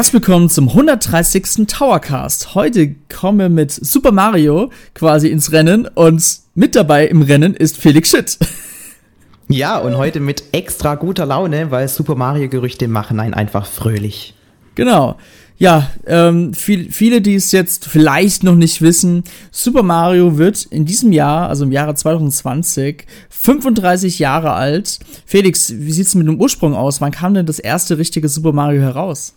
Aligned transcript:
Herzlich 0.00 0.14
willkommen 0.14 0.48
zum 0.48 0.70
130. 0.70 1.66
Towercast. 1.66 2.54
Heute 2.54 2.94
kommen 3.14 3.38
wir 3.38 3.48
mit 3.50 3.70
Super 3.70 4.12
Mario 4.12 4.70
quasi 4.94 5.28
ins 5.28 5.52
Rennen 5.52 5.86
und 5.88 6.38
mit 6.54 6.74
dabei 6.74 7.06
im 7.06 7.20
Rennen 7.20 7.52
ist 7.52 7.76
Felix 7.76 8.08
Schitt. 8.08 8.38
Ja, 9.48 9.76
und 9.76 9.98
heute 9.98 10.20
mit 10.20 10.42
extra 10.52 10.94
guter 10.94 11.26
Laune, 11.26 11.70
weil 11.70 11.86
Super 11.86 12.14
Mario-Gerüchte 12.14 12.88
machen 12.88 13.20
einen 13.20 13.34
einfach 13.34 13.66
fröhlich. 13.66 14.32
Genau. 14.74 15.18
Ja, 15.58 15.90
ähm, 16.06 16.54
viel, 16.54 16.90
viele, 16.90 17.20
die 17.20 17.34
es 17.34 17.52
jetzt 17.52 17.84
vielleicht 17.84 18.42
noch 18.42 18.56
nicht 18.56 18.80
wissen, 18.80 19.22
Super 19.50 19.82
Mario 19.82 20.38
wird 20.38 20.64
in 20.64 20.86
diesem 20.86 21.12
Jahr, 21.12 21.50
also 21.50 21.64
im 21.64 21.72
Jahre 21.72 21.94
2020, 21.94 23.04
35 23.28 24.18
Jahre 24.18 24.52
alt. 24.52 24.98
Felix, 25.26 25.74
wie 25.76 25.92
sieht's 25.92 26.14
mit 26.14 26.26
dem 26.26 26.40
Ursprung 26.40 26.74
aus? 26.74 27.02
Wann 27.02 27.12
kam 27.12 27.34
denn 27.34 27.44
das 27.44 27.58
erste 27.58 27.98
richtige 27.98 28.30
Super 28.30 28.54
Mario 28.54 28.80
heraus? 28.80 29.34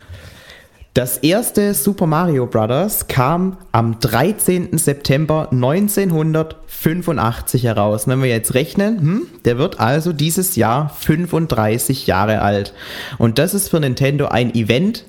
Das 0.93 1.17
erste 1.17 1.73
Super 1.73 2.05
Mario 2.05 2.45
Bros. 2.45 3.07
kam 3.07 3.57
am 3.71 3.99
13. 3.99 4.77
September 4.77 5.47
1985 5.51 7.63
heraus. 7.63 8.07
Wenn 8.07 8.21
wir 8.21 8.29
jetzt 8.29 8.53
rechnen, 8.53 8.99
hm, 8.99 9.25
der 9.43 9.57
wird 9.57 9.79
also 9.79 10.13
dieses 10.13 10.55
Jahr 10.55 10.89
35 10.89 12.05
Jahre 12.05 12.43
alt. 12.43 12.75
Und 13.17 13.39
das 13.39 13.55
ist 13.55 13.69
für 13.69 13.79
Nintendo 13.79 14.27
ein 14.27 14.53
Event, 14.53 15.05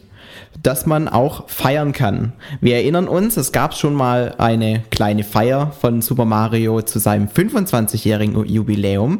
das 0.62 0.86
man 0.86 1.06
auch 1.06 1.50
feiern 1.50 1.92
kann. 1.92 2.32
Wir 2.62 2.76
erinnern 2.76 3.06
uns, 3.06 3.36
es 3.36 3.52
gab 3.52 3.74
schon 3.74 3.92
mal 3.92 4.36
eine 4.38 4.84
kleine 4.91 5.22
Feier 5.22 5.70
von 5.78 6.00
Super 6.00 6.24
Mario 6.24 6.80
zu 6.80 6.98
seinem 6.98 7.28
25-jährigen 7.28 8.42
Jubiläum. 8.46 9.19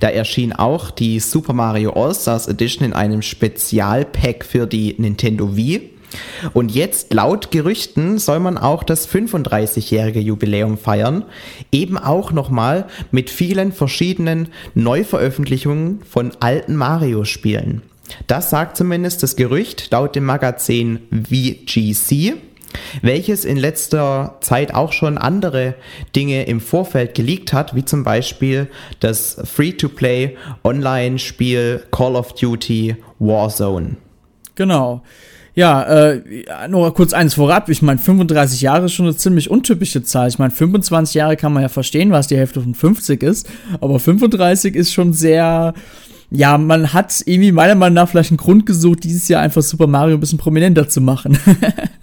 Da 0.00 0.08
erschien 0.08 0.54
auch 0.54 0.90
die 0.90 1.20
Super 1.20 1.52
Mario 1.52 1.92
All-Stars 1.92 2.48
Edition 2.48 2.86
in 2.86 2.94
einem 2.94 3.20
Spezialpack 3.20 4.46
für 4.46 4.66
die 4.66 4.94
Nintendo 4.96 5.54
Wii. 5.54 5.97
Und 6.52 6.72
jetzt 6.72 7.12
laut 7.12 7.50
Gerüchten 7.50 8.18
soll 8.18 8.40
man 8.40 8.58
auch 8.58 8.82
das 8.82 9.08
35-jährige 9.08 10.20
Jubiläum 10.20 10.78
feiern, 10.78 11.24
eben 11.72 11.98
auch 11.98 12.32
nochmal 12.32 12.86
mit 13.10 13.30
vielen 13.30 13.72
verschiedenen 13.72 14.48
Neuveröffentlichungen 14.74 16.00
von 16.02 16.32
alten 16.40 16.76
Mario-Spielen. 16.76 17.82
Das 18.26 18.50
sagt 18.50 18.76
zumindest 18.76 19.22
das 19.22 19.36
Gerücht 19.36 19.88
laut 19.90 20.16
dem 20.16 20.24
Magazin 20.24 21.00
VGC, 21.10 22.34
welches 23.02 23.44
in 23.44 23.56
letzter 23.56 24.36
Zeit 24.40 24.74
auch 24.74 24.92
schon 24.92 25.18
andere 25.18 25.74
Dinge 26.14 26.44
im 26.44 26.60
Vorfeld 26.60 27.14
geleakt 27.14 27.52
hat, 27.52 27.74
wie 27.74 27.84
zum 27.84 28.04
Beispiel 28.04 28.68
das 29.00 29.36
Free-to-Play 29.44 30.36
Online-Spiel 30.64 31.84
Call 31.90 32.16
of 32.16 32.34
Duty 32.34 32.96
Warzone. 33.18 33.96
Genau. 34.54 35.02
Ja, 35.58 35.82
äh, 35.82 36.22
nur 36.68 36.94
kurz 36.94 37.12
eins 37.12 37.34
vorab. 37.34 37.68
Ich 37.68 37.82
meine, 37.82 37.98
35 37.98 38.60
Jahre 38.60 38.84
ist 38.86 38.92
schon 38.92 39.06
eine 39.06 39.16
ziemlich 39.16 39.50
untypische 39.50 40.04
Zahl. 40.04 40.28
Ich 40.28 40.38
meine, 40.38 40.52
25 40.52 41.16
Jahre 41.16 41.36
kann 41.36 41.52
man 41.52 41.64
ja 41.64 41.68
verstehen, 41.68 42.12
was 42.12 42.28
die 42.28 42.36
Hälfte 42.36 42.60
von 42.60 42.76
50 42.76 43.24
ist. 43.24 43.48
Aber 43.80 43.98
35 43.98 44.76
ist 44.76 44.92
schon 44.92 45.12
sehr, 45.12 45.74
ja, 46.30 46.58
man 46.58 46.92
hat 46.92 47.24
irgendwie 47.26 47.50
meiner 47.50 47.74
Meinung 47.74 47.94
nach 47.94 48.08
vielleicht 48.08 48.30
einen 48.30 48.36
Grund 48.36 48.66
gesucht, 48.66 49.02
dieses 49.02 49.26
Jahr 49.26 49.42
einfach 49.42 49.62
Super 49.62 49.88
Mario 49.88 50.16
ein 50.16 50.20
bisschen 50.20 50.38
prominenter 50.38 50.88
zu 50.88 51.00
machen. 51.00 51.36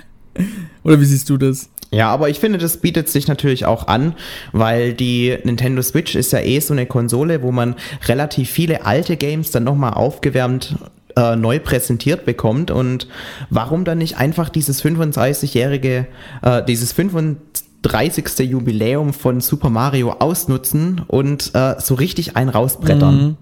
Oder 0.84 1.00
wie 1.00 1.06
siehst 1.06 1.30
du 1.30 1.38
das? 1.38 1.70
Ja, 1.92 2.10
aber 2.10 2.28
ich 2.28 2.40
finde, 2.40 2.58
das 2.58 2.76
bietet 2.76 3.08
sich 3.08 3.30
natürlich 3.30 3.66
auch 3.66 3.88
an, 3.88 4.16
weil 4.52 4.94
die 4.94 5.34
Nintendo 5.46 5.82
Switch 5.82 6.16
ist 6.16 6.34
ja 6.34 6.42
eh 6.42 6.60
so 6.60 6.74
eine 6.74 6.88
Konsole, 6.88 7.42
wo 7.42 7.54
man 7.54 7.76
relativ 8.08 8.50
viele 8.50 8.86
alte 8.86 9.16
Games 9.16 9.52
dann 9.52 9.64
nochmal 9.64 9.94
aufgewärmt 9.94 10.76
äh, 11.16 11.36
neu 11.36 11.60
präsentiert 11.60 12.26
bekommt. 12.26 12.72
Und 12.72 13.08
warum 13.50 13.86
dann 13.86 13.98
nicht 13.98 14.18
einfach 14.18 14.50
dieses 14.50 14.84
35-jährige, 14.84 16.08
äh, 16.42 16.64
dieses 16.64 16.94
35. 16.94 18.40
Jubiläum 18.40 19.14
von 19.14 19.42
Super 19.42 19.70
Mario 19.70 20.12
ausnutzen 20.12 21.02
und 21.08 21.52
äh, 21.54 21.76
so 21.80 21.96
richtig 21.96 22.36
einen 22.36 22.50
rausbrettern? 22.50 23.16
Mhm. 23.16 23.38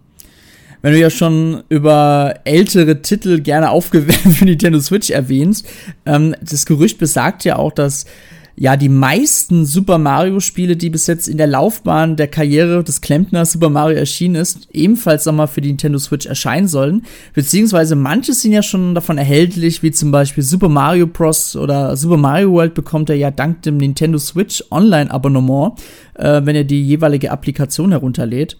Wenn 0.84 0.92
du 0.92 1.00
ja 1.00 1.10
schon 1.10 1.64
über 1.70 2.34
ältere 2.44 3.02
Titel 3.02 3.40
gerne 3.40 3.72
aufgewärmt 3.72 4.36
für 4.38 4.46
Nintendo 4.46 4.82
Switch 4.82 5.10
erwähnst, 5.10 5.66
ähm, 6.06 6.36
das 6.42 6.66
Gerücht 6.66 6.98
besagt 6.98 7.46
ja 7.46 7.56
auch, 7.56 7.72
dass 7.72 8.06
ja 8.56 8.78
die 8.78 8.90
meisten 8.90 9.66
Super 9.66 9.98
Mario 9.98 10.40
Spiele, 10.40 10.76
die 10.76 10.90
bis 10.90 11.08
jetzt 11.08 11.28
in 11.28 11.38
der 11.38 11.48
Laufbahn 11.48 12.16
der 12.16 12.28
Karriere 12.28 12.84
des 12.84 13.02
Klempners 13.02 13.54
Super 13.54 13.70
Mario 13.70 13.98
erschienen 13.98 14.36
ist, 14.36 14.68
ebenfalls 14.72 15.26
nochmal 15.26 15.48
für 15.48 15.62
die 15.62 15.70
Nintendo 15.70 15.98
Switch 15.98 16.26
erscheinen 16.26 16.68
sollen. 16.68 17.04
Beziehungsweise 17.34 17.96
manche 17.96 18.34
sind 18.34 18.52
ja 18.52 18.64
schon 18.64 18.96
davon 18.96 19.18
erhältlich, 19.18 19.82
wie 19.84 19.92
zum 19.92 20.12
Beispiel 20.12 20.44
Super 20.44 20.70
Mario 20.70 21.08
Bros. 21.08 21.56
oder 21.56 21.98
Super 21.98 22.18
Mario 22.18 22.52
World 22.52 22.74
bekommt 22.74 23.10
er 23.10 23.16
ja 23.16 23.32
dank 23.32 23.64
dem 23.64 23.78
Nintendo 23.78 24.18
Switch 24.18 24.64
Online 24.72 25.10
Abonnement, 25.10 25.74
äh, 26.16 26.42
wenn 26.44 26.56
er 26.56 26.64
die 26.64 26.84
jeweilige 26.84 27.32
Applikation 27.32 27.92
herunterlädt. 27.92 28.58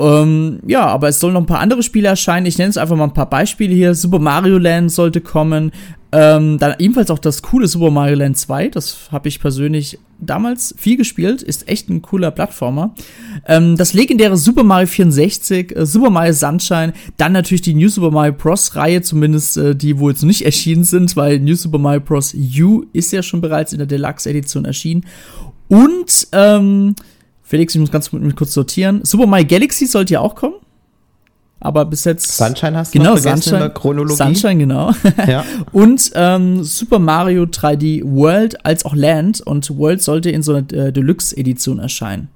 Ähm, 0.00 0.60
ja, 0.66 0.86
aber 0.86 1.08
es 1.08 1.18
sollen 1.18 1.34
noch 1.34 1.40
ein 1.40 1.46
paar 1.46 1.60
andere 1.60 1.82
Spiele 1.82 2.08
erscheinen. 2.08 2.46
Ich 2.46 2.58
nenne 2.58 2.70
es 2.70 2.76
einfach 2.76 2.96
mal 2.96 3.04
ein 3.04 3.14
paar 3.14 3.28
Beispiele 3.28 3.74
hier. 3.74 3.94
Super 3.94 4.18
Mario 4.18 4.58
Land 4.58 4.92
sollte 4.92 5.20
kommen. 5.20 5.72
Ähm, 6.10 6.56
dann 6.58 6.76
ebenfalls 6.78 7.10
auch 7.10 7.18
das 7.18 7.42
coole 7.42 7.68
Super 7.68 7.90
Mario 7.90 8.16
Land 8.16 8.38
2. 8.38 8.68
Das 8.68 9.10
habe 9.12 9.28
ich 9.28 9.40
persönlich 9.40 9.98
damals 10.18 10.74
viel 10.78 10.96
gespielt. 10.96 11.42
Ist 11.42 11.68
echt 11.68 11.90
ein 11.90 12.00
cooler 12.00 12.30
Plattformer. 12.30 12.94
Ähm, 13.46 13.76
das 13.76 13.92
legendäre 13.92 14.36
Super 14.38 14.62
Mario 14.62 14.86
64, 14.86 15.76
äh, 15.76 15.84
Super 15.84 16.10
Mario 16.10 16.32
Sunshine. 16.32 16.94
Dann 17.18 17.32
natürlich 17.32 17.62
die 17.62 17.74
New 17.74 17.88
Super 17.88 18.10
Mario 18.10 18.32
Bros. 18.32 18.74
Reihe, 18.74 19.02
zumindest 19.02 19.58
äh, 19.58 19.74
die, 19.74 19.98
wo 19.98 20.08
jetzt 20.08 20.22
nicht 20.22 20.46
erschienen 20.46 20.84
sind, 20.84 21.14
weil 21.16 21.40
New 21.40 21.56
Super 21.56 21.78
Mario 21.78 22.00
Bros. 22.00 22.34
U 22.34 22.84
ist 22.92 23.12
ja 23.12 23.22
schon 23.22 23.42
bereits 23.42 23.72
in 23.72 23.78
der 23.78 23.86
Deluxe 23.86 24.30
Edition 24.30 24.64
erschienen. 24.64 25.04
Und, 25.68 26.28
ähm, 26.32 26.94
Felix, 27.48 27.74
ich 27.74 27.80
muss 27.80 27.90
ganz 27.90 28.10
kurz 28.36 28.52
sortieren. 28.52 29.00
Super 29.04 29.26
Mario 29.26 29.46
Galaxy 29.46 29.86
sollte 29.86 30.12
ja 30.12 30.20
auch 30.20 30.34
kommen. 30.34 30.56
Aber 31.60 31.86
bis 31.86 32.04
jetzt. 32.04 32.36
Sunshine 32.36 32.76
hast 32.76 32.94
du 32.94 32.98
genau, 32.98 33.14
noch 33.14 33.18
Sunshine, 33.18 33.56
in 33.56 33.62
der 33.62 33.70
Chronologie. 33.70 34.16
Sunshine, 34.16 34.58
genau. 34.58 34.92
Ja. 35.26 35.46
und 35.72 36.10
ähm, 36.14 36.62
Super 36.62 36.98
Mario 36.98 37.44
3D 37.44 38.02
World 38.04 38.66
als 38.66 38.84
auch 38.84 38.94
Land. 38.94 39.40
Und 39.40 39.78
World 39.78 40.02
sollte 40.02 40.30
in 40.30 40.42
so 40.42 40.54
einer 40.54 40.70
äh, 40.74 40.92
Deluxe-Edition 40.92 41.78
erscheinen. 41.78 42.28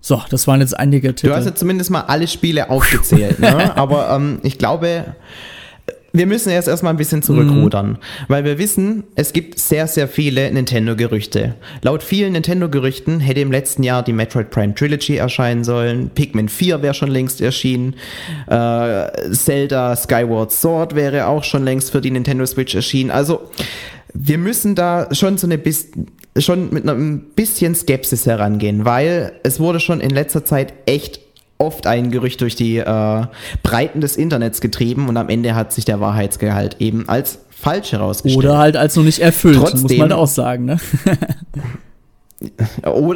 So, 0.00 0.22
das 0.30 0.46
waren 0.46 0.60
jetzt 0.60 0.78
einige 0.78 1.14
Titel. 1.14 1.28
Du 1.28 1.36
hast 1.36 1.44
ja 1.44 1.54
zumindest 1.54 1.90
mal 1.90 2.00
alle 2.00 2.26
Spiele 2.26 2.70
aufgezählt, 2.70 3.40
ne? 3.40 3.76
Aber 3.76 4.08
ähm, 4.08 4.38
ich 4.42 4.56
glaube, 4.56 5.16
wir 6.14 6.26
müssen 6.26 6.50
jetzt 6.50 6.68
erstmal 6.68 6.94
ein 6.94 6.96
bisschen 6.96 7.22
zurückrudern, 7.22 7.90
mhm. 7.90 7.98
weil 8.28 8.44
wir 8.44 8.56
wissen, 8.58 9.02
es 9.16 9.32
gibt 9.32 9.58
sehr, 9.58 9.88
sehr 9.88 10.06
viele 10.06 10.50
Nintendo-Gerüchte. 10.52 11.56
Laut 11.82 12.04
vielen 12.04 12.32
Nintendo-Gerüchten 12.32 13.18
hätte 13.18 13.40
im 13.40 13.50
letzten 13.50 13.82
Jahr 13.82 14.04
die 14.04 14.12
Metroid 14.12 14.50
Prime 14.50 14.76
Trilogy 14.76 15.16
erscheinen 15.16 15.64
sollen, 15.64 16.10
Pikmin 16.10 16.48
4 16.48 16.82
wäre 16.82 16.94
schon 16.94 17.10
längst 17.10 17.40
erschienen, 17.40 17.96
äh, 18.46 19.32
Zelda 19.32 19.96
Skyward 19.96 20.52
Sword 20.52 20.94
wäre 20.94 21.26
auch 21.26 21.42
schon 21.42 21.64
längst 21.64 21.90
für 21.90 22.00
die 22.00 22.12
Nintendo 22.12 22.46
Switch 22.46 22.76
erschienen. 22.76 23.10
Also, 23.10 23.50
wir 24.12 24.38
müssen 24.38 24.76
da 24.76 25.08
schon 25.12 25.36
so 25.36 25.48
eine 25.48 25.58
bis 25.58 25.88
schon 26.36 26.72
mit 26.72 26.88
einem 26.88 27.20
bisschen 27.34 27.74
Skepsis 27.74 28.26
herangehen, 28.26 28.84
weil 28.84 29.32
es 29.42 29.60
wurde 29.60 29.80
schon 29.80 30.00
in 30.00 30.10
letzter 30.10 30.44
Zeit 30.44 30.72
echt 30.86 31.23
oft 31.58 31.86
ein 31.86 32.10
Gerücht 32.10 32.40
durch 32.40 32.56
die 32.56 32.78
äh, 32.78 33.26
Breiten 33.62 34.00
des 34.00 34.16
Internets 34.16 34.60
getrieben 34.60 35.08
und 35.08 35.16
am 35.16 35.28
Ende 35.28 35.54
hat 35.54 35.72
sich 35.72 35.84
der 35.84 36.00
Wahrheitsgehalt 36.00 36.80
eben 36.80 37.08
als 37.08 37.38
falsch 37.50 37.92
herausgestellt. 37.92 38.44
Oder 38.44 38.58
halt 38.58 38.76
als 38.76 38.96
noch 38.96 39.04
nicht 39.04 39.20
erfüllt, 39.20 39.58
Trotzdem, 39.58 39.82
muss 39.82 39.96
man 39.96 40.12
auch 40.12 40.26
sagen, 40.26 40.64
ne? 40.64 40.80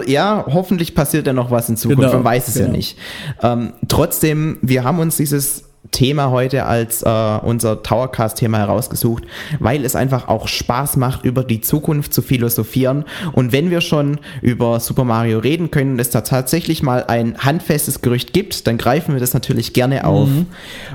ja, 0.06 0.44
hoffentlich 0.48 0.94
passiert 0.94 1.26
ja 1.26 1.32
noch 1.32 1.50
was 1.50 1.68
in 1.68 1.76
Zukunft, 1.76 2.02
genau, 2.02 2.14
man 2.14 2.24
weiß 2.24 2.48
es 2.48 2.54
genau. 2.54 2.66
ja 2.66 2.72
nicht. 2.72 2.98
Ähm, 3.42 3.72
trotzdem, 3.88 4.58
wir 4.62 4.84
haben 4.84 5.00
uns 5.00 5.16
dieses 5.16 5.64
Thema 5.90 6.30
heute 6.30 6.64
als 6.66 7.02
äh, 7.02 7.38
unser 7.42 7.82
Towercast-Thema 7.82 8.58
herausgesucht, 8.58 9.24
weil 9.58 9.84
es 9.84 9.96
einfach 9.96 10.28
auch 10.28 10.48
Spaß 10.48 10.96
macht, 10.96 11.24
über 11.24 11.44
die 11.44 11.60
Zukunft 11.60 12.12
zu 12.12 12.20
philosophieren. 12.20 13.04
Und 13.32 13.52
wenn 13.52 13.70
wir 13.70 13.80
schon 13.80 14.18
über 14.42 14.80
Super 14.80 15.04
Mario 15.04 15.38
reden 15.38 15.70
können 15.70 15.92
und 15.92 16.00
es 16.00 16.10
da 16.10 16.20
tatsächlich 16.20 16.82
mal 16.82 17.04
ein 17.04 17.38
handfestes 17.38 18.02
Gerücht 18.02 18.32
gibt, 18.32 18.66
dann 18.66 18.76
greifen 18.76 19.14
wir 19.14 19.20
das 19.20 19.34
natürlich 19.34 19.72
gerne 19.72 20.04
auf. 20.04 20.28
Mhm. 20.28 20.46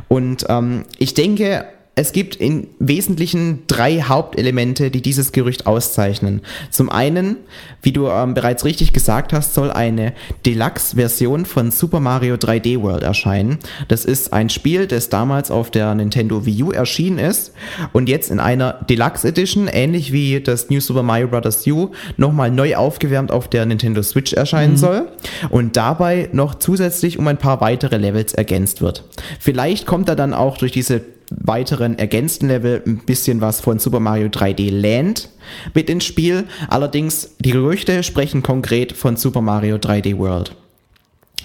Und 0.10 0.46
ähm, 0.50 0.86
ich 0.98 1.14
denke, 1.14 1.66
es 1.96 2.12
gibt 2.12 2.38
im 2.38 2.68
Wesentlichen 2.80 3.64
drei 3.68 4.02
Hauptelemente, 4.02 4.90
die 4.90 5.04
dieses 5.04 5.32
Gerücht 5.32 5.68
auszeichnen. 5.68 6.42
Zum 6.72 6.90
einen, 6.90 7.38
wie 7.84 7.92
du 7.92 8.08
ähm, 8.08 8.34
bereits 8.34 8.66
richtig 8.66 8.94
gesagt 8.94 9.32
hast, 9.32 9.54
soll 9.54 9.70
eine 9.70 10.14
Deluxe-Version 10.44 11.46
von 11.46 11.70
Super 11.70 12.00
Mario 12.00 12.34
3D 12.34 12.82
World 12.82 13.04
erscheinen. 13.04 13.60
Das 13.90 14.06
ist 14.06 14.34
ein 14.34 14.50
Spiel, 14.50 14.88
das 14.88 15.10
damals 15.10 15.52
auf 15.52 15.70
der 15.70 15.94
Nintendo 15.94 16.48
Wii 16.48 16.64
U 16.64 16.72
erschienen 16.72 17.20
ist 17.20 17.54
und 17.92 18.10
jetzt 18.10 18.32
in 18.32 18.40
einer 18.40 18.74
Deluxe 18.90 19.28
Edition, 19.28 19.68
ähnlich 19.68 20.12
wie 20.12 20.42
das 20.42 20.72
New 20.72 20.80
Super 20.80 21.04
Mario 21.04 21.28
Bros. 21.28 21.68
U, 21.68 21.92
nochmal 22.18 22.50
neu 22.50 22.76
aufgewärmt 22.76 23.32
auf 23.32 23.48
der 23.48 23.68
Nintendo 23.68 24.02
Switch 24.02 24.34
erscheinen 24.34 24.74
mhm. 24.74 24.78
soll 24.78 25.08
und 25.52 25.78
dabei 25.78 26.30
noch 26.32 26.56
zusätzlich 26.56 27.20
um 27.20 27.28
ein 27.28 27.38
paar 27.38 27.62
weitere 27.62 27.98
Levels 27.98 28.34
ergänzt 28.34 28.82
wird. 28.82 29.04
Vielleicht 29.40 29.86
kommt 29.86 30.10
da 30.10 30.16
dann 30.16 30.34
auch 30.34 30.58
durch 30.58 30.72
diese 30.72 31.13
weiteren 31.40 31.98
ergänzten 31.98 32.48
Level 32.48 32.82
ein 32.86 32.98
bisschen 33.00 33.42
was 33.42 33.62
von 33.62 33.80
Super 33.80 34.00
Mario 34.00 34.28
3D 34.28 34.72
Land 34.72 35.30
mit 35.74 35.90
ins 35.90 36.06
Spiel. 36.06 36.46
Allerdings, 36.68 37.36
die 37.40 37.52
Gerüchte 37.52 38.04
sprechen 38.04 38.44
konkret 38.44 38.94
von 38.94 39.16
Super 39.18 39.42
Mario 39.42 39.78
3D 39.78 40.18
World. 40.18 40.56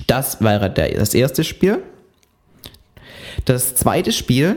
Das 0.06 0.40
wäre 0.40 0.70
der, 0.70 0.90
das 0.94 1.14
erste 1.14 1.44
Spiel. 1.44 1.82
Das 3.44 3.74
zweite 3.74 4.12
Spiel 4.12 4.56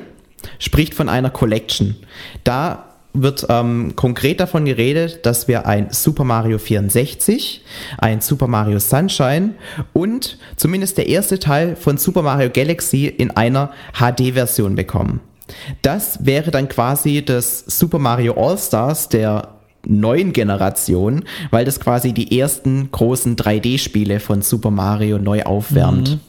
spricht 0.60 0.94
von 0.94 1.10
einer 1.10 1.30
Collection. 1.30 1.96
Da 2.44 2.91
wird 3.14 3.46
ähm, 3.50 3.94
konkret 3.96 4.40
davon 4.40 4.66
geredet, 4.66 5.26
dass 5.26 5.48
wir 5.48 5.66
ein 5.66 5.88
Super 5.92 6.24
Mario 6.24 6.58
64, 6.58 7.62
ein 7.98 8.22
Super 8.22 8.48
Mario 8.48 8.80
Sunshine 8.80 9.56
und 9.94 10.38
zumindest 10.56 10.98
der 10.98 11.08
erste 11.08 11.40
Teil 11.40 11.76
von 11.76 11.98
Super 11.98 12.22
Mario 12.22 12.50
Galaxy 12.52 13.08
in 13.08 13.32
einer 13.32 13.72
HD-Version 13.94 14.76
bekommen. 14.76 15.20
Das 15.82 16.26
wäre 16.26 16.52
dann 16.52 16.70
quasi 16.70 17.24
das 17.24 17.60
Super 17.68 18.00
Mario 18.00 18.34
All-Stars 18.34 19.10
der 19.10 19.50
neuen 19.86 20.32
Generation, 20.32 21.24
weil 21.50 21.66
das 21.66 21.80
quasi 21.80 22.14
die 22.14 22.40
ersten 22.40 22.90
großen 22.92 23.36
3D-Spiele 23.36 24.20
von 24.20 24.42
Super 24.42 24.72
Mario 24.72 25.18
neu 25.18 25.44
aufwärmt. 25.44 26.12
Mhm. 26.12 26.20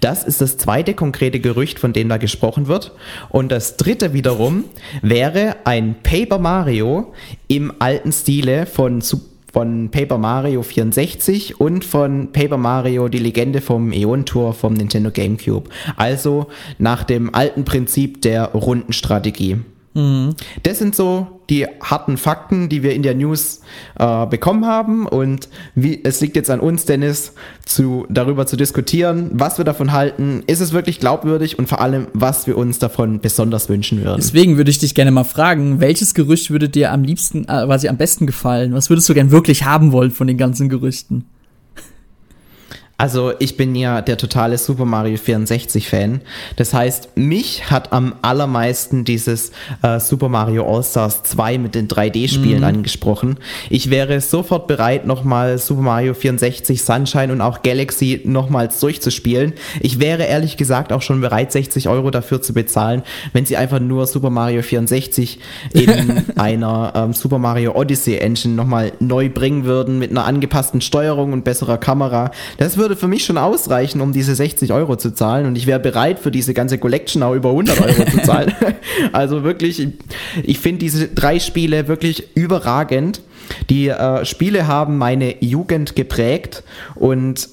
Das 0.00 0.24
ist 0.24 0.40
das 0.40 0.56
zweite 0.56 0.94
konkrete 0.94 1.40
Gerücht, 1.40 1.78
von 1.78 1.92
dem 1.92 2.08
da 2.08 2.16
gesprochen 2.16 2.66
wird. 2.66 2.92
Und 3.28 3.50
das 3.52 3.76
dritte 3.76 4.12
wiederum 4.12 4.64
wäre 5.02 5.56
ein 5.64 5.96
Paper 6.02 6.38
Mario 6.38 7.12
im 7.48 7.72
alten 7.78 8.12
Stile 8.12 8.66
von, 8.66 9.02
von 9.52 9.90
Paper 9.90 10.18
Mario 10.18 10.62
64 10.62 11.60
und 11.60 11.84
von 11.84 12.32
Paper 12.32 12.56
Mario 12.56 13.08
die 13.08 13.18
Legende 13.18 13.60
vom 13.60 13.92
Eon 13.92 14.24
Tour 14.24 14.54
vom 14.54 14.74
Nintendo 14.74 15.10
GameCube. 15.10 15.68
Also 15.96 16.46
nach 16.78 17.04
dem 17.04 17.34
alten 17.34 17.64
Prinzip 17.64 18.22
der 18.22 18.46
Rundenstrategie. 18.52 19.58
Mhm. 19.94 20.36
Das 20.62 20.78
sind 20.78 20.94
so 20.94 21.40
die 21.50 21.66
harten 21.82 22.16
Fakten, 22.16 22.68
die 22.68 22.82
wir 22.82 22.94
in 22.94 23.02
der 23.02 23.14
News 23.14 23.60
äh, 23.98 24.26
bekommen 24.26 24.64
haben. 24.64 25.06
Und 25.06 25.48
wie, 25.74 26.00
es 26.04 26.20
liegt 26.20 26.36
jetzt 26.36 26.50
an 26.50 26.60
uns, 26.60 26.84
Dennis, 26.84 27.32
zu, 27.64 28.06
darüber 28.08 28.46
zu 28.46 28.56
diskutieren, 28.56 29.30
was 29.32 29.58
wir 29.58 29.64
davon 29.64 29.92
halten. 29.92 30.44
Ist 30.46 30.60
es 30.60 30.72
wirklich 30.72 31.00
glaubwürdig 31.00 31.58
und 31.58 31.68
vor 31.68 31.80
allem, 31.80 32.06
was 32.12 32.46
wir 32.46 32.56
uns 32.56 32.78
davon 32.78 33.20
besonders 33.20 33.68
wünschen 33.68 34.04
würden. 34.04 34.18
Deswegen 34.18 34.56
würde 34.56 34.70
ich 34.70 34.78
dich 34.78 34.94
gerne 34.94 35.10
mal 35.10 35.24
fragen, 35.24 35.80
welches 35.80 36.14
Gerücht 36.14 36.50
würde 36.50 36.68
dir 36.68 36.92
am 36.92 37.02
liebsten, 37.02 37.42
äh, 37.44 37.64
quasi 37.64 37.88
am 37.88 37.96
besten 37.96 38.26
gefallen? 38.26 38.72
Was 38.72 38.90
würdest 38.90 39.08
du 39.08 39.14
gern 39.14 39.32
wirklich 39.32 39.64
haben 39.64 39.90
wollen 39.90 40.12
von 40.12 40.28
den 40.28 40.38
ganzen 40.38 40.68
Gerüchten? 40.68 41.24
Also 43.00 43.32
ich 43.38 43.56
bin 43.56 43.74
ja 43.74 44.02
der 44.02 44.18
totale 44.18 44.58
Super 44.58 44.84
Mario 44.84 45.16
64 45.16 45.88
Fan. 45.88 46.20
Das 46.56 46.74
heißt, 46.74 47.16
mich 47.16 47.70
hat 47.70 47.94
am 47.94 48.14
allermeisten 48.20 49.06
dieses 49.06 49.52
äh, 49.80 49.98
Super 49.98 50.28
Mario 50.28 50.70
All-Stars 50.70 51.22
2 51.22 51.56
mit 51.56 51.74
den 51.74 51.88
3D-Spielen 51.88 52.58
mhm. 52.58 52.64
angesprochen. 52.64 53.38
Ich 53.70 53.88
wäre 53.88 54.20
sofort 54.20 54.66
bereit, 54.66 55.06
nochmal 55.06 55.56
Super 55.56 55.80
Mario 55.80 56.12
64 56.12 56.82
Sunshine 56.82 57.32
und 57.32 57.40
auch 57.40 57.62
Galaxy 57.62 58.20
nochmals 58.24 58.78
durchzuspielen. 58.80 59.54
Ich 59.80 59.98
wäre 59.98 60.24
ehrlich 60.24 60.58
gesagt 60.58 60.92
auch 60.92 61.00
schon 61.00 61.22
bereit, 61.22 61.52
60 61.52 61.88
Euro 61.88 62.10
dafür 62.10 62.42
zu 62.42 62.52
bezahlen, 62.52 63.02
wenn 63.32 63.46
sie 63.46 63.56
einfach 63.56 63.80
nur 63.80 64.06
Super 64.06 64.28
Mario 64.28 64.60
64 64.60 65.38
in 65.72 66.22
einer 66.36 66.92
ähm, 66.94 67.14
Super 67.14 67.38
Mario 67.38 67.74
Odyssey 67.74 68.18
Engine 68.18 68.54
nochmal 68.54 68.92
neu 69.00 69.30
bringen 69.30 69.64
würden 69.64 69.98
mit 69.98 70.10
einer 70.10 70.26
angepassten 70.26 70.82
Steuerung 70.82 71.32
und 71.32 71.44
besserer 71.44 71.78
Kamera. 71.78 72.30
Das 72.58 72.76
würde 72.76 72.89
würde 72.90 73.00
für 73.00 73.08
mich 73.08 73.24
schon 73.24 73.38
ausreichen, 73.38 74.00
um 74.00 74.12
diese 74.12 74.34
60 74.34 74.72
Euro 74.72 74.96
zu 74.96 75.14
zahlen 75.14 75.46
und 75.46 75.56
ich 75.56 75.66
wäre 75.66 75.78
bereit 75.78 76.18
für 76.18 76.32
diese 76.32 76.54
ganze 76.54 76.76
Collection 76.76 77.22
auch 77.22 77.34
über 77.34 77.50
100 77.50 77.80
Euro 77.80 78.10
zu 78.10 78.22
zahlen. 78.22 78.52
also 79.12 79.44
wirklich, 79.44 79.86
ich 80.42 80.58
finde 80.58 80.80
diese 80.80 81.06
drei 81.06 81.38
Spiele 81.38 81.86
wirklich 81.86 82.36
überragend. 82.36 83.20
Die 83.68 83.88
äh, 83.88 84.24
Spiele 84.24 84.66
haben 84.66 84.98
meine 84.98 85.42
Jugend 85.42 85.94
geprägt 85.94 86.64
und 86.96 87.48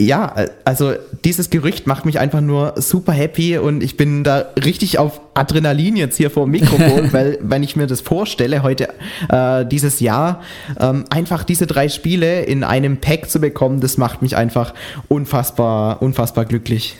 ja, 0.00 0.34
also 0.64 0.94
dieses 1.24 1.50
Gerücht 1.50 1.86
macht 1.86 2.06
mich 2.06 2.18
einfach 2.18 2.40
nur 2.40 2.74
super 2.76 3.12
happy 3.12 3.58
und 3.58 3.82
ich 3.82 3.96
bin 3.96 4.24
da 4.24 4.46
richtig 4.64 4.98
auf 4.98 5.20
Adrenalin 5.34 5.96
jetzt 5.96 6.16
hier 6.16 6.30
vor 6.30 6.44
dem 6.46 6.52
Mikrofon, 6.52 7.12
weil 7.12 7.38
wenn 7.42 7.62
ich 7.62 7.76
mir 7.76 7.86
das 7.86 8.00
vorstelle, 8.00 8.62
heute 8.62 8.88
äh, 9.28 9.64
dieses 9.66 10.00
Jahr 10.00 10.42
ähm, 10.80 11.04
einfach 11.10 11.44
diese 11.44 11.66
drei 11.66 11.88
Spiele 11.88 12.42
in 12.42 12.64
einem 12.64 12.98
Pack 12.98 13.30
zu 13.30 13.40
bekommen, 13.40 13.80
das 13.80 13.98
macht 13.98 14.22
mich 14.22 14.36
einfach 14.36 14.74
unfassbar, 15.08 16.02
unfassbar 16.02 16.46
glücklich 16.46 16.96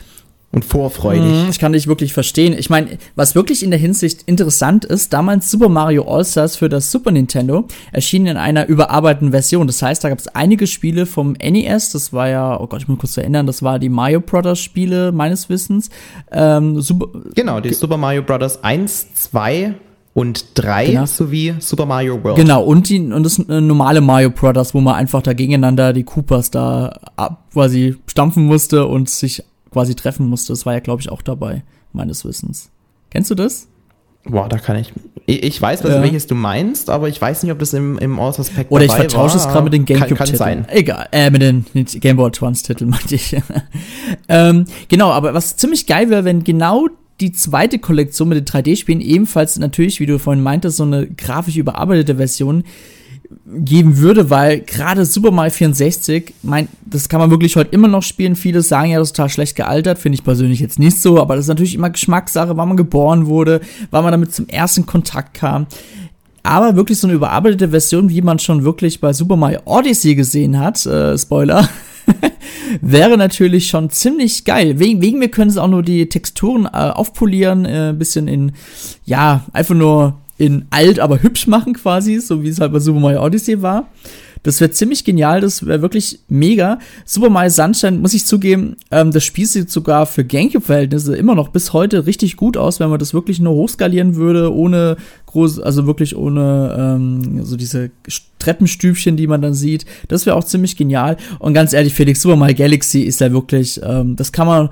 und 0.52 0.66
vorfreudig. 0.66 1.44
Mhm, 1.44 1.48
ich 1.50 1.58
kann 1.58 1.72
dich 1.72 1.86
wirklich 1.86 2.12
verstehen. 2.12 2.54
Ich 2.56 2.68
meine, 2.68 2.98
was 3.16 3.34
wirklich 3.34 3.62
in 3.62 3.70
der 3.70 3.80
Hinsicht 3.80 4.22
interessant 4.26 4.84
ist, 4.84 5.12
damals 5.12 5.50
Super 5.50 5.70
Mario 5.70 6.04
All-Stars 6.06 6.56
für 6.56 6.68
das 6.68 6.92
Super 6.92 7.10
Nintendo 7.10 7.66
erschien 7.90 8.26
in 8.26 8.36
einer 8.36 8.66
überarbeiteten 8.66 9.30
Version. 9.30 9.66
Das 9.66 9.80
heißt, 9.80 10.04
da 10.04 10.10
gab 10.10 10.18
es 10.18 10.28
einige 10.28 10.66
Spiele 10.66 11.06
vom 11.06 11.32
NES, 11.32 11.92
das 11.92 12.12
war 12.12 12.28
ja, 12.28 12.60
oh 12.60 12.66
Gott, 12.66 12.82
ich 12.82 12.88
muss 12.88 12.98
kurz 12.98 13.16
erinnern, 13.16 13.46
das 13.46 13.62
war 13.62 13.78
die 13.78 13.88
Mario 13.88 14.20
Brothers 14.20 14.60
Spiele 14.60 15.10
meines 15.10 15.48
Wissens. 15.48 15.88
Ähm, 16.30 16.82
Super 16.82 17.06
genau, 17.34 17.60
die 17.60 17.72
Super 17.72 17.96
Mario 17.96 18.22
Brothers 18.22 18.62
1, 18.62 19.14
2 19.14 19.74
und 20.14 20.44
3 20.54 20.86
genau. 20.86 21.06
sowie 21.06 21.54
Super 21.60 21.86
Mario 21.86 22.22
World. 22.22 22.36
Genau, 22.36 22.62
und, 22.62 22.90
die, 22.90 23.00
und 23.00 23.22
das 23.22 23.38
äh, 23.38 23.60
normale 23.60 24.02
Mario 24.02 24.28
Brothers, 24.28 24.74
wo 24.74 24.80
man 24.82 24.96
einfach 24.96 25.22
da 25.22 25.32
gegeneinander 25.32 25.94
die 25.94 26.04
Koopas 26.04 26.50
da 26.50 26.98
ab, 27.16 27.46
quasi 27.54 27.96
stampfen 28.06 28.44
musste 28.44 28.86
und 28.86 29.08
sich 29.08 29.42
quasi 29.72 29.94
treffen 29.94 30.28
musste. 30.28 30.52
Das 30.52 30.66
war 30.66 30.74
ja, 30.74 30.80
glaube 30.80 31.02
ich, 31.02 31.10
auch 31.10 31.22
dabei, 31.22 31.64
meines 31.92 32.24
Wissens. 32.24 32.70
Kennst 33.10 33.30
du 33.30 33.34
das? 33.34 33.68
Boah, 34.24 34.48
da 34.48 34.58
kann 34.58 34.76
ich. 34.76 34.92
Ich 35.26 35.60
weiß, 35.60 35.82
was, 35.82 35.90
ja. 35.90 36.02
welches 36.02 36.26
du 36.26 36.34
meinst, 36.34 36.90
aber 36.90 37.08
ich 37.08 37.20
weiß 37.20 37.42
nicht, 37.42 37.52
ob 37.52 37.58
das 37.58 37.74
im, 37.74 37.98
im 37.98 38.18
Authors 38.20 38.50
Pack 38.50 38.66
Oder 38.70 38.84
ich 38.84 38.92
vertausche 38.92 39.36
es 39.36 39.44
gerade 39.44 39.64
mit 39.64 39.72
den 39.72 39.84
Gamecube-Titeln. 39.84 40.38
Kann, 40.38 40.66
kann 40.66 40.76
Egal, 40.76 41.08
äh, 41.10 41.30
mit 41.30 41.42
den 41.42 41.64
Game 41.74 42.16
Boy 42.16 42.28
Advance-Titeln 42.28 42.90
meinte 42.90 43.14
ich. 43.16 43.36
ähm, 44.28 44.64
genau, 44.88 45.10
aber 45.10 45.34
was 45.34 45.56
ziemlich 45.56 45.86
geil 45.86 46.08
wäre, 46.08 46.24
wenn 46.24 46.44
genau 46.44 46.88
die 47.20 47.32
zweite 47.32 47.78
Kollektion 47.78 48.28
mit 48.28 48.38
den 48.38 48.44
3D-Spielen 48.44 49.00
ebenfalls 49.00 49.58
natürlich, 49.58 50.00
wie 50.00 50.06
du 50.06 50.18
vorhin 50.18 50.42
meintest, 50.42 50.76
so 50.76 50.84
eine 50.84 51.06
grafisch 51.06 51.56
überarbeitete 51.56 52.16
Version 52.16 52.64
geben 53.46 53.98
würde, 53.98 54.30
weil 54.30 54.60
gerade 54.60 55.04
Super 55.04 55.30
Mario 55.30 55.52
64, 55.52 56.34
mein, 56.42 56.68
das 56.84 57.08
kann 57.08 57.20
man 57.20 57.30
wirklich 57.30 57.56
heute 57.56 57.70
immer 57.70 57.88
noch 57.88 58.02
spielen. 58.02 58.36
Viele 58.36 58.62
sagen 58.62 58.90
ja, 58.90 58.98
das 58.98 59.08
ist 59.08 59.16
total 59.16 59.28
schlecht 59.28 59.56
gealtert, 59.56 59.98
finde 59.98 60.14
ich 60.14 60.24
persönlich 60.24 60.60
jetzt 60.60 60.78
nicht 60.78 61.00
so, 61.00 61.20
aber 61.20 61.36
das 61.36 61.46
ist 61.46 61.48
natürlich 61.48 61.74
immer 61.74 61.90
Geschmackssache, 61.90 62.56
wann 62.56 62.68
man 62.68 62.76
geboren 62.76 63.26
wurde, 63.26 63.60
wann 63.90 64.04
man 64.04 64.12
damit 64.12 64.34
zum 64.34 64.48
ersten 64.48 64.86
Kontakt 64.86 65.34
kam. 65.34 65.66
Aber 66.42 66.74
wirklich 66.74 66.98
so 66.98 67.06
eine 67.06 67.14
überarbeitete 67.14 67.68
Version, 67.68 68.10
wie 68.10 68.22
man 68.22 68.38
schon 68.38 68.64
wirklich 68.64 69.00
bei 69.00 69.12
Super 69.12 69.36
Mario 69.36 69.60
Odyssey 69.64 70.14
gesehen 70.14 70.58
hat, 70.58 70.84
äh, 70.86 71.16
Spoiler, 71.16 71.68
wäre 72.80 73.16
natürlich 73.16 73.68
schon 73.68 73.90
ziemlich 73.90 74.44
geil. 74.44 74.78
Wegen, 74.78 75.00
wegen 75.00 75.18
mir 75.18 75.28
können 75.28 75.50
sie 75.50 75.62
auch 75.62 75.68
nur 75.68 75.82
die 75.82 76.08
Texturen 76.08 76.66
äh, 76.66 76.68
aufpolieren, 76.70 77.64
äh, 77.64 77.94
bisschen 77.96 78.26
in, 78.26 78.52
ja, 79.04 79.44
einfach 79.52 79.74
nur 79.74 80.21
in 80.38 80.66
alt, 80.70 80.98
aber 80.98 81.22
hübsch 81.22 81.46
machen 81.46 81.74
quasi, 81.74 82.18
so 82.20 82.42
wie 82.42 82.48
es 82.48 82.60
halt 82.60 82.72
bei 82.72 82.80
Super 82.80 83.00
Mario 83.00 83.24
Odyssey 83.24 83.62
war. 83.62 83.88
Das 84.42 84.60
wäre 84.60 84.72
ziemlich 84.72 85.04
genial, 85.04 85.40
das 85.40 85.64
wäre 85.66 85.82
wirklich 85.82 86.18
mega. 86.28 86.80
Super 87.04 87.30
Mario 87.30 87.50
Sunshine, 87.50 87.98
muss 87.98 88.12
ich 88.12 88.26
zugeben, 88.26 88.76
ähm, 88.90 89.12
das 89.12 89.22
Spiel 89.22 89.46
sieht 89.46 89.70
sogar 89.70 90.04
für 90.06 90.24
Gamecube-Verhältnisse 90.24 91.16
immer 91.16 91.36
noch 91.36 91.48
bis 91.48 91.72
heute 91.72 92.06
richtig 92.06 92.36
gut 92.36 92.56
aus, 92.56 92.80
wenn 92.80 92.90
man 92.90 92.98
das 92.98 93.14
wirklich 93.14 93.38
nur 93.38 93.54
hochskalieren 93.54 94.16
würde, 94.16 94.52
ohne 94.52 94.96
groß, 95.26 95.60
also 95.60 95.86
wirklich 95.86 96.16
ohne 96.16 96.74
ähm, 96.76 97.44
so 97.44 97.56
diese 97.56 97.90
Treppenstübchen, 98.40 99.16
die 99.16 99.28
man 99.28 99.42
dann 99.42 99.54
sieht. 99.54 99.86
Das 100.08 100.26
wäre 100.26 100.34
auch 100.34 100.44
ziemlich 100.44 100.76
genial. 100.76 101.16
Und 101.38 101.54
ganz 101.54 101.72
ehrlich, 101.72 101.94
Felix, 101.94 102.20
Super 102.20 102.36
Mario 102.36 102.56
Galaxy 102.56 103.02
ist 103.02 103.20
ja 103.20 103.32
wirklich, 103.32 103.80
ähm, 103.84 104.16
das 104.16 104.32
kann 104.32 104.48
man, 104.48 104.70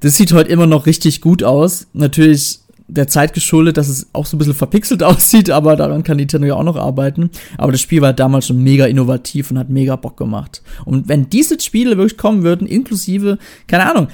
das 0.00 0.16
sieht 0.16 0.32
heute 0.32 0.50
immer 0.50 0.66
noch 0.66 0.86
richtig 0.86 1.20
gut 1.20 1.44
aus. 1.44 1.86
Natürlich 1.92 2.58
der 2.94 3.08
Zeit 3.08 3.32
geschuldet, 3.32 3.76
dass 3.76 3.88
es 3.88 4.08
auch 4.12 4.26
so 4.26 4.36
ein 4.36 4.38
bisschen 4.38 4.54
verpixelt 4.54 5.02
aussieht, 5.02 5.50
aber 5.50 5.76
daran 5.76 6.02
kann 6.02 6.18
Nintendo 6.18 6.46
ja 6.46 6.54
auch 6.54 6.62
noch 6.62 6.76
arbeiten. 6.76 7.30
Aber 7.58 7.72
das 7.72 7.80
Spiel 7.80 8.02
war 8.02 8.12
damals 8.12 8.46
schon 8.46 8.62
mega 8.62 8.86
innovativ 8.86 9.50
und 9.50 9.58
hat 9.58 9.70
mega 9.70 9.96
Bock 9.96 10.16
gemacht. 10.16 10.62
Und 10.84 11.08
wenn 11.08 11.28
diese 11.28 11.58
Spiele 11.60 11.96
wirklich 11.96 12.18
kommen 12.18 12.42
würden, 12.42 12.66
inklusive, 12.66 13.38
keine 13.66 13.90
Ahnung, 13.90 14.08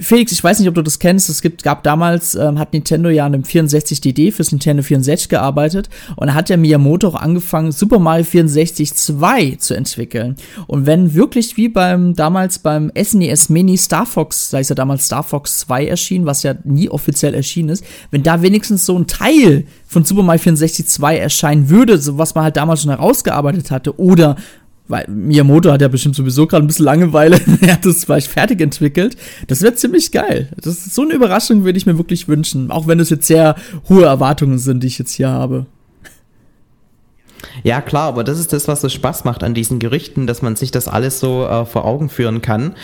Felix, 0.00 0.32
ich 0.32 0.42
weiß 0.42 0.58
nicht, 0.58 0.68
ob 0.68 0.74
du 0.74 0.82
das 0.82 0.98
kennst. 0.98 1.28
Es 1.28 1.42
gibt, 1.42 1.62
gab 1.62 1.82
damals, 1.82 2.34
ähm, 2.34 2.58
hat 2.58 2.72
Nintendo 2.72 3.08
ja 3.08 3.26
an 3.26 3.32
dem 3.32 3.42
64DD 3.42 4.32
fürs 4.32 4.52
Nintendo 4.52 4.82
64 4.82 5.28
gearbeitet 5.28 5.88
und 6.16 6.34
hat 6.34 6.48
ja 6.50 6.56
Miyamoto 6.56 7.08
auch 7.08 7.14
angefangen, 7.14 7.72
Super 7.72 7.98
Mario 7.98 8.24
64 8.24 8.94
2 8.94 9.56
zu 9.58 9.74
entwickeln. 9.74 10.36
Und 10.66 10.86
wenn 10.86 11.14
wirklich 11.14 11.56
wie 11.56 11.68
beim, 11.68 12.14
damals 12.14 12.58
beim 12.58 12.90
SNES 13.00 13.50
e 13.50 13.52
Mini 13.52 13.76
Star 13.76 14.06
Fox, 14.06 14.50
da 14.50 14.58
ist 14.58 14.70
ja 14.70 14.74
damals 14.74 15.06
Star 15.06 15.22
Fox 15.22 15.58
2 15.60 15.86
erschienen, 15.86 16.26
was 16.26 16.42
ja 16.42 16.54
nie 16.64 16.88
offiziell 16.88 17.34
erschienen 17.34 17.70
ist, 17.70 17.84
wenn 18.10 18.22
da 18.22 18.42
wenigstens 18.42 18.86
so 18.86 18.98
ein 18.98 19.06
Teil 19.06 19.66
von 19.86 20.04
Super 20.04 20.22
Mario 20.22 20.40
64 20.40 20.86
2 20.86 21.18
erscheinen 21.18 21.68
würde, 21.70 21.98
so 21.98 22.18
was 22.18 22.34
man 22.34 22.44
halt 22.44 22.56
damals 22.56 22.82
schon 22.82 22.90
herausgearbeitet 22.90 23.70
hatte, 23.70 23.98
oder 23.98 24.36
weil 24.88 25.06
Miyamoto 25.08 25.72
hat 25.72 25.82
ja 25.82 25.88
bestimmt 25.88 26.16
sowieso 26.16 26.46
gerade 26.46 26.64
ein 26.64 26.66
bisschen 26.66 26.84
Langeweile, 26.84 27.40
er 27.60 27.74
hat 27.74 27.86
das 27.86 28.04
vielleicht 28.04 28.28
fertig 28.28 28.60
entwickelt. 28.60 29.16
Das 29.46 29.62
wird 29.62 29.78
ziemlich 29.78 30.12
geil. 30.12 30.48
Das 30.60 30.74
ist 30.74 30.94
so 30.94 31.02
eine 31.02 31.14
Überraschung, 31.14 31.64
würde 31.64 31.78
ich 31.78 31.86
mir 31.86 31.98
wirklich 31.98 32.28
wünschen, 32.28 32.70
auch 32.70 32.86
wenn 32.86 33.00
es 33.00 33.10
jetzt 33.10 33.26
sehr 33.26 33.56
hohe 33.88 34.04
Erwartungen 34.04 34.58
sind, 34.58 34.82
die 34.82 34.88
ich 34.88 34.98
jetzt 34.98 35.12
hier 35.12 35.28
habe. 35.28 35.66
Ja, 37.62 37.80
klar, 37.80 38.08
aber 38.08 38.24
das 38.24 38.38
ist 38.38 38.52
das, 38.52 38.68
was 38.68 38.80
so 38.80 38.88
Spaß 38.88 39.24
macht 39.24 39.42
an 39.42 39.54
diesen 39.54 39.78
Gerüchten, 39.78 40.26
dass 40.26 40.42
man 40.42 40.56
sich 40.56 40.70
das 40.70 40.88
alles 40.88 41.20
so 41.20 41.46
äh, 41.46 41.64
vor 41.64 41.84
Augen 41.84 42.08
führen 42.08 42.42
kann. 42.42 42.74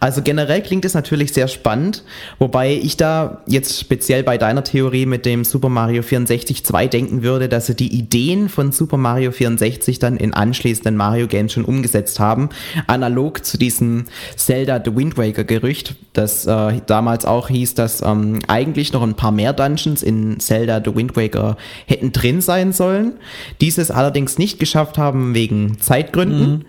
Also 0.00 0.22
generell 0.22 0.62
klingt 0.62 0.84
es 0.84 0.94
natürlich 0.94 1.32
sehr 1.32 1.48
spannend, 1.48 2.04
wobei 2.38 2.74
ich 2.74 2.96
da 2.96 3.42
jetzt 3.46 3.78
speziell 3.78 4.22
bei 4.22 4.38
deiner 4.38 4.64
Theorie 4.64 5.06
mit 5.06 5.26
dem 5.26 5.44
Super 5.44 5.68
Mario 5.68 6.02
64 6.02 6.64
2 6.64 6.86
denken 6.88 7.22
würde, 7.22 7.48
dass 7.48 7.66
sie 7.66 7.74
die 7.74 7.92
Ideen 7.94 8.48
von 8.48 8.72
Super 8.72 8.96
Mario 8.96 9.32
64 9.32 9.98
dann 9.98 10.16
in 10.16 10.34
anschließenden 10.34 10.96
Mario 10.96 11.26
Games 11.26 11.52
schon 11.52 11.64
umgesetzt 11.64 12.20
haben, 12.20 12.48
analog 12.86 13.44
zu 13.44 13.58
diesem 13.58 14.04
Zelda 14.36 14.80
The 14.84 14.94
Wind 14.94 15.16
Waker 15.16 15.44
Gerücht, 15.44 15.96
das 16.12 16.46
äh, 16.46 16.80
damals 16.86 17.24
auch 17.24 17.48
hieß, 17.48 17.74
dass 17.74 18.02
ähm, 18.02 18.40
eigentlich 18.48 18.92
noch 18.92 19.02
ein 19.02 19.14
paar 19.14 19.32
mehr 19.32 19.52
Dungeons 19.52 20.02
in 20.02 20.40
Zelda 20.40 20.80
The 20.84 20.94
Wind 20.94 21.16
Waker 21.16 21.56
hätten 21.86 22.12
drin 22.12 22.40
sein 22.40 22.72
sollen. 22.72 23.14
Dieses 23.60 23.90
allerdings 24.02 24.38
nicht 24.38 24.58
geschafft 24.58 24.98
haben 24.98 25.34
wegen 25.34 25.78
Zeitgründen 25.80 26.50
mhm. 26.50 26.64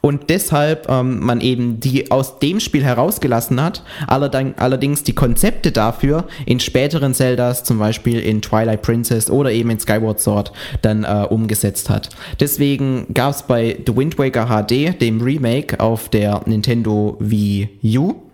und 0.00 0.30
deshalb 0.30 0.88
ähm, 0.88 1.20
man 1.20 1.40
eben 1.40 1.80
die 1.80 2.10
aus 2.10 2.38
dem 2.38 2.60
Spiel 2.60 2.82
herausgelassen 2.82 3.62
hat, 3.62 3.82
allerdings 4.06 5.04
die 5.04 5.14
Konzepte 5.14 5.70
dafür 5.70 6.24
in 6.46 6.60
späteren 6.60 7.14
Zeldas, 7.14 7.64
zum 7.64 7.78
Beispiel 7.78 8.18
in 8.20 8.42
Twilight 8.42 8.82
Princess 8.82 9.30
oder 9.30 9.52
eben 9.52 9.70
in 9.70 9.78
Skyward 9.78 10.20
Sword, 10.20 10.52
dann 10.82 11.04
äh, 11.04 11.26
umgesetzt 11.28 11.90
hat. 11.90 12.08
Deswegen 12.40 13.06
gab 13.12 13.34
es 13.34 13.42
bei 13.42 13.78
The 13.86 13.96
Wind 13.96 14.18
Waker 14.18 14.46
HD, 14.46 15.00
dem 15.00 15.20
Remake 15.20 15.78
auf 15.78 16.08
der 16.08 16.40
Nintendo 16.46 17.16
Wii 17.20 17.98
U, 17.98 18.27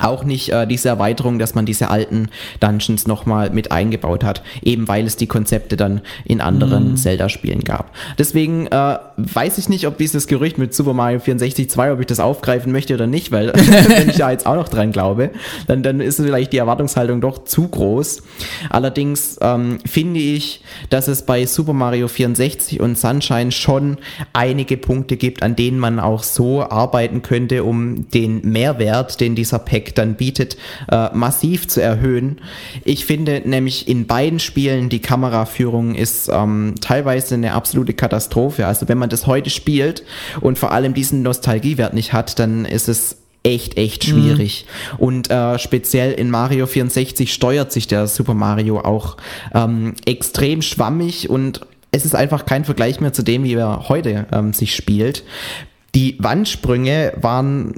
auch 0.00 0.24
nicht 0.24 0.50
äh, 0.50 0.66
diese 0.66 0.88
Erweiterung, 0.88 1.38
dass 1.38 1.54
man 1.54 1.66
diese 1.66 1.90
alten 1.90 2.28
Dungeons 2.60 3.06
nochmal 3.06 3.50
mit 3.50 3.72
eingebaut 3.72 4.24
hat, 4.24 4.42
eben 4.62 4.88
weil 4.88 5.06
es 5.06 5.16
die 5.16 5.26
Konzepte 5.26 5.76
dann 5.76 6.00
in 6.24 6.40
anderen 6.40 6.94
mm. 6.94 6.96
Zelda-Spielen 6.96 7.60
gab. 7.60 7.90
Deswegen 8.18 8.66
äh, 8.66 8.98
weiß 9.16 9.58
ich 9.58 9.68
nicht, 9.68 9.86
ob 9.86 9.98
dieses 9.98 10.26
Gerücht 10.26 10.58
mit 10.58 10.74
Super 10.74 10.94
Mario 10.94 11.20
64 11.20 11.70
2, 11.70 11.92
ob 11.92 12.00
ich 12.00 12.06
das 12.06 12.20
aufgreifen 12.20 12.72
möchte 12.72 12.94
oder 12.94 13.06
nicht, 13.06 13.32
weil 13.32 13.52
wenn 13.54 14.10
ich 14.10 14.16
da 14.16 14.30
jetzt 14.30 14.46
auch 14.46 14.56
noch 14.56 14.68
dran 14.68 14.92
glaube, 14.92 15.30
dann, 15.66 15.82
dann 15.82 16.00
ist 16.00 16.16
vielleicht 16.16 16.52
die 16.52 16.58
Erwartungshaltung 16.58 17.20
doch 17.20 17.44
zu 17.44 17.68
groß. 17.68 18.22
Allerdings 18.70 19.38
ähm, 19.40 19.78
finde 19.86 20.20
ich, 20.20 20.62
dass 20.90 21.08
es 21.08 21.22
bei 21.22 21.46
Super 21.46 21.72
Mario 21.72 22.08
64 22.08 22.80
und 22.80 22.98
Sunshine 22.98 23.52
schon 23.52 23.98
einige 24.32 24.76
Punkte 24.76 25.16
gibt, 25.16 25.42
an 25.42 25.56
denen 25.56 25.78
man 25.78 26.00
auch 26.00 26.22
so 26.22 26.62
arbeiten 26.62 27.22
könnte, 27.22 27.64
um 27.64 28.08
den 28.10 28.40
Mehrwert, 28.42 29.20
den 29.20 29.34
dieser 29.34 29.58
Pack 29.58 29.83
Pack 29.84 29.94
dann 29.94 30.14
bietet, 30.14 30.56
äh, 30.90 31.08
massiv 31.14 31.68
zu 31.68 31.82
erhöhen. 31.82 32.40
Ich 32.84 33.04
finde 33.04 33.42
nämlich 33.44 33.88
in 33.88 34.06
beiden 34.06 34.38
Spielen 34.38 34.88
die 34.88 35.00
Kameraführung 35.00 35.94
ist 35.94 36.28
ähm, 36.32 36.74
teilweise 36.80 37.34
eine 37.34 37.52
absolute 37.52 37.92
Katastrophe. 37.92 38.66
Also 38.66 38.88
wenn 38.88 38.98
man 38.98 39.10
das 39.10 39.26
heute 39.26 39.50
spielt 39.50 40.02
und 40.40 40.58
vor 40.58 40.72
allem 40.72 40.94
diesen 40.94 41.22
Nostalgiewert 41.22 41.94
nicht 41.94 42.12
hat, 42.12 42.38
dann 42.38 42.64
ist 42.64 42.88
es 42.88 43.18
echt, 43.42 43.76
echt 43.76 44.04
schwierig. 44.04 44.64
Mhm. 44.92 44.98
Und 44.98 45.30
äh, 45.30 45.58
speziell 45.58 46.12
in 46.12 46.30
Mario 46.30 46.66
64 46.66 47.32
steuert 47.32 47.72
sich 47.72 47.86
der 47.86 48.06
Super 48.06 48.34
Mario 48.34 48.80
auch 48.80 49.18
ähm, 49.52 49.94
extrem 50.06 50.62
schwammig 50.62 51.28
und 51.28 51.60
es 51.90 52.04
ist 52.04 52.14
einfach 52.14 52.46
kein 52.46 52.64
Vergleich 52.64 53.00
mehr 53.00 53.12
zu 53.12 53.22
dem, 53.22 53.44
wie 53.44 53.54
er 53.54 53.88
heute 53.88 54.26
ähm, 54.32 54.52
sich 54.52 54.74
spielt. 54.74 55.24
Die 55.94 56.16
Wandsprünge 56.18 57.12
waren 57.20 57.74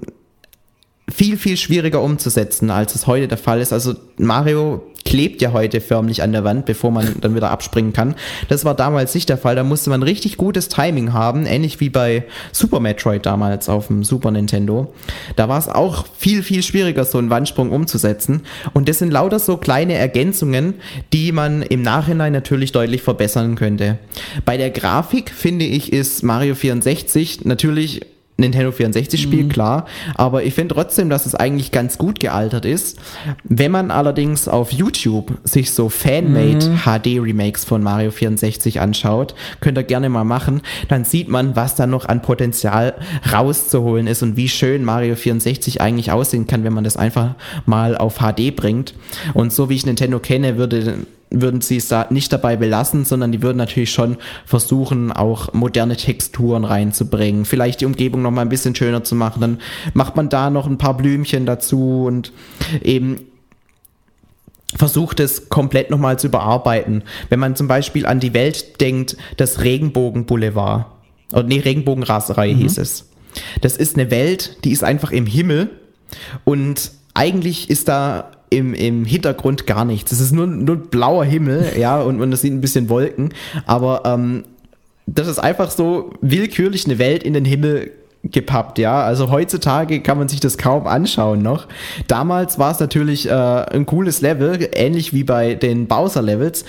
viel, 1.13 1.37
viel 1.37 1.57
schwieriger 1.57 2.03
umzusetzen, 2.03 2.71
als 2.71 2.95
es 2.95 3.07
heute 3.07 3.29
der 3.29 3.39
Fall 3.39 3.61
ist. 3.61 3.73
Also 3.73 3.95
Mario 4.19 4.83
klebt 5.05 5.41
ja 5.41 5.53
heute 5.53 5.81
förmlich 5.81 6.23
an 6.23 6.33
der 6.33 6.43
Wand, 6.43 6.67
bevor 6.67 6.91
man 6.91 7.15
dann 7.21 7.37
wieder 7.37 7.51
abspringen 7.51 7.93
kann. 7.93 8.17
Das 8.49 8.65
war 8.65 8.75
damals 8.75 9.15
nicht 9.15 9.29
der 9.29 9.39
Fall. 9.39 9.55
Da 9.55 9.63
musste 9.63 9.89
man 9.89 10.03
richtig 10.03 10.37
gutes 10.37 10.69
Timing 10.69 11.13
haben, 11.13 11.47
ähnlich 11.47 11.79
wie 11.79 11.91
bei 11.91 12.25
Super 12.51 12.81
Metroid 12.81 13.25
damals 13.25 13.69
auf 13.69 13.87
dem 13.87 14.03
Super 14.03 14.33
Nintendo. 14.33 14.93
Da 15.37 15.49
war 15.49 15.59
es 15.59 15.69
auch 15.69 16.07
viel, 16.19 16.43
viel 16.43 16.65
schwieriger, 16.65 17.05
so 17.05 17.19
einen 17.19 17.31
Wandsprung 17.31 17.71
umzusetzen. 17.71 18.43
Und 18.75 18.89
das 18.89 18.99
sind 18.99 19.13
lauter 19.13 19.39
so 19.39 19.57
kleine 19.57 19.95
Ergänzungen, 19.95 20.75
die 21.13 21.31
man 21.31 21.63
im 21.63 21.83
Nachhinein 21.83 22.33
natürlich 22.33 22.73
deutlich 22.73 23.03
verbessern 23.03 23.55
könnte. 23.55 23.99
Bei 24.45 24.57
der 24.57 24.71
Grafik, 24.71 25.31
finde 25.31 25.67
ich, 25.67 25.93
ist 25.93 26.25
Mario 26.25 26.57
64 26.57 27.45
natürlich 27.45 28.01
Nintendo 28.39 28.71
64 28.71 29.21
Spiel, 29.21 29.45
mhm. 29.45 29.49
klar. 29.49 29.87
Aber 30.15 30.43
ich 30.45 30.55
finde 30.55 30.75
trotzdem, 30.75 31.09
dass 31.09 31.25
es 31.25 31.35
eigentlich 31.35 31.73
ganz 31.73 31.97
gut 31.97 32.21
gealtert 32.21 32.67
ist. 32.67 32.99
Wenn 33.45 33.73
man 33.73 33.91
allerdings 33.91 34.47
auf 34.47 34.73
YouTube 34.73 35.39
sich 35.45 35.71
so 35.71 35.89
Fanmade 35.89 36.69
mhm. 36.69 36.79
HD 36.85 37.21
Remakes 37.21 37.65
von 37.65 37.83
Mario 37.83 38.11
64 38.11 38.81
anschaut, 38.81 39.35
könnt 39.61 39.79
ihr 39.79 39.85
gerne 39.85 40.11
mal 40.11 40.25
machen, 40.25 40.61
dann 40.89 41.05
sieht 41.05 41.29
man, 41.29 41.57
was 41.57 41.77
da 41.77 41.87
noch 41.87 42.07
an 42.07 42.21
Potenzial 42.21 42.95
rauszuholen 43.33 44.07
ist 44.07 44.23
und 44.23 44.37
wie 44.37 44.49
schön 44.49 44.85
Mario 44.85 45.17
64 45.17 45.81
eigentlich 45.81 46.13
aussehen 46.13 46.47
kann, 46.47 46.63
wenn 46.63 46.75
man 46.75 46.85
das 46.85 46.97
einfach 46.97 47.37
mal 47.65 47.97
auf 47.97 48.19
HD 48.19 48.55
bringt. 48.55 48.95
Und 49.33 49.53
so 49.53 49.71
wie 49.71 49.75
ich 49.77 49.87
Nintendo 49.87 50.19
kenne, 50.19 50.59
würde 50.59 51.07
würden 51.43 51.61
sie 51.61 51.77
es 51.77 51.89
da 51.89 52.07
nicht 52.11 52.33
dabei 52.33 52.57
belassen, 52.57 53.05
sondern 53.05 53.33
die 53.33 53.43
würden 53.43 53.57
natürlich 53.57 53.93
schon 53.93 54.17
versuchen, 54.45 55.13
auch 55.13 55.53
moderne 55.53 55.97
Texturen 55.97 56.65
reinzubringen. 56.65 57.45
Vielleicht 57.45 57.81
die 57.81 57.87
Umgebung 57.87 58.23
noch 58.23 58.31
mal 58.31 58.43
ein 58.43 58.49
bisschen 58.49 58.75
schöner 58.75 59.05
zu 59.05 59.15
machen. 59.15 59.41
Dann 59.41 59.59
macht 59.95 60.17
man 60.17 60.29
da 60.29 60.51
noch 60.51 60.67
ein 60.67 60.79
paar 60.79 60.97
Blümchen 60.97 61.47
dazu 61.47 62.05
und 62.07 62.33
eben 62.83 63.21
versucht 64.75 65.21
es 65.21 65.49
komplett 65.49 65.91
nochmal 65.91 66.19
zu 66.19 66.27
überarbeiten. 66.27 67.03
Wenn 67.29 67.39
man 67.39 67.57
zum 67.57 67.69
Beispiel 67.69 68.07
an 68.07 68.21
die 68.21 68.35
Welt 68.35 68.81
denkt, 68.81 69.17
das 69.37 69.63
Regenbogen-Boulevard, 69.63 70.87
oder 71.33 71.43
nee, 71.45 71.61
Regenbogenraserei 71.61 72.53
mhm. 72.53 72.59
hieß 72.59 72.79
es. 72.79 73.09
Das 73.61 73.77
ist 73.77 73.97
eine 73.97 74.11
Welt, 74.11 74.59
die 74.65 74.73
ist 74.73 74.85
einfach 74.85 75.13
im 75.13 75.27
Himmel 75.27 75.71
und 76.45 76.93
eigentlich 77.15 77.71
ist 77.71 77.89
da 77.89 78.31
im, 78.51 78.75
im 78.75 79.05
Hintergrund 79.05 79.67
gar 79.67 79.85
nichts. 79.85 80.13
Es 80.13 80.21
ist 80.21 80.33
nur, 80.33 80.47
nur 80.47 80.77
blauer 80.77 81.25
Himmel, 81.25 81.73
ja, 81.79 82.01
und 82.01 82.19
man 82.19 82.35
sieht 82.35 82.53
ein 82.53 82.61
bisschen 82.61 82.89
Wolken, 82.89 83.33
aber 83.67 84.03
ähm, 84.05 84.45
das 85.07 85.29
ist 85.29 85.39
einfach 85.39 85.71
so 85.71 86.11
willkürlich 86.21 86.87
eine 86.87 86.99
Welt 86.99 87.23
in 87.23 87.33
den 87.33 87.45
Himmel 87.45 87.93
gepappt, 88.31 88.79
ja. 88.79 89.05
Also 89.05 89.31
heutzutage 89.31 90.01
kann 90.01 90.19
man 90.19 90.29
sich 90.29 90.41
das 90.41 90.59
kaum 90.59 90.87
anschauen 90.87 91.43
noch. 91.43 91.69
Damals 92.09 92.59
war 92.59 92.73
es 92.73 92.81
natürlich 92.81 93.29
äh, 93.29 93.33
ein 93.33 93.87
cooles 93.87 94.21
Level, 94.21 94.69
ähnlich 94.75 95.13
wie 95.13 95.25
bei 95.25 95.55
den 95.55 95.87
Bowser-Levels 95.87 96.65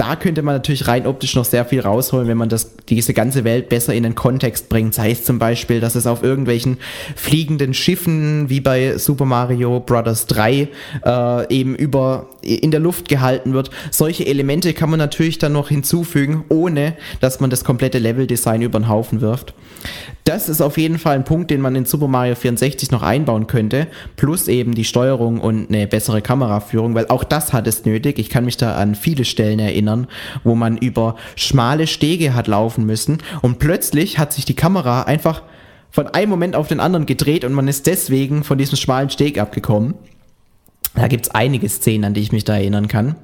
da 0.00 0.16
könnte 0.16 0.40
man 0.40 0.54
natürlich 0.54 0.88
rein 0.88 1.06
optisch 1.06 1.34
noch 1.34 1.44
sehr 1.44 1.66
viel 1.66 1.80
rausholen, 1.80 2.26
wenn 2.26 2.38
man 2.38 2.48
das, 2.48 2.74
diese 2.88 3.12
ganze 3.12 3.44
Welt 3.44 3.68
besser 3.68 3.92
in 3.92 4.02
den 4.02 4.14
Kontext 4.14 4.70
bringt. 4.70 4.94
Sei 4.94 5.10
es 5.10 5.24
zum 5.24 5.38
Beispiel, 5.38 5.78
dass 5.78 5.94
es 5.94 6.06
auf 6.06 6.22
irgendwelchen 6.22 6.78
fliegenden 7.16 7.74
Schiffen 7.74 8.48
wie 8.48 8.62
bei 8.62 8.96
Super 8.96 9.26
Mario 9.26 9.78
Bros. 9.80 10.24
3 10.24 10.68
äh, 11.04 11.54
eben 11.54 11.74
über 11.74 12.30
in 12.40 12.70
der 12.70 12.80
Luft 12.80 13.10
gehalten 13.10 13.52
wird. 13.52 13.68
Solche 13.90 14.26
Elemente 14.26 14.72
kann 14.72 14.88
man 14.88 14.98
natürlich 14.98 15.36
dann 15.36 15.52
noch 15.52 15.68
hinzufügen, 15.68 16.44
ohne 16.48 16.94
dass 17.20 17.40
man 17.40 17.50
das 17.50 17.62
komplette 17.62 17.98
Leveldesign 17.98 18.62
über 18.62 18.78
den 18.78 18.88
Haufen 18.88 19.20
wirft. 19.20 19.52
Das 20.24 20.48
ist 20.48 20.60
auf 20.60 20.78
jeden 20.78 20.98
Fall 20.98 21.16
ein 21.16 21.24
Punkt, 21.24 21.50
den 21.50 21.60
man 21.60 21.74
in 21.74 21.84
Super 21.84 22.08
Mario 22.08 22.34
64 22.34 22.90
noch 22.90 23.02
einbauen 23.02 23.46
könnte, 23.46 23.86
plus 24.16 24.48
eben 24.48 24.74
die 24.74 24.84
Steuerung 24.84 25.40
und 25.40 25.68
eine 25.68 25.86
bessere 25.86 26.22
Kameraführung, 26.22 26.94
weil 26.94 27.08
auch 27.08 27.24
das 27.24 27.52
hat 27.52 27.66
es 27.66 27.84
nötig. 27.84 28.18
Ich 28.18 28.30
kann 28.30 28.44
mich 28.44 28.56
da 28.56 28.76
an 28.76 28.94
viele 28.94 29.24
Stellen 29.24 29.58
erinnern 29.58 29.89
erinnern, 29.90 30.08
wo 30.44 30.54
man 30.54 30.76
über 30.76 31.16
schmale 31.36 31.86
Stege 31.86 32.34
hat 32.34 32.46
laufen 32.46 32.86
müssen 32.86 33.18
und 33.42 33.58
plötzlich 33.58 34.18
hat 34.18 34.32
sich 34.32 34.44
die 34.44 34.56
Kamera 34.56 35.02
einfach 35.02 35.42
von 35.90 36.06
einem 36.06 36.30
Moment 36.30 36.54
auf 36.54 36.68
den 36.68 36.80
anderen 36.80 37.06
gedreht 37.06 37.44
und 37.44 37.52
man 37.52 37.68
ist 37.68 37.86
deswegen 37.86 38.44
von 38.44 38.58
diesem 38.58 38.76
schmalen 38.76 39.10
Steg 39.10 39.38
abgekommen. 39.38 39.94
Da 40.94 41.08
gibt 41.08 41.26
es 41.26 41.34
einige 41.34 41.68
Szenen, 41.68 42.04
an 42.04 42.14
die 42.14 42.20
ich 42.20 42.32
mich 42.32 42.44
da 42.44 42.54
erinnern 42.54 42.88
kann. 42.88 43.16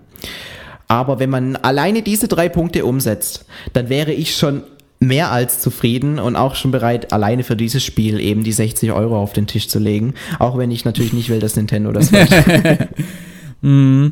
Aber 0.88 1.18
wenn 1.18 1.30
man 1.30 1.56
alleine 1.56 2.02
diese 2.02 2.28
drei 2.28 2.48
Punkte 2.48 2.84
umsetzt, 2.84 3.44
dann 3.72 3.88
wäre 3.88 4.12
ich 4.12 4.36
schon 4.36 4.62
mehr 4.98 5.30
als 5.30 5.60
zufrieden 5.60 6.18
und 6.18 6.36
auch 6.36 6.54
schon 6.54 6.70
bereit, 6.70 7.12
alleine 7.12 7.42
für 7.42 7.56
dieses 7.56 7.84
Spiel 7.84 8.20
eben 8.20 8.44
die 8.44 8.52
60 8.52 8.92
Euro 8.92 9.20
auf 9.20 9.32
den 9.32 9.46
Tisch 9.46 9.68
zu 9.68 9.78
legen. 9.78 10.14
Auch 10.38 10.56
wenn 10.56 10.70
ich 10.70 10.84
natürlich 10.84 11.12
nicht 11.12 11.28
will, 11.28 11.40
dass 11.40 11.56
Nintendo 11.56 11.92
das 11.92 12.12
wird. 12.12 12.88
mm. 13.60 14.06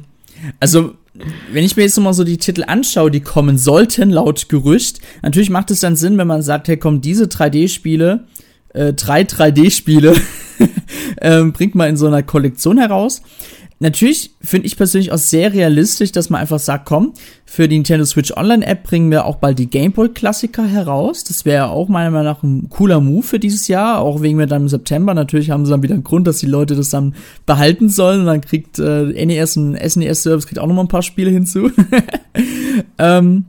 Also, 0.61 0.95
wenn 1.53 1.65
ich 1.65 1.77
mir 1.77 1.85
jetzt 1.85 1.97
nochmal 1.97 2.15
so 2.15 2.25
die 2.25 2.39
Titel 2.39 2.65
anschaue, 2.67 3.11
die 3.11 3.21
kommen 3.21 3.57
sollten, 3.57 4.11
laut 4.11 4.49
Gerücht, 4.49 5.01
natürlich 5.23 5.51
macht 5.51 5.71
es 5.71 5.81
dann 5.81 5.97
Sinn, 5.97 6.19
wenn 6.19 6.27
man 6.27 6.43
sagt, 6.43 6.69
hey 6.69 6.77
komm, 6.77 7.01
diese 7.01 7.27
3D-Spiele, 7.27 8.25
äh, 8.71 8.93
drei 8.95 9.23
3D-Spiele, 9.23 10.17
äh, 11.17 11.45
bringt 11.45 11.77
man 11.77 11.91
in 11.91 11.97
so 11.97 12.07
einer 12.07 12.23
Kollektion 12.23 12.79
heraus. 12.79 13.23
Natürlich 13.81 14.35
finde 14.41 14.67
ich 14.67 14.77
persönlich 14.77 15.13
auch 15.13 15.19
sehr 15.19 15.53
realistisch, 15.53 16.13
dass 16.13 16.31
man 16.31 16.41
einfach 16.41 16.59
sagt, 16.59 16.87
komm, 16.87 17.15
für 17.45 17.69
die 17.69 17.77
Nintendo 17.77 18.05
Switch 18.05 18.37
Online 18.37 18.67
App 18.67 18.85
bringen 18.85 19.11
wir 19.11 19.27
auch 19.27 19.37
bald 19.37 19.59
die 19.59 19.69
Game 19.69 19.93
Boy 19.93 20.09
Klassiker 20.09 20.65
heraus. 20.65 21.25
Das 21.25 21.45
wäre 21.45 21.69
auch 21.69 21.89
meiner 21.89 22.11
Meinung 22.11 22.27
nach 22.27 22.43
ein 22.43 22.69
cooler 22.71 23.01
Move 23.01 23.23
für 23.23 23.39
dieses 23.39 23.69
Jahr, 23.69 24.01
auch 24.01 24.23
wegen 24.23 24.39
wir 24.39 24.47
dann 24.47 24.63
im 24.63 24.69
September. 24.69 25.15
Natürlich 25.15 25.51
haben 25.51 25.65
sie 25.65 25.71
dann 25.71 25.83
wieder 25.83 25.95
einen 25.95 26.05
Grund, 26.05 26.27
dass 26.27 26.39
die 26.39 26.47
Leute 26.47 26.77
das 26.77 26.91
dann 26.91 27.15
behalten 27.47 27.89
sollen. 27.89 28.21
Und 28.21 28.27
dann 28.27 28.41
kriegt 28.41 28.79
äh, 28.79 29.25
NES 29.27 29.57
und 29.57 29.77
SNES 29.77 30.23
Service 30.23 30.47
kriegt 30.47 30.59
auch 30.59 30.67
noch 30.67 30.75
mal 30.75 30.83
ein 30.83 30.89
paar 30.89 31.03
Spiele 31.03 31.31
hinzu. 31.31 31.71
ähm, 32.99 33.45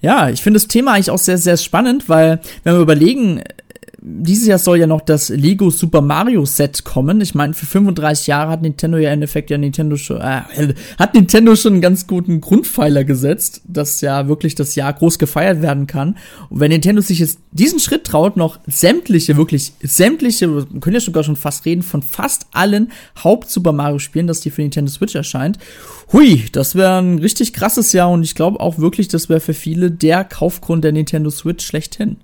ja, 0.00 0.28
ich 0.28 0.42
finde 0.42 0.58
das 0.58 0.68
Thema 0.68 0.92
eigentlich 0.92 1.10
auch 1.10 1.18
sehr, 1.18 1.38
sehr 1.38 1.56
spannend, 1.56 2.08
weil 2.10 2.40
wenn 2.62 2.74
wir 2.74 2.82
überlegen, 2.82 3.42
dieses 4.06 4.46
Jahr 4.46 4.58
soll 4.58 4.80
ja 4.80 4.86
noch 4.86 5.00
das 5.00 5.30
Lego 5.30 5.70
Super 5.70 6.02
Mario 6.02 6.44
Set 6.44 6.84
kommen. 6.84 7.22
Ich 7.22 7.34
meine, 7.34 7.54
für 7.54 7.64
35 7.64 8.26
Jahre 8.26 8.50
hat 8.50 8.60
Nintendo 8.60 8.98
ja 8.98 9.08
im 9.08 9.14
Endeffekt 9.14 9.48
ja 9.48 9.56
Nintendo 9.56 9.96
schon, 9.96 10.20
äh, 10.20 10.74
hat 10.98 11.14
Nintendo 11.14 11.56
schon 11.56 11.72
einen 11.72 11.80
ganz 11.80 12.06
guten 12.06 12.42
Grundpfeiler 12.42 13.04
gesetzt, 13.04 13.62
dass 13.66 14.02
ja 14.02 14.28
wirklich 14.28 14.54
das 14.56 14.74
Jahr 14.74 14.92
groß 14.92 15.18
gefeiert 15.18 15.62
werden 15.62 15.86
kann. 15.86 16.18
Und 16.50 16.60
wenn 16.60 16.70
Nintendo 16.70 17.00
sich 17.00 17.18
jetzt 17.18 17.38
diesen 17.50 17.80
Schritt 17.80 18.04
traut, 18.04 18.36
noch 18.36 18.58
sämtliche, 18.66 19.38
wirklich 19.38 19.72
sämtliche, 19.82 20.54
wir 20.54 20.80
können 20.80 20.94
ja 20.94 21.00
sogar 21.00 21.24
schon 21.24 21.36
fast 21.36 21.64
reden, 21.64 21.82
von 21.82 22.02
fast 22.02 22.46
allen 22.52 22.92
Haupt-Super 23.24 23.72
Mario 23.72 23.98
Spielen, 23.98 24.26
dass 24.26 24.42
die 24.42 24.50
für 24.50 24.60
Nintendo 24.60 24.90
Switch 24.90 25.14
erscheint. 25.14 25.58
Hui, 26.12 26.44
das 26.52 26.74
wäre 26.74 26.98
ein 26.98 27.20
richtig 27.20 27.54
krasses 27.54 27.94
Jahr 27.94 28.10
und 28.10 28.22
ich 28.22 28.34
glaube 28.34 28.60
auch 28.60 28.78
wirklich, 28.78 29.08
das 29.08 29.30
wäre 29.30 29.40
für 29.40 29.54
viele 29.54 29.90
der 29.90 30.24
Kaufgrund 30.24 30.84
der 30.84 30.92
Nintendo 30.92 31.30
Switch 31.30 31.64
schlechthin. 31.64 32.18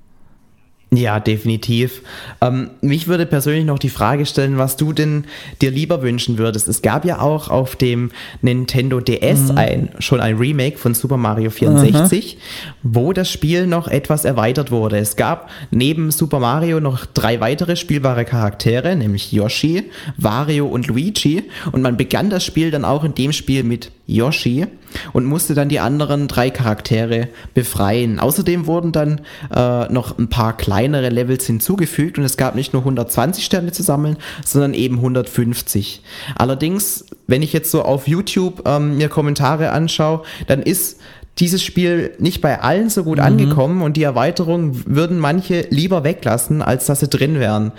Ja, 0.93 1.21
definitiv. 1.21 2.03
Ähm, 2.41 2.71
mich 2.81 3.07
würde 3.07 3.25
persönlich 3.25 3.65
noch 3.65 3.79
die 3.79 3.91
Frage 3.91 4.27
stellen, 4.27 4.59
was 4.59 4.77
du 4.77 4.93
denn 4.93 5.25
dir 5.63 5.71
lieber 5.71 6.03
wünschen 6.03 6.37
würdest. 6.37 6.67
Es 6.67 6.83
gab 6.83 7.05
ja 7.05 7.21
auch 7.21 7.49
auf 7.49 7.77
dem 7.77 8.11
Nintendo 8.43 9.01
DS 9.01 9.53
mhm. 9.53 9.59
ein, 9.59 9.89
schon 10.01 10.21
ein 10.21 10.37
Remake 10.37 10.79
von 10.79 10.95
Super 10.95 11.17
Mario 11.17 11.51
64, 11.51 12.37
mhm. 12.37 12.41
wo 12.83 13.13
das 13.13 13.31
Spiel 13.31 13.69
noch 13.69 13.87
etwas 13.87 14.25
erweitert 14.25 14.73
wurde. 14.73 14.99
Es 14.99 15.15
gab 15.15 15.49
neben 15.71 16.11
Super 16.11 16.41
Mario 16.41 16.81
noch 16.81 17.07
drei 17.07 17.41
weitere 17.41 17.77
spielbare 17.77 18.25
Charaktere, 18.25 18.97
nämlich 18.97 19.31
Yoshi, 19.31 19.85
Wario 20.17 20.67
und 20.67 20.89
Luigi. 20.89 21.45
Und 21.71 21.83
man 21.83 21.97
begann 21.97 22.31
das 22.31 22.45
Spiel 22.45 22.73
dann 22.73 22.85
auch 22.85 23.05
in 23.05 23.15
dem 23.15 23.31
Spiel 23.33 23.63
mit 23.63 23.93
Yoshi 24.09 24.67
und 25.13 25.25
musste 25.25 25.55
dann 25.55 25.69
die 25.69 25.81
anderen 25.81 26.29
drei 26.29 26.51
Charaktere 26.51 27.29
befreien. 27.55 28.19
Außerdem 28.19 28.67
wurden 28.67 28.93
dann 28.93 29.21
äh, 29.55 29.93
noch 29.93 30.19
ein 30.19 30.29
paar 30.29 30.57
kleinere 30.57 31.09
Levels 31.09 31.47
hinzugefügt 31.47 32.19
und 32.19 32.25
es 32.25 32.37
gab 32.37 32.55
nicht 32.55 32.73
nur 32.73 32.83
120 32.83 33.45
Sterne 33.45 33.73
zu 33.73 33.83
sammeln, 33.83 34.17
sondern 34.45 34.75
eben 34.75 34.97
150. 34.97 36.03
Allerdings, 36.37 37.07
wenn 37.27 37.43
ich 37.43 37.53
jetzt 37.53 37.71
so 37.71 37.83
auf 37.83 38.09
YouTube 38.09 38.63
ähm, 38.67 38.97
mir 38.97 39.09
Kommentare 39.09 39.71
anschaue, 39.71 40.23
dann 40.47 40.63
ist 40.63 41.01
dieses 41.39 41.63
Spiel 41.63 42.13
nicht 42.19 42.41
bei 42.41 42.61
allen 42.61 42.91
so 42.91 43.05
gut 43.05 43.19
mhm. 43.19 43.25
angekommen 43.25 43.83
und 43.83 43.97
die 43.97 44.03
Erweiterung 44.03 44.83
würden 44.87 45.19
manche 45.19 45.67
lieber 45.71 46.05
weglassen, 46.05 46.61
als 46.61 46.87
dass 46.87 47.01
sie 47.01 47.09
drin 47.09 47.39
wären 47.39 47.73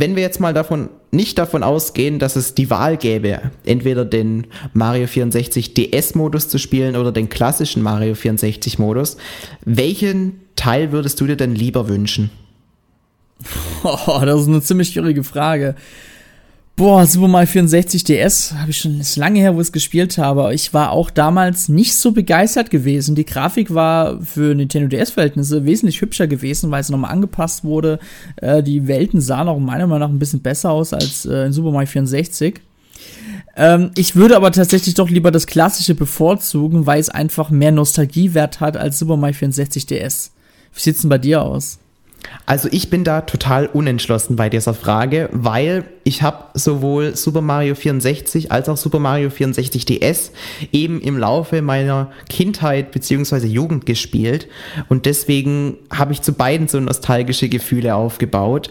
wenn 0.00 0.16
wir 0.16 0.22
jetzt 0.22 0.40
mal 0.40 0.54
davon 0.54 0.90
nicht 1.10 1.38
davon 1.38 1.62
ausgehen, 1.62 2.18
dass 2.18 2.36
es 2.36 2.54
die 2.54 2.70
Wahl 2.70 2.96
gäbe, 2.96 3.50
entweder 3.64 4.04
den 4.04 4.46
Mario 4.72 5.06
64 5.06 5.74
DS-Modus 5.74 6.48
zu 6.48 6.58
spielen 6.58 6.96
oder 6.96 7.12
den 7.12 7.28
klassischen 7.28 7.82
Mario 7.82 8.14
64-Modus, 8.14 9.16
welchen 9.64 10.40
Teil 10.56 10.92
würdest 10.92 11.20
du 11.20 11.26
dir 11.26 11.36
denn 11.36 11.54
lieber 11.54 11.88
wünschen? 11.88 12.30
Oh, 13.84 14.20
das 14.24 14.40
ist 14.40 14.48
eine 14.48 14.62
ziemlich 14.62 14.88
schwierige 14.88 15.22
Frage. 15.22 15.76
Boah, 16.76 17.06
Super 17.06 17.28
Mario 17.28 17.46
64 17.46 18.04
DS 18.04 18.52
habe 18.52 18.70
ich 18.70 18.76
schon, 18.76 19.00
ist 19.00 19.16
lange 19.16 19.40
her, 19.40 19.54
wo 19.54 19.60
ich 19.62 19.68
es 19.68 19.72
gespielt 19.72 20.18
habe. 20.18 20.52
Ich 20.52 20.74
war 20.74 20.90
auch 20.90 21.08
damals 21.08 21.70
nicht 21.70 21.96
so 21.96 22.12
begeistert 22.12 22.68
gewesen. 22.68 23.14
Die 23.14 23.24
Grafik 23.24 23.72
war 23.72 24.20
für 24.20 24.54
Nintendo 24.54 24.86
DS-Verhältnisse 24.86 25.64
wesentlich 25.64 26.02
hübscher 26.02 26.26
gewesen, 26.26 26.70
weil 26.70 26.82
es 26.82 26.90
nochmal 26.90 27.12
angepasst 27.12 27.64
wurde. 27.64 27.98
Äh, 28.36 28.62
die 28.62 28.86
Welten 28.88 29.22
sahen 29.22 29.48
auch 29.48 29.58
meiner 29.58 29.86
Meinung 29.86 30.00
nach 30.00 30.14
ein 30.14 30.18
bisschen 30.18 30.42
besser 30.42 30.70
aus 30.70 30.92
als 30.92 31.24
äh, 31.24 31.46
in 31.46 31.54
Super 31.54 31.70
Mario 31.70 31.88
64. 31.88 32.60
Ähm, 33.56 33.92
ich 33.96 34.14
würde 34.14 34.36
aber 34.36 34.52
tatsächlich 34.52 34.92
doch 34.92 35.08
lieber 35.08 35.30
das 35.30 35.46
klassische 35.46 35.94
bevorzugen, 35.94 36.84
weil 36.84 37.00
es 37.00 37.08
einfach 37.08 37.48
mehr 37.48 37.72
Nostalgiewert 37.72 38.60
hat 38.60 38.76
als 38.76 38.98
Super 38.98 39.16
Mario 39.16 39.36
64 39.36 39.86
DS. 39.86 40.32
Wie 40.74 40.80
sieht's 40.80 41.00
denn 41.00 41.08
bei 41.08 41.16
dir 41.16 41.40
aus? 41.40 41.78
Also 42.46 42.68
ich 42.70 42.90
bin 42.90 43.02
da 43.02 43.22
total 43.22 43.66
unentschlossen 43.66 44.36
bei 44.36 44.48
dieser 44.48 44.74
Frage, 44.74 45.28
weil 45.32 45.84
ich 46.04 46.22
habe 46.22 46.44
sowohl 46.54 47.16
Super 47.16 47.40
Mario 47.40 47.74
64 47.74 48.52
als 48.52 48.68
auch 48.68 48.76
Super 48.76 49.00
Mario 49.00 49.30
64 49.30 49.84
DS 49.84 50.32
eben 50.72 51.00
im 51.00 51.18
Laufe 51.18 51.62
meiner 51.62 52.10
Kindheit 52.28 52.92
bzw. 52.92 53.46
Jugend 53.46 53.86
gespielt 53.86 54.48
und 54.88 55.06
deswegen 55.06 55.76
habe 55.92 56.12
ich 56.12 56.22
zu 56.22 56.32
beiden 56.32 56.68
so 56.68 56.78
nostalgische 56.78 57.48
Gefühle 57.48 57.96
aufgebaut. 57.96 58.70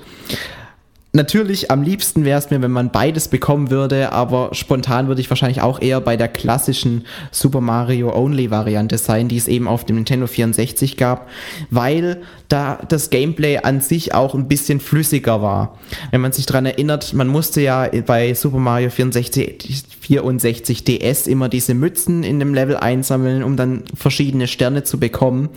Natürlich, 1.15 1.71
am 1.71 1.82
liebsten 1.82 2.25
wäre 2.25 2.38
es 2.38 2.49
mir, 2.49 2.62
wenn 2.62 2.71
man 2.71 2.91
beides 2.91 3.30
bekommen 3.30 3.71
würde, 3.71 4.12
aber 4.12 4.49
spontan 4.51 5.08
würde 5.08 5.21
ich 5.21 5.30
wahrscheinlich 5.30 5.62
auch 5.62 5.82
eher 5.82 6.01
bei 6.01 6.17
der 6.17 6.28
klassischen 6.28 7.06
Super 7.32 7.62
Mario 7.62 8.13
Only 8.13 8.51
Variante 8.51 8.97
sein, 8.97 9.30
die 9.30 9.38
es 9.38 9.47
eben 9.47 9.69
auf 9.69 9.86
dem 9.86 9.95
Nintendo 9.95 10.28
64 10.28 10.97
gab, 10.97 11.30
weil 11.69 12.21
da 12.49 12.80
das 12.89 13.12
Gameplay 13.12 13.60
an 13.60 13.80
sich 13.80 14.13
auch 14.13 14.36
ein 14.36 14.49
bisschen 14.49 14.82
flüssiger 14.82 15.41
war. 15.41 15.78
Wenn 16.12 16.19
man 16.19 16.34
sich 16.34 16.47
daran 16.47 16.65
erinnert, 16.65 17.13
man 17.13 17.30
musste 17.30 17.62
ja 17.62 17.89
bei 18.06 18.34
Super 18.34 18.58
Mario 18.58 18.89
64, 18.89 19.86
64 20.01 20.84
DS 20.84 21.28
immer 21.28 21.47
diese 21.47 21.75
Mützen 21.75 22.23
in 22.23 22.39
dem 22.39 22.54
Level 22.54 22.75
einsammeln, 22.75 23.41
um 23.41 23.56
dann 23.56 23.84
verschiedene 23.95 24.47
Sterne 24.47 24.84
zu 24.84 24.99
bekommen. 24.99 25.47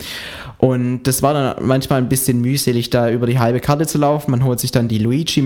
Und 0.57 1.03
das 1.03 1.21
war 1.21 1.33
dann 1.33 1.65
manchmal 1.65 1.99
ein 1.99 2.09
bisschen 2.09 2.41
mühselig, 2.41 2.89
da 2.89 3.09
über 3.09 3.27
die 3.27 3.39
halbe 3.39 3.59
Karte 3.59 3.87
zu 3.87 3.97
laufen. 3.97 4.31
Man 4.31 4.43
holt 4.43 4.59
sich 4.59 4.71
dann 4.71 4.87
die 4.87 4.97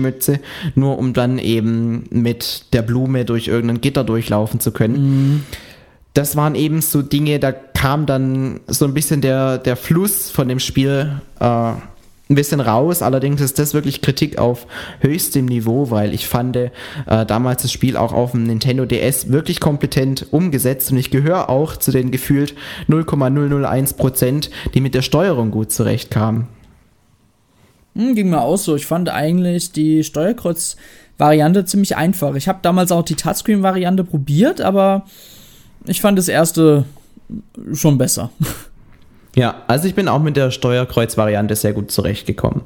Luigi-Mütze, 0.04 0.40
nur 0.74 0.98
um 0.98 1.12
dann 1.12 1.38
eben 1.38 2.04
mit 2.10 2.72
der 2.72 2.82
Blume 2.82 3.24
durch 3.24 3.48
irgendein 3.48 3.80
Gitter 3.80 4.04
durchlaufen 4.04 4.60
zu 4.60 4.72
können. 4.72 4.94
Mhm. 4.94 5.42
Das 6.12 6.36
waren 6.36 6.54
eben 6.54 6.80
so 6.80 7.02
Dinge, 7.02 7.40
da 7.40 7.50
kam 7.50 8.06
dann 8.06 8.60
so 8.68 8.84
ein 8.84 8.94
bisschen 8.94 9.20
der, 9.20 9.58
der 9.58 9.76
Fluss 9.76 10.30
von 10.30 10.48
dem 10.48 10.60
Spiel 10.60 11.20
äh, 11.40 11.44
ein 11.44 12.36
bisschen 12.36 12.60
raus. 12.60 13.02
Allerdings 13.02 13.40
ist 13.40 13.58
das 13.58 13.74
wirklich 13.74 14.00
Kritik 14.00 14.38
auf 14.38 14.66
höchstem 15.00 15.44
Niveau, 15.46 15.90
weil 15.90 16.14
ich 16.14 16.28
fand 16.28 16.56
äh, 16.56 16.70
damals 17.06 17.62
das 17.62 17.72
Spiel 17.72 17.96
auch 17.96 18.12
auf 18.12 18.30
dem 18.30 18.44
Nintendo 18.44 18.86
DS 18.86 19.32
wirklich 19.32 19.58
kompetent 19.58 20.28
umgesetzt 20.30 20.92
und 20.92 20.98
ich 20.98 21.10
gehöre 21.10 21.50
auch 21.50 21.76
zu 21.76 21.90
den 21.90 22.12
gefühlt 22.12 22.54
0,001 22.86 23.94
Prozent, 23.94 24.50
die 24.72 24.80
mit 24.80 24.94
der 24.94 25.02
Steuerung 25.02 25.50
gut 25.50 25.72
zurechtkamen. 25.72 26.46
Hm, 27.94 28.14
ging 28.14 28.30
mir 28.30 28.40
auch 28.40 28.56
so. 28.56 28.76
Ich 28.76 28.86
fand 28.86 29.08
eigentlich 29.08 29.72
die 29.72 30.04
Steuerkreuz-Variante 30.04 31.64
ziemlich 31.64 31.96
einfach. 31.96 32.34
Ich 32.34 32.48
habe 32.48 32.58
damals 32.62 32.92
auch 32.92 33.04
die 33.04 33.14
Touchscreen-Variante 33.14 34.04
probiert, 34.04 34.60
aber 34.60 35.04
ich 35.86 36.00
fand 36.00 36.18
das 36.18 36.28
erste 36.28 36.84
schon 37.72 37.98
besser. 37.98 38.30
Ja, 39.36 39.62
also 39.66 39.88
ich 39.88 39.96
bin 39.96 40.06
auch 40.06 40.22
mit 40.22 40.36
der 40.36 40.52
Steuerkreuz-Variante 40.52 41.56
sehr 41.56 41.72
gut 41.72 41.90
zurechtgekommen. 41.90 42.62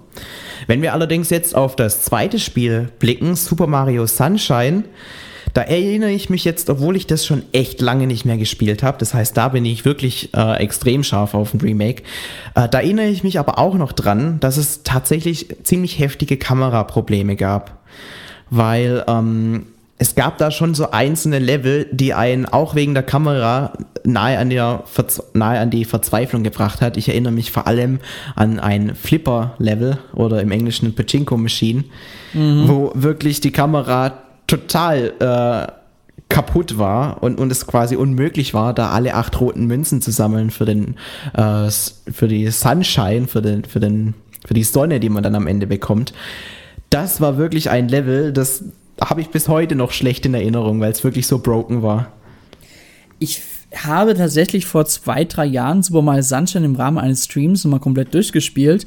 Wenn 0.67 0.83
wir 0.83 0.93
allerdings 0.93 1.31
jetzt 1.31 1.55
auf 1.55 1.77
das 1.77 2.03
zweite 2.03 2.39
Spiel 2.39 2.91
blicken, 2.99 3.37
Super 3.37 3.67
Mario 3.67 4.07
Sunshine, 4.07 4.85
da 5.55 5.63
erinnere 5.63 6.11
ich 6.11 6.31
mich 6.31 6.45
jetzt, 6.45 6.71
obwohl 6.71 6.97
ich 6.97 7.07
das 7.07 7.27
schon 7.27 7.43
echt 7.53 7.81
lange 7.81 8.07
nicht 8.07 8.25
mehr 8.25 8.37
gespielt 8.37 8.83
habe, 8.83 8.99
das 8.99 9.15
heißt, 9.15 9.37
da 9.37 9.49
bin 9.49 9.65
ich 9.65 9.85
wirklich 9.85 10.35
äh, 10.35 10.57
extrem 10.59 11.03
scharf 11.03 11.35
auf 11.35 11.55
ein 11.55 11.61
Remake, 11.61 12.03
äh, 12.55 12.69
da 12.69 12.81
erinnere 12.81 13.09
ich 13.09 13.25
mich 13.25 13.39
aber 13.39 13.59
auch 13.59 13.75
noch 13.75 13.93
dran, 13.93 14.41
dass 14.41 14.57
es 14.57 14.83
tatsächlich 14.83 15.49
ziemlich 15.63 15.99
heftige 15.99 16.37
Kameraprobleme 16.37 17.37
gab. 17.37 17.79
Weil 18.51 19.05
ähm, 19.07 19.67
es 19.99 20.15
gab 20.15 20.39
da 20.39 20.51
schon 20.51 20.75
so 20.75 20.93
einzelne 20.93 21.41
Level, 21.41 21.87
die 21.91 22.15
einen 22.15 22.47
auch 22.47 22.75
wegen 22.75 22.95
der 22.95 23.03
Kamera 23.03 23.73
nahe 24.05 24.39
an, 24.39 24.49
der 24.49 24.85
nahe 25.35 25.59
an 25.59 25.71
die 25.71 25.85
Verzweiflung 25.85 26.45
gebracht 26.45 26.81
hat. 26.81 26.97
Ich 26.97 27.09
erinnere 27.09 27.33
mich 27.33 27.51
vor 27.51 27.67
allem 27.67 27.99
an 28.37 28.61
ein 28.61 28.95
Flipper-Level 28.95 29.99
oder 30.15 30.41
im 30.41 30.53
Englischen 30.53 30.95
Pachinko-Machine, 30.95 31.85
mhm. 32.33 32.69
wo 32.69 32.93
wirklich 32.95 33.41
die 33.41 33.51
Kamera 33.51 34.23
total 34.49 35.13
äh, 35.21 35.73
kaputt 36.29 36.77
war 36.77 37.23
und, 37.23 37.39
und 37.39 37.53
es 37.53 37.67
quasi 37.67 37.95
unmöglich 37.95 38.53
war, 38.53 38.75
da 38.75 38.91
alle 38.91 39.15
acht 39.15 39.41
roten 39.41 39.67
Münzen 39.67 40.03
zu 40.03 40.11
sammeln 40.11 40.51
für 40.51 40.65
den 40.65 40.97
äh, 41.35 41.71
für 41.71 42.27
die 42.29 42.51
Sunshine, 42.51 43.29
für 43.29 43.41
den, 43.41 43.65
für 43.65 43.81
den, 43.81 44.15
für 44.45 44.55
die 44.55 44.65
Sonne, 44.65 44.99
die 44.99 45.09
man 45.09 45.23
dann 45.23 45.37
am 45.37 45.47
Ende 45.47 45.67
bekommt. 45.67 46.13
Das 46.91 47.21
war 47.21 47.39
wirklich 47.39 47.71
ein 47.71 47.89
Level, 47.89 48.33
das 48.33 48.65
habe 49.01 49.21
ich 49.21 49.29
bis 49.29 49.49
heute 49.49 49.77
noch 49.77 49.93
schlecht 49.93 50.27
in 50.27 50.35
Erinnerung, 50.35 50.81
weil 50.81 50.91
es 50.91 51.05
wirklich 51.05 51.27
so 51.27 51.39
broken 51.39 51.83
war. 51.83 52.13
Ich 53.19 53.43
habe 53.75 54.15
tatsächlich 54.15 54.67
vor 54.67 54.87
zwei, 54.87 55.25
drei 55.25 55.45
Jahren 55.45 55.83
Super 55.83 56.03
Mario 56.03 56.23
Sunshine 56.23 56.65
im 56.65 56.77
Rahmen 56.77 56.99
eines 56.99 57.25
Streams 57.25 57.65
mal 57.65 57.81
komplett 57.81 58.15
durchgespielt. 58.15 58.87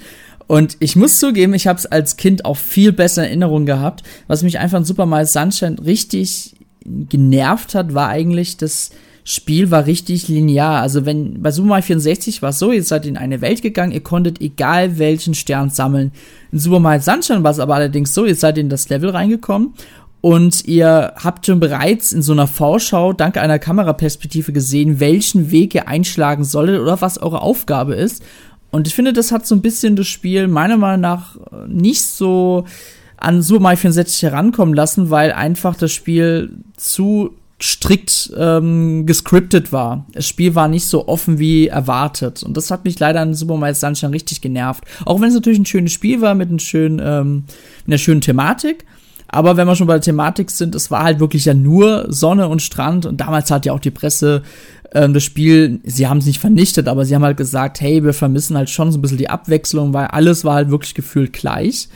Und 0.51 0.75
ich 0.81 0.97
muss 0.97 1.17
zugeben, 1.17 1.53
ich 1.53 1.65
habe 1.65 1.79
es 1.79 1.85
als 1.85 2.17
Kind 2.17 2.43
auch 2.43 2.57
viel 2.57 2.91
bessere 2.91 3.25
Erinnerungen 3.25 3.65
gehabt. 3.65 4.03
Was 4.27 4.43
mich 4.43 4.59
einfach 4.59 4.79
in 4.79 4.83
Super 4.83 5.05
Mario 5.05 5.25
Sunshine 5.25 5.77
richtig 5.81 6.57
genervt 6.83 7.73
hat, 7.73 7.93
war 7.93 8.09
eigentlich, 8.09 8.57
das 8.57 8.89
Spiel 9.23 9.71
war 9.71 9.85
richtig 9.85 10.27
linear. 10.27 10.81
Also 10.81 11.05
wenn 11.05 11.41
bei 11.41 11.51
Super 11.51 11.69
Mario 11.69 11.83
64 11.83 12.41
war 12.41 12.49
es 12.49 12.59
so, 12.59 12.73
ihr 12.73 12.83
seid 12.83 13.05
in 13.05 13.15
eine 13.15 13.39
Welt 13.39 13.61
gegangen, 13.61 13.93
ihr 13.93 14.03
konntet 14.03 14.41
egal 14.41 14.99
welchen 14.99 15.35
Stern 15.35 15.69
sammeln. 15.69 16.11
In 16.51 16.59
Super 16.59 16.81
Mario 16.81 16.99
Sunshine 16.99 17.45
war 17.45 17.51
es 17.51 17.59
aber 17.59 17.75
allerdings 17.75 18.13
so, 18.13 18.25
ihr 18.25 18.35
seid 18.35 18.57
in 18.57 18.67
das 18.67 18.89
Level 18.89 19.11
reingekommen 19.11 19.73
und 20.19 20.65
ihr 20.65 21.13
habt 21.15 21.45
schon 21.45 21.61
bereits 21.61 22.11
in 22.11 22.21
so 22.21 22.33
einer 22.33 22.47
Vorschau 22.47 23.13
dank 23.13 23.37
einer 23.37 23.57
Kameraperspektive 23.57 24.51
gesehen, 24.51 24.99
welchen 24.99 25.49
Weg 25.49 25.73
ihr 25.75 25.87
einschlagen 25.87 26.43
solltet 26.43 26.81
oder 26.81 26.99
was 26.99 27.19
eure 27.19 27.41
Aufgabe 27.41 27.95
ist. 27.95 28.21
Und 28.71 28.87
ich 28.87 28.95
finde, 28.95 29.13
das 29.13 29.31
hat 29.31 29.45
so 29.45 29.53
ein 29.53 29.61
bisschen 29.61 29.95
das 29.95 30.07
Spiel 30.07 30.47
meiner 30.47 30.77
Meinung 30.77 31.01
nach 31.01 31.35
nicht 31.67 32.01
so 32.01 32.65
an 33.17 33.41
Super 33.41 33.61
Mario 33.61 33.77
64 33.77 34.23
herankommen 34.23 34.73
lassen, 34.73 35.09
weil 35.09 35.31
einfach 35.31 35.75
das 35.75 35.91
Spiel 35.91 36.51
zu 36.75 37.35
strikt 37.61 38.33
ähm, 38.35 39.05
gescriptet 39.05 39.71
war. 39.71 40.05
Das 40.13 40.27
Spiel 40.27 40.55
war 40.55 40.67
nicht 40.67 40.85
so 40.85 41.07
offen 41.07 41.37
wie 41.37 41.67
erwartet. 41.67 42.41
Und 42.41 42.57
das 42.57 42.71
hat 42.71 42.85
mich 42.85 42.99
leider 42.99 43.21
an 43.21 43.35
Super 43.35 43.57
Mario 43.57 43.75
Sunshine 43.75 44.13
richtig 44.13 44.41
genervt. 44.41 44.83
Auch 45.05 45.21
wenn 45.21 45.29
es 45.29 45.35
natürlich 45.35 45.59
ein 45.59 45.65
schönes 45.65 45.91
Spiel 45.91 46.21
war 46.21 46.33
mit, 46.33 46.49
einem 46.49 46.59
schönen, 46.59 46.99
ähm, 47.03 47.43
mit 47.85 47.93
einer 47.93 47.97
schönen 47.99 48.21
Thematik. 48.21 48.85
Aber 49.31 49.55
wenn 49.57 49.67
wir 49.67 49.75
schon 49.75 49.87
bei 49.87 49.93
der 49.93 50.01
Thematik 50.01 50.51
sind, 50.51 50.75
es 50.75 50.91
war 50.91 51.03
halt 51.03 51.19
wirklich 51.19 51.45
ja 51.45 51.53
nur 51.53 52.05
Sonne 52.09 52.49
und 52.49 52.61
Strand. 52.61 53.05
Und 53.05 53.21
damals 53.21 53.49
hat 53.49 53.65
ja 53.65 53.73
auch 53.73 53.79
die 53.79 53.91
Presse 53.91 54.43
ähm, 54.93 55.13
das 55.13 55.23
Spiel, 55.23 55.79
sie 55.83 56.07
haben 56.07 56.17
es 56.17 56.25
nicht 56.25 56.39
vernichtet, 56.39 56.87
aber 56.87 57.05
sie 57.05 57.15
haben 57.15 57.23
halt 57.23 57.37
gesagt, 57.37 57.79
hey, 57.79 58.03
wir 58.03 58.13
vermissen 58.13 58.57
halt 58.57 58.69
schon 58.69 58.91
so 58.91 58.97
ein 58.97 59.01
bisschen 59.01 59.17
die 59.17 59.29
Abwechslung, 59.29 59.93
weil 59.93 60.07
alles 60.07 60.43
war 60.43 60.55
halt 60.55 60.69
wirklich 60.69 60.93
gefühlt 60.93 61.31
gleich. 61.31 61.87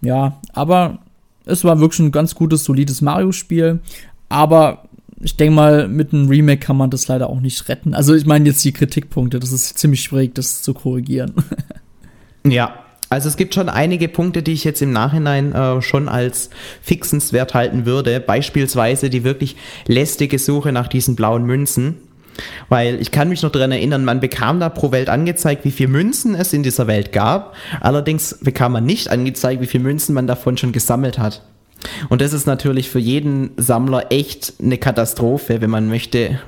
Ja, 0.00 0.38
aber 0.52 1.00
es 1.44 1.64
war 1.64 1.80
wirklich 1.80 1.98
ein 2.00 2.12
ganz 2.12 2.36
gutes, 2.36 2.62
solides 2.62 3.00
Mario-Spiel. 3.00 3.80
Aber 4.28 4.84
ich 5.20 5.36
denke 5.36 5.54
mal, 5.54 5.88
mit 5.88 6.12
einem 6.12 6.28
Remake 6.28 6.60
kann 6.60 6.76
man 6.76 6.90
das 6.90 7.08
leider 7.08 7.28
auch 7.28 7.40
nicht 7.40 7.68
retten. 7.68 7.92
Also 7.92 8.14
ich 8.14 8.24
meine 8.24 8.48
jetzt 8.48 8.64
die 8.64 8.72
Kritikpunkte, 8.72 9.40
das 9.40 9.50
ist 9.50 9.76
ziemlich 9.78 10.02
schwierig, 10.02 10.34
das 10.34 10.62
zu 10.62 10.74
korrigieren. 10.74 11.32
ja, 12.46 12.72
also 13.10 13.28
es 13.28 13.36
gibt 13.36 13.54
schon 13.54 13.68
einige 13.68 14.08
Punkte, 14.08 14.42
die 14.42 14.52
ich 14.52 14.64
jetzt 14.64 14.82
im 14.82 14.92
Nachhinein 14.92 15.52
äh, 15.52 15.80
schon 15.80 16.08
als 16.08 16.50
fixenswert 16.82 17.54
halten 17.54 17.86
würde. 17.86 18.20
Beispielsweise 18.20 19.10
die 19.10 19.24
wirklich 19.24 19.56
lästige 19.86 20.38
Suche 20.38 20.72
nach 20.72 20.88
diesen 20.88 21.16
blauen 21.16 21.44
Münzen. 21.44 21.96
Weil 22.68 23.00
ich 23.00 23.10
kann 23.10 23.28
mich 23.28 23.42
noch 23.42 23.50
daran 23.50 23.72
erinnern, 23.72 24.04
man 24.04 24.20
bekam 24.20 24.60
da 24.60 24.68
pro 24.68 24.92
Welt 24.92 25.08
angezeigt, 25.08 25.64
wie 25.64 25.72
viele 25.72 25.88
Münzen 25.88 26.34
es 26.34 26.52
in 26.52 26.62
dieser 26.62 26.86
Welt 26.86 27.12
gab. 27.12 27.56
Allerdings 27.80 28.38
bekam 28.40 28.72
man 28.72 28.84
nicht 28.84 29.10
angezeigt, 29.10 29.60
wie 29.60 29.66
viele 29.66 29.84
Münzen 29.84 30.14
man 30.14 30.26
davon 30.26 30.56
schon 30.56 30.72
gesammelt 30.72 31.18
hat. 31.18 31.42
Und 32.08 32.20
das 32.20 32.32
ist 32.32 32.46
natürlich 32.46 32.88
für 32.90 32.98
jeden 32.98 33.50
Sammler 33.56 34.10
echt 34.10 34.54
eine 34.62 34.78
Katastrophe, 34.78 35.60
wenn 35.60 35.70
man 35.70 35.88
möchte, 35.88 36.40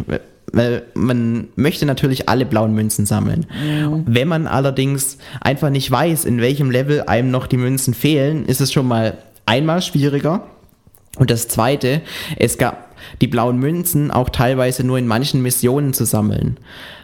weil 0.52 0.82
man 0.94 1.48
möchte 1.56 1.86
natürlich 1.86 2.28
alle 2.28 2.46
blauen 2.46 2.74
Münzen 2.74 3.06
sammeln. 3.06 3.46
Ja. 3.66 4.00
Wenn 4.06 4.28
man 4.28 4.46
allerdings 4.46 5.18
einfach 5.40 5.70
nicht 5.70 5.90
weiß, 5.90 6.24
in 6.24 6.40
welchem 6.40 6.70
Level 6.70 7.02
einem 7.02 7.30
noch 7.30 7.46
die 7.46 7.56
Münzen 7.56 7.94
fehlen, 7.94 8.46
ist 8.46 8.60
es 8.60 8.72
schon 8.72 8.86
mal 8.86 9.18
einmal 9.46 9.82
schwieriger. 9.82 10.46
Und 11.18 11.30
das 11.30 11.48
zweite, 11.48 12.02
es 12.36 12.56
gab 12.56 12.90
die 13.20 13.26
blauen 13.26 13.58
Münzen 13.58 14.10
auch 14.10 14.28
teilweise 14.28 14.84
nur 14.84 14.98
in 14.98 15.06
manchen 15.06 15.42
Missionen 15.42 15.92
zu 15.92 16.04
sammeln. 16.04 16.58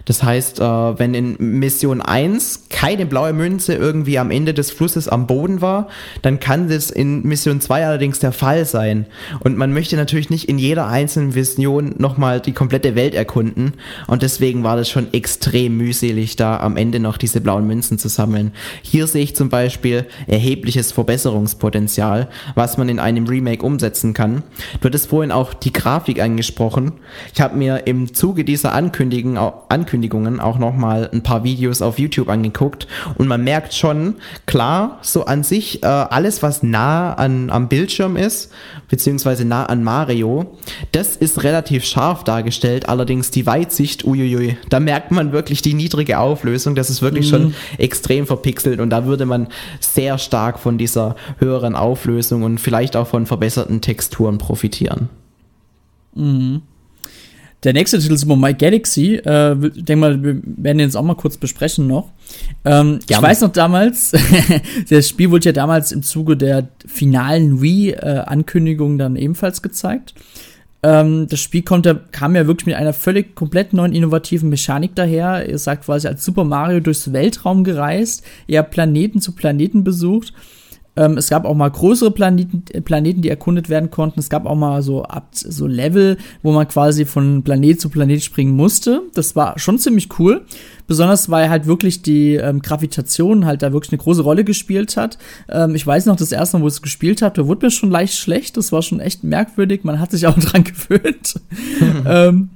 Das 0.07 0.23
heißt, 0.23 0.61
äh, 0.61 0.63
wenn 0.63 1.15
in 1.15 1.37
Mission 1.39 2.01
1 2.01 2.69
keine 2.71 3.07
blaue 3.07 3.33
Münze 3.33 3.75
irgendwie 3.75 4.19
am 4.19 4.31
Ende 4.31 4.55
des 4.55 4.71
Flusses 4.71 5.09
am 5.09 5.27
Boden 5.27 5.61
war, 5.61 5.89
dann 6.23 6.41
kann 6.41 6.69
das 6.69 6.91
in 6.91 7.23
Mission 7.25 7.61
2 7.61 7.85
allerdings 7.85 8.21
der 8.21 8.33
Fall 8.33 8.65
sein. 8.65 9.07
Und 9.41 9.59
man 9.59 9.73
möchte 9.73 9.97
natürlich 9.97 10.31
nicht 10.31 10.49
in 10.49 10.59
jeder 10.59 10.87
einzelnen 10.87 11.35
Mission 11.35 11.97
nochmal 11.99 12.41
die 12.41 12.53
komplette 12.53 12.95
Welt 12.95 13.15
erkunden. 13.15 13.75
Und 14.07 14.23
deswegen 14.23 14.63
war 14.63 14.77
das 14.77 14.89
schon 14.89 15.13
extrem 15.13 15.77
mühselig, 15.77 16.37
da 16.37 16.61
am 16.61 16.77
Ende 16.77 17.01
noch 17.01 17.19
diese 17.19 17.41
blauen 17.41 17.67
Münzen 17.67 17.99
zu 17.99 18.09
sammeln. 18.09 18.53
Hier 18.83 19.09
sehe 19.09 19.25
ich 19.25 19.35
zum 19.35 19.49
Beispiel 19.49 20.07
erhebliches 20.29 20.93
Verbesserungspotenzial, 20.93 22.29
was 22.55 22.79
man 22.79 22.89
in 22.89 23.01
einem 23.01 23.27
Remake 23.27 23.67
umsetzen 23.67 24.15
kann. 24.15 24.45
Du 24.81 24.87
hattest 24.87 25.09
vorhin 25.09 25.33
auch 25.33 25.53
die 25.53 25.73
Grafik 25.73 26.21
angesprochen. 26.23 26.93
Ich 27.35 27.41
habe 27.41 27.57
mir 27.57 27.89
im 27.89 28.15
Zuge 28.15 28.45
dieser 28.45 28.73
Ankündigung, 28.73 29.37
Ankündigung 29.69 29.96
Ankündigungen 29.97 30.41
auch 30.41 30.59
nochmal 30.59 31.09
ein 31.13 31.23
paar 31.23 31.43
Videos 31.43 31.81
auf 31.81 31.99
YouTube 31.99 32.29
angeguckt 32.29 32.87
und 33.17 33.29
man 33.29 33.43
merkt 33.43 33.73
schon, 33.73 34.17
klar, 34.45 34.99
so 35.01 35.25
an 35.25 35.43
sich 35.43 35.83
äh, 35.83 35.87
alles, 35.87 36.43
was 36.43 36.63
nah 36.63 37.15
an, 37.15 37.49
am 37.49 37.69
Bildschirm 37.69 38.17
ist, 38.17 38.53
beziehungsweise 38.91 39.47
nah 39.47 39.65
an 39.65 39.83
Mario, 39.83 40.59
das 40.93 41.17
ist 41.17 41.45
relativ 41.45 41.87
scharf 41.87 42.25
dargestellt, 42.25 42.91
allerdings 42.91 43.31
die 43.31 43.47
Weitsicht, 43.47 44.05
uiuiui, 44.05 44.59
da 44.69 44.81
merkt 44.81 45.13
man 45.13 45.33
wirklich 45.33 45.63
die 45.63 45.73
niedrige 45.73 46.19
Auflösung, 46.19 46.75
das 46.75 46.91
ist 46.91 47.01
wirklich 47.01 47.27
mhm. 47.27 47.31
schon 47.31 47.55
extrem 47.79 48.27
verpixelt 48.27 48.81
und 48.81 48.91
da 48.91 49.07
würde 49.07 49.25
man 49.25 49.49
sehr 49.81 50.19
stark 50.19 50.59
von 50.59 50.77
dieser 50.77 51.17
höheren 51.39 51.75
Auflösung 51.75 52.43
und 52.43 52.61
vielleicht 52.61 52.97
auch 52.97 53.07
von 53.07 53.25
verbesserten 53.25 53.81
Texturen 53.81 54.37
profitieren. 54.37 55.09
Mhm. 56.15 56.63
Der 57.67 57.73
nächste 57.73 57.99
Titel 57.99 58.15
ist 58.15 58.25
My 58.27 58.55
Galaxy. 58.55 59.17
Äh, 59.17 59.55
ich 59.67 59.85
denke 59.85 59.97
mal, 59.97 60.23
wir 60.23 60.41
werden 60.45 60.79
den 60.79 60.87
jetzt 60.87 60.97
auch 60.97 61.03
mal 61.03 61.17
kurz 61.17 61.37
besprechen 61.37 61.89
noch. 61.89 62.13
Ähm, 62.65 63.01
ich 63.11 63.21
weiß 63.21 63.41
noch 63.41 63.51
damals, 63.51 64.13
das 64.89 65.09
Spiel 65.09 65.33
wurde 65.33 65.47
ja 65.47 65.53
damals 65.53 65.91
im 65.91 66.05
Zuge 66.05 66.37
der 66.37 66.69
finalen 66.87 67.61
Wii-Ankündigung 67.61 68.99
dann 68.99 69.17
ebenfalls 69.17 69.63
gezeigt. 69.63 70.15
Ähm, 70.85 71.27
das 71.29 71.41
Spiel 71.41 71.63
kommt, 71.63 71.93
kam 72.13 72.37
ja 72.37 72.47
wirklich 72.47 72.67
mit 72.67 72.77
einer 72.77 72.93
völlig 72.93 73.35
komplett 73.35 73.73
neuen 73.73 73.93
innovativen 73.93 74.49
Mechanik 74.49 74.95
daher. 74.95 75.49
Ihr 75.49 75.59
sagt 75.59 75.87
quasi 75.87 76.07
als 76.07 76.25
Super 76.25 76.45
Mario 76.45 76.79
durchs 76.79 77.13
Weltraum 77.13 77.65
gereist, 77.65 78.23
ihr 78.47 78.61
habt 78.61 78.71
Planeten 78.71 79.21
zu 79.21 79.33
Planeten 79.33 79.83
besucht 79.83 80.33
ähm, 80.97 81.19
es 81.19 81.29
gab 81.29 81.45
auch 81.45 81.55
mal 81.55 81.71
größere 81.71 82.11
Planeten, 82.11 82.65
Planeten, 82.85 83.23
die 83.23 83.29
erkundet 83.29 83.69
werden 83.69 83.91
konnten. 83.91 84.21
Es 84.21 84.31
gab 84.31 84.47
auch 84.47 84.55
mal 84.55 84.83
so, 84.83 85.05
so 85.33 85.67
Level, 85.67 86.17
wo 86.43 86.53
man 86.53 86.67
quasi 86.69 87.05
von 87.05 87.43
Planet 87.43 87.81
zu 87.81 87.89
Planet 87.89 88.23
springen 88.23 88.57
musste. 88.57 89.03
Das 89.15 89.37
war 89.37 89.59
schon 89.59 89.79
ziemlich 89.79 90.09
cool. 90.19 90.45
Besonders 90.87 91.31
weil 91.31 91.51
halt 91.51 91.67
wirklich 91.67 92.03
die 92.03 92.35
ähm, 92.35 92.63
Gravitation 92.63 93.45
halt 93.45 93.63
da 93.63 93.73
wirklich 93.73 93.93
eine 93.93 93.99
große 93.99 94.23
Rolle 94.23 94.45
gespielt 94.45 94.97
hat. 94.97 95.19
Ähm, 95.49 95.75
ich 95.75 95.87
weiß 95.87 96.07
noch, 96.07 96.17
das 96.17 96.33
erste 96.33 96.57
Mal, 96.57 96.63
wo 96.63 96.69
ich 96.69 96.75
es 96.75 96.83
gespielt 96.83 97.23
habe, 97.23 97.35
da 97.35 97.47
wurde 97.47 97.67
mir 97.67 97.71
schon 97.71 97.91
leicht 97.91 98.15
schlecht. 98.15 98.57
Das 98.57 98.73
war 98.73 98.83
schon 98.83 99.01
echt 99.01 99.25
merkwürdig. 99.25 99.85
Man 99.85 100.01
hat 100.01 100.13
sich 100.13 100.27
auch 100.27 100.39
dran 100.39 100.65
gewöhnt. 100.65 101.41
ähm, 102.07 102.51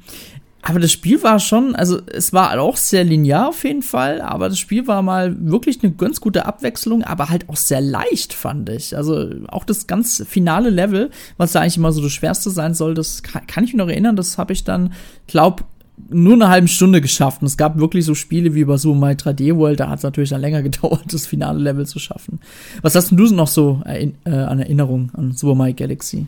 aber 0.62 0.78
das 0.78 0.92
Spiel 0.92 1.22
war 1.22 1.38
schon, 1.38 1.74
also 1.74 2.00
es 2.06 2.32
war 2.32 2.58
auch 2.60 2.76
sehr 2.76 3.02
linear 3.02 3.48
auf 3.48 3.64
jeden 3.64 3.82
Fall, 3.82 4.20
aber 4.20 4.50
das 4.50 4.58
Spiel 4.58 4.86
war 4.86 5.00
mal 5.00 5.34
wirklich 5.40 5.82
eine 5.82 5.92
ganz 5.92 6.20
gute 6.20 6.44
Abwechslung, 6.44 7.02
aber 7.02 7.30
halt 7.30 7.48
auch 7.48 7.56
sehr 7.56 7.80
leicht, 7.80 8.34
fand 8.34 8.68
ich. 8.68 8.94
Also 8.96 9.26
auch 9.48 9.64
das 9.64 9.86
ganz 9.86 10.22
finale 10.28 10.68
Level, 10.68 11.10
was 11.38 11.52
da 11.52 11.60
eigentlich 11.60 11.78
immer 11.78 11.92
so 11.92 12.02
das 12.02 12.12
Schwerste 12.12 12.50
sein 12.50 12.74
soll, 12.74 12.92
das 12.92 13.22
kann, 13.22 13.64
ich 13.64 13.72
mich 13.72 13.74
noch 13.74 13.88
erinnern, 13.88 14.16
das 14.16 14.36
habe 14.36 14.52
ich 14.52 14.62
dann, 14.62 14.92
glaub, 15.26 15.64
nur 16.08 16.34
eine 16.34 16.48
halbe 16.48 16.68
Stunde 16.68 17.00
geschafft. 17.00 17.40
Und 17.40 17.46
es 17.46 17.56
gab 17.56 17.78
wirklich 17.78 18.04
so 18.04 18.14
Spiele 18.14 18.54
wie 18.54 18.64
bei 18.64 18.76
so 18.76 18.94
My 18.94 19.12
3D 19.12 19.56
World, 19.56 19.80
da 19.80 19.88
hat 19.88 19.98
es 19.98 20.02
natürlich 20.02 20.30
dann 20.30 20.40
länger 20.42 20.62
gedauert, 20.62 21.04
das 21.10 21.26
finale 21.26 21.58
Level 21.58 21.86
zu 21.86 21.98
schaffen. 21.98 22.38
Was 22.82 22.94
hast 22.94 23.10
denn 23.10 23.16
du 23.16 23.24
noch 23.34 23.48
so 23.48 23.80
äh, 23.86 24.10
an 24.30 24.58
Erinnerung 24.58 25.10
an 25.14 25.32
Super 25.32 25.54
Mario 25.54 25.74
Galaxy? 25.74 26.26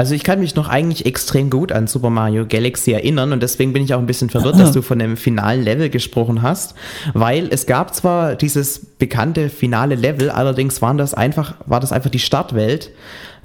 Also 0.00 0.14
ich 0.14 0.24
kann 0.24 0.40
mich 0.40 0.54
noch 0.54 0.66
eigentlich 0.66 1.04
extrem 1.04 1.50
gut 1.50 1.72
an 1.72 1.86
Super 1.86 2.08
Mario 2.08 2.46
Galaxy 2.46 2.92
erinnern 2.92 3.34
und 3.34 3.42
deswegen 3.42 3.74
bin 3.74 3.84
ich 3.84 3.92
auch 3.92 3.98
ein 3.98 4.06
bisschen 4.06 4.30
verwirrt, 4.30 4.58
dass 4.58 4.72
du 4.72 4.80
von 4.80 4.98
dem 4.98 5.18
finalen 5.18 5.62
Level 5.62 5.90
gesprochen 5.90 6.40
hast, 6.40 6.74
weil 7.12 7.48
es 7.50 7.66
gab 7.66 7.94
zwar 7.94 8.34
dieses 8.34 8.78
bekannte 8.98 9.50
finale 9.50 9.96
Level, 9.96 10.30
allerdings 10.30 10.80
waren 10.80 10.96
das 10.96 11.12
einfach, 11.12 11.52
war 11.66 11.80
das 11.80 11.92
einfach 11.92 12.08
die 12.08 12.18
Startwelt 12.18 12.92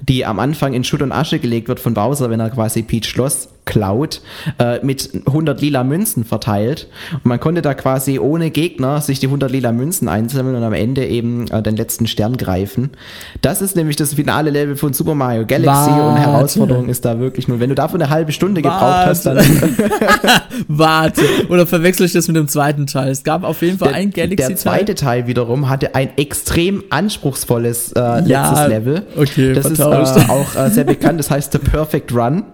die 0.00 0.26
am 0.26 0.38
Anfang 0.38 0.74
in 0.74 0.84
Schutt 0.84 1.02
und 1.02 1.12
Asche 1.12 1.38
gelegt 1.38 1.68
wird 1.68 1.80
von 1.80 1.94
Bowser, 1.94 2.30
wenn 2.30 2.40
er 2.40 2.50
quasi 2.50 2.82
Peach 2.82 3.06
Schloss 3.06 3.48
klaut, 3.66 4.22
äh, 4.58 4.78
mit 4.82 5.10
100 5.26 5.60
lila 5.60 5.84
Münzen 5.84 6.24
verteilt. 6.24 6.88
Und 7.12 7.26
man 7.26 7.40
konnte 7.40 7.60
da 7.60 7.74
quasi 7.74 8.18
ohne 8.18 8.50
Gegner 8.50 9.02
sich 9.02 9.18
die 9.18 9.26
100 9.26 9.50
lila 9.50 9.72
Münzen 9.72 10.08
einsammeln 10.08 10.56
und 10.56 10.62
am 10.62 10.72
Ende 10.72 11.04
eben 11.06 11.48
äh, 11.48 11.62
den 11.62 11.76
letzten 11.76 12.06
Stern 12.06 12.36
greifen. 12.36 12.90
Das 13.42 13.60
ist 13.60 13.76
nämlich 13.76 13.96
das 13.96 14.14
finale 14.14 14.50
Level 14.50 14.76
von 14.76 14.94
Super 14.94 15.14
Mario 15.14 15.44
Galaxy 15.44 15.90
Warte. 15.90 16.02
und 16.02 16.16
Herausforderung 16.16 16.88
ist 16.88 17.04
da 17.04 17.18
wirklich 17.18 17.48
nur, 17.48 17.60
wenn 17.60 17.68
du 17.68 17.74
davon 17.74 18.00
eine 18.00 18.10
halbe 18.10 18.32
Stunde 18.32 18.62
gebraucht 18.62 18.80
Warte. 18.80 19.10
hast, 19.10 19.26
dann... 19.26 19.38
Warte, 20.68 21.22
oder 21.48 21.66
verwechsel 21.66 22.06
ich 22.06 22.12
das 22.12 22.28
mit 22.28 22.36
dem 22.36 22.48
zweiten 22.48 22.86
Teil? 22.86 23.10
Es 23.10 23.24
gab 23.24 23.42
auf 23.42 23.62
jeden 23.62 23.78
Fall 23.78 23.88
der, 23.88 23.96
ein 23.96 24.10
Galaxy-Teil. 24.10 24.48
Der 24.48 24.56
zweite 24.56 24.94
Teil 24.94 25.26
wiederum 25.26 25.68
hatte 25.68 25.94
ein 25.96 26.10
extrem 26.16 26.84
anspruchsvolles 26.90 27.92
äh, 27.92 28.00
letztes 28.20 28.28
ja, 28.30 28.66
Level. 28.66 29.02
Okay, 29.16 29.54
das 29.54 29.66
ist 29.66 29.80
äh, 29.80 29.82
auch 29.82 30.54
äh, 30.54 30.70
sehr 30.70 30.84
bekannt. 30.84 31.18
Das 31.18 31.30
heißt 31.30 31.52
The 31.52 31.58
Perfect 31.58 32.14
Run. 32.14 32.44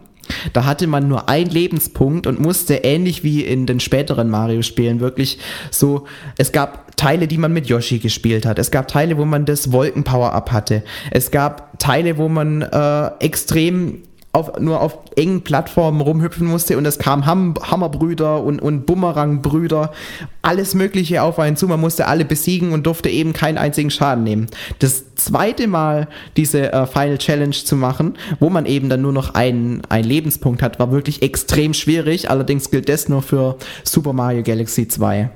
Da 0.53 0.65
hatte 0.65 0.87
man 0.87 1.09
nur 1.09 1.29
einen 1.29 1.51
Lebenspunkt 1.51 2.27
und 2.27 2.41
musste 2.41 2.75
ähnlich 2.75 3.25
wie 3.25 3.43
in 3.43 3.67
den 3.67 3.81
späteren 3.81 4.31
Mario-Spielen 4.31 5.01
wirklich 5.01 5.39
so, 5.71 6.07
es 6.39 6.53
gab 6.53 6.97
Teile, 6.97 7.27
die 7.27 7.39
man 7.39 7.53
mit 7.53 7.67
Yoshi 7.67 7.99
gespielt 7.99 8.47
hat. 8.47 8.59
Es 8.59 8.71
gab 8.71 8.89
Teile, 8.89 9.19
wo 9.19 9.25
man 9.25 9.45
das 9.45 9.73
Wolken-Power-Up 9.73 10.53
hatte. 10.53 10.83
Es 11.11 11.31
gab 11.31 11.79
Teile, 11.79 12.17
wo 12.19 12.29
man 12.29 12.63
äh, 12.63 13.07
extrem 13.21 14.03
auf, 14.33 14.59
nur 14.59 14.81
auf 14.81 14.99
engen 15.15 15.43
Plattformen 15.43 16.01
rumhüpfen 16.01 16.47
musste 16.47 16.79
und 16.79 16.87
es 16.87 16.99
kamen 16.99 17.27
Ham 17.27 17.55
Hammerbrüder 17.63 18.43
und, 18.43 18.61
und 18.61 18.87
Bumerangbrüder, 18.87 19.93
alles 20.41 20.75
Mögliche 20.75 21.23
auf 21.23 21.39
einen 21.39 21.57
zu. 21.57 21.69
Man 21.69 21.81
musste 21.81 22.07
alle 22.07 22.25
besiegen 22.25 22.73
und 22.73 22.87
durfte 22.87 23.11
eben 23.11 23.35
keinen 23.35 23.59
einzigen 23.59 23.91
Schaden 23.91 24.25
nehmen. 24.25 24.47
Das 24.79 25.15
zweite 25.17 25.67
Mal 25.67 26.09
diese 26.37 26.73
äh, 26.73 26.87
Final 26.87 27.19
Challenge 27.19 27.53
zu 27.53 27.77
machen, 27.77 28.15
wo 28.41 28.49
man 28.49 28.65
eben 28.65 28.89
dann 28.89 29.03
nur 29.03 29.13
noch 29.13 29.35
einen, 29.35 29.83
einen 29.91 30.09
Lebenspunkt 30.09 30.63
hat, 30.63 30.79
war 30.79 30.91
wirklich 30.91 31.21
extrem 31.21 31.75
schwierig. 31.75 32.31
Allerdings 32.31 32.71
gilt 32.71 32.89
das 32.89 33.11
nur 33.11 33.21
für 33.21 33.57
Super 33.85 34.15
Mario 34.15 34.43
Galaxy 34.43 34.89
2. 34.89 35.31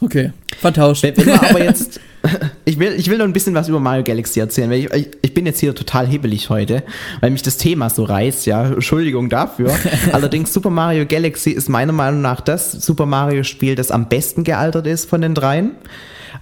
Okay, 0.00 0.32
vertauscht. 0.60 1.02
Wenn, 1.02 1.16
wenn 1.16 1.26
wir 1.26 1.50
aber 1.50 1.64
jetzt, 1.64 2.00
ich 2.64 2.78
will, 2.78 2.94
ich 2.96 3.08
will 3.08 3.18
noch 3.18 3.24
ein 3.24 3.32
bisschen 3.32 3.54
was 3.54 3.68
über 3.68 3.80
Mario 3.80 4.02
Galaxy 4.02 4.40
erzählen, 4.40 4.70
weil 4.70 4.80
ich, 4.80 5.08
ich 5.22 5.34
bin 5.34 5.46
jetzt 5.46 5.60
hier 5.60 5.74
total 5.74 6.06
hibbelig 6.06 6.50
heute, 6.50 6.82
weil 7.20 7.30
mich 7.30 7.42
das 7.42 7.56
Thema 7.56 7.90
so 7.90 8.04
reißt, 8.04 8.46
ja, 8.46 8.66
Entschuldigung 8.66 9.28
dafür. 9.28 9.74
Allerdings 10.12 10.52
Super 10.52 10.70
Mario 10.70 11.06
Galaxy 11.06 11.50
ist 11.50 11.68
meiner 11.68 11.92
Meinung 11.92 12.20
nach 12.20 12.40
das 12.40 12.72
Super 12.72 13.06
Mario 13.06 13.44
Spiel, 13.44 13.74
das 13.74 13.90
am 13.90 14.08
besten 14.08 14.44
gealtert 14.44 14.86
ist 14.86 15.08
von 15.08 15.20
den 15.20 15.34
dreien 15.34 15.72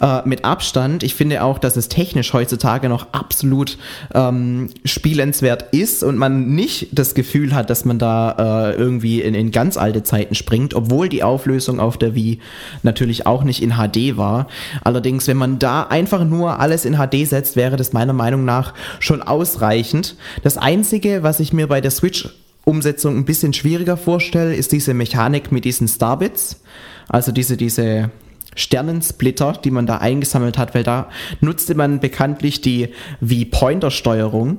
äh, 0.01 0.21
mit 0.25 0.45
Abstand. 0.45 1.03
Ich 1.03 1.15
finde 1.15 1.43
auch, 1.43 1.59
dass 1.59 1.77
es 1.77 1.89
technisch 1.89 2.33
heutzutage 2.33 2.89
noch 2.89 3.09
absolut 3.13 3.79
ähm, 4.15 4.71
spielenswert 4.85 5.75
ist 5.75 6.03
und 6.03 6.17
man 6.17 6.55
nicht 6.55 6.89
das 6.93 7.15
Gefühl 7.15 7.55
hat, 7.55 7.71
dass 7.71 7.85
man 7.85 7.99
da 7.99 8.71
äh, 8.71 8.75
irgendwie 8.75 9.23
in, 9.23 9.35
in 9.35 9.51
ganz 9.51 9.77
alte 9.77 10.03
Zeiten 10.03 10.35
springt, 10.35 10.75
obwohl 10.75 11.09
die 11.09 11.23
Auflösung 11.23 11.81
auf 11.81 11.99
der 11.99 12.15
Wii 12.15 12.41
natürlich 12.83 13.27
auch 13.27 13.45
nicht 13.45 13.63
in 13.63 13.73
HD 13.73 14.17
war. 14.17 14.49
Allerdings, 14.83 15.27
wenn 15.27 15.37
man 15.37 15.59
da 15.59 15.83
einfach 15.83 16.25
nur 16.25 16.61
alles 16.61 16.85
in 16.85 16.97
HD 16.97 17.27
setzt, 17.27 17.57
wäre 17.57 17.77
das 17.77 17.93
meiner 17.93 18.13
Meinung 18.13 18.45
nach 18.45 18.75
schon 19.01 19.23
ausreichend. 19.23 20.17
Das 20.43 20.59
Einzige, 20.59 21.23
was 21.23 21.41
ich 21.41 21.53
mir 21.53 21.67
bei 21.67 21.81
der 21.81 21.91
Switch 21.91 22.29
Umsetzung 22.65 23.17
ein 23.17 23.25
bisschen 23.25 23.53
schwieriger 23.53 23.97
vorstelle, 23.97 24.55
ist 24.55 24.73
diese 24.73 24.93
Mechanik 24.93 25.53
mit 25.53 25.65
diesen 25.65 25.87
Starbits. 25.87 26.63
Also 27.09 27.31
diese, 27.31 27.57
diese 27.57 28.11
Sternensplitter, 28.57 29.53
die 29.63 29.71
man 29.71 29.87
da 29.87 29.99
eingesammelt 29.99 30.59
hat, 30.59 30.75
weil 30.75 30.83
da 30.83 31.09
nutzte 31.41 31.75
man 31.75 32.01
bekanntlich 32.01 32.61
die 32.61 32.89
V-Pointer-Steuerung. 33.21 34.59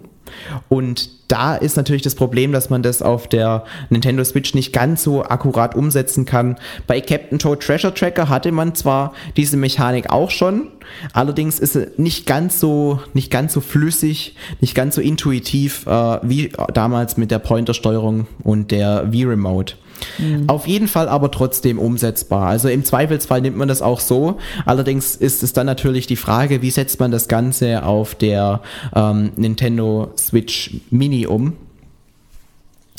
Und 0.70 1.10
da 1.28 1.56
ist 1.56 1.78
natürlich 1.78 2.02
das 2.02 2.16
Problem, 2.16 2.52
dass 2.52 2.70
man 2.70 2.84
das 2.84 3.02
auf 3.02 3.28
der 3.28 3.66
Nintendo 3.90 4.24
Switch 4.24 4.54
nicht 4.54 4.72
ganz 4.72 5.04
so 5.04 5.24
akkurat 5.24 5.76
umsetzen 5.76 6.26
kann. 6.26 6.58
Bei 6.86 7.02
Captain 7.02 7.40
Toad 7.40 7.62
Treasure 7.62 7.94
Tracker 7.94 8.30
hatte 8.30 8.52
man 8.52 8.76
zwar 8.76 9.14
diese 9.36 9.58
Mechanik 9.58 10.10
auch 10.10 10.32
schon, 10.32 10.68
allerdings 11.14 11.60
ist 11.60 11.76
es 11.76 11.98
nicht 11.98 12.26
ganz 12.26 12.60
so, 12.60 13.02
nicht 13.14 13.32
ganz 13.32 13.54
so 13.54 13.62
flüssig, 13.62 14.36
nicht 14.62 14.76
ganz 14.76 14.96
so 14.96 15.02
intuitiv 15.02 15.86
äh, 15.86 16.20
wie 16.24 16.52
damals 16.74 17.18
mit 17.18 17.32
der 17.32 17.40
Pointer-Steuerung 17.40 18.28
und 18.44 18.72
der 18.72 19.10
V-Remote. 19.12 19.76
Mhm. 20.18 20.50
Auf 20.50 20.68
jeden 20.68 20.88
Fall 20.88 21.08
aber 21.08 21.32
trotzdem 21.32 21.80
umsetzbar. 21.80 22.48
Also 22.48 22.70
im 22.70 22.84
Zweifelsfall 22.84 23.42
nimmt 23.42 23.58
man 23.58 23.68
das 23.68 23.82
auch 23.82 24.00
so. 24.00 24.38
Allerdings 24.66 25.16
ist 25.16 25.44
es 25.44 25.54
dann 25.54 25.66
natürlich 25.66 26.08
die 26.08 26.16
Frage, 26.16 26.62
wie 26.62 26.72
setzt 26.72 27.00
man 27.00 27.12
das 27.12 27.28
Ganze 27.28 27.84
auf 27.84 28.16
der 28.16 28.62
ähm, 28.96 29.32
Nintendo 29.36 30.12
Switch 30.18 30.76
Mini 30.90 31.28
um? 31.28 31.54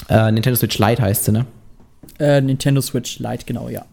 Äh, 0.09 0.33
Nintendo 0.33 0.57
Switch 0.57 0.79
Lite 0.79 1.03
heißt 1.03 1.25
sie, 1.25 1.33
ne? 1.33 1.47
Äh, 2.19 2.41
Nintendo 2.41 2.81
Switch 2.81 3.19
Lite, 3.19 3.45
genau, 3.47 3.69
ja. 3.69 3.85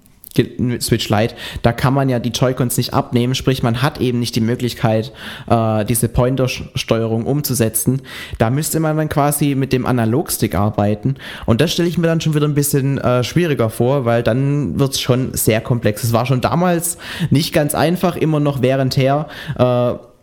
Switch 0.82 1.10
Lite, 1.10 1.36
da 1.62 1.72
kann 1.72 1.94
man 1.94 2.10
ja 2.10 2.20
die 2.20 2.30
Joy-Cons 2.30 2.78
nicht 2.78 2.94
abnehmen, 2.94 3.36
sprich 3.36 3.64
man 3.64 3.82
hat 3.82 4.00
eben 4.00 4.20
nicht 4.20 4.36
die 4.36 4.42
Möglichkeit, 4.42 5.12
äh, 5.50 5.86
diese 5.86 6.10
Pointer-Steuerung 6.10 7.26
umzusetzen. 7.26 8.02
Da 8.38 8.50
müsste 8.50 8.80
man 8.80 8.98
dann 8.98 9.10
quasi 9.10 9.56
mit 9.56 9.74
dem 9.74 9.86
Analogstick 9.86 10.56
arbeiten 10.56 11.16
und 11.46 11.62
das 11.62 11.74
stelle 11.74 11.90
ich 11.90 11.98
mir 11.98 12.08
dann 12.08 12.22
schon 12.22 12.36
wieder 12.36 12.48
ein 12.48 12.56
bisschen 12.56 12.98
äh, 12.98 13.24
schwieriger 13.24 13.70
vor, 13.70 14.06
weil 14.06 14.24
dann 14.24 14.80
wird 14.80 14.94
es 14.94 15.02
schon 15.02 15.34
sehr 15.34 15.62
komplex. 15.62 16.04
Es 16.04 16.14
war 16.14 16.26
schon 16.26 16.42
damals 16.42 16.98
nicht 17.30 17.54
ganz 17.54 17.76
einfach, 17.76 18.16
immer 18.16 18.40
noch 18.40 18.62
währendher. 18.62 19.28
Äh, 19.58 20.15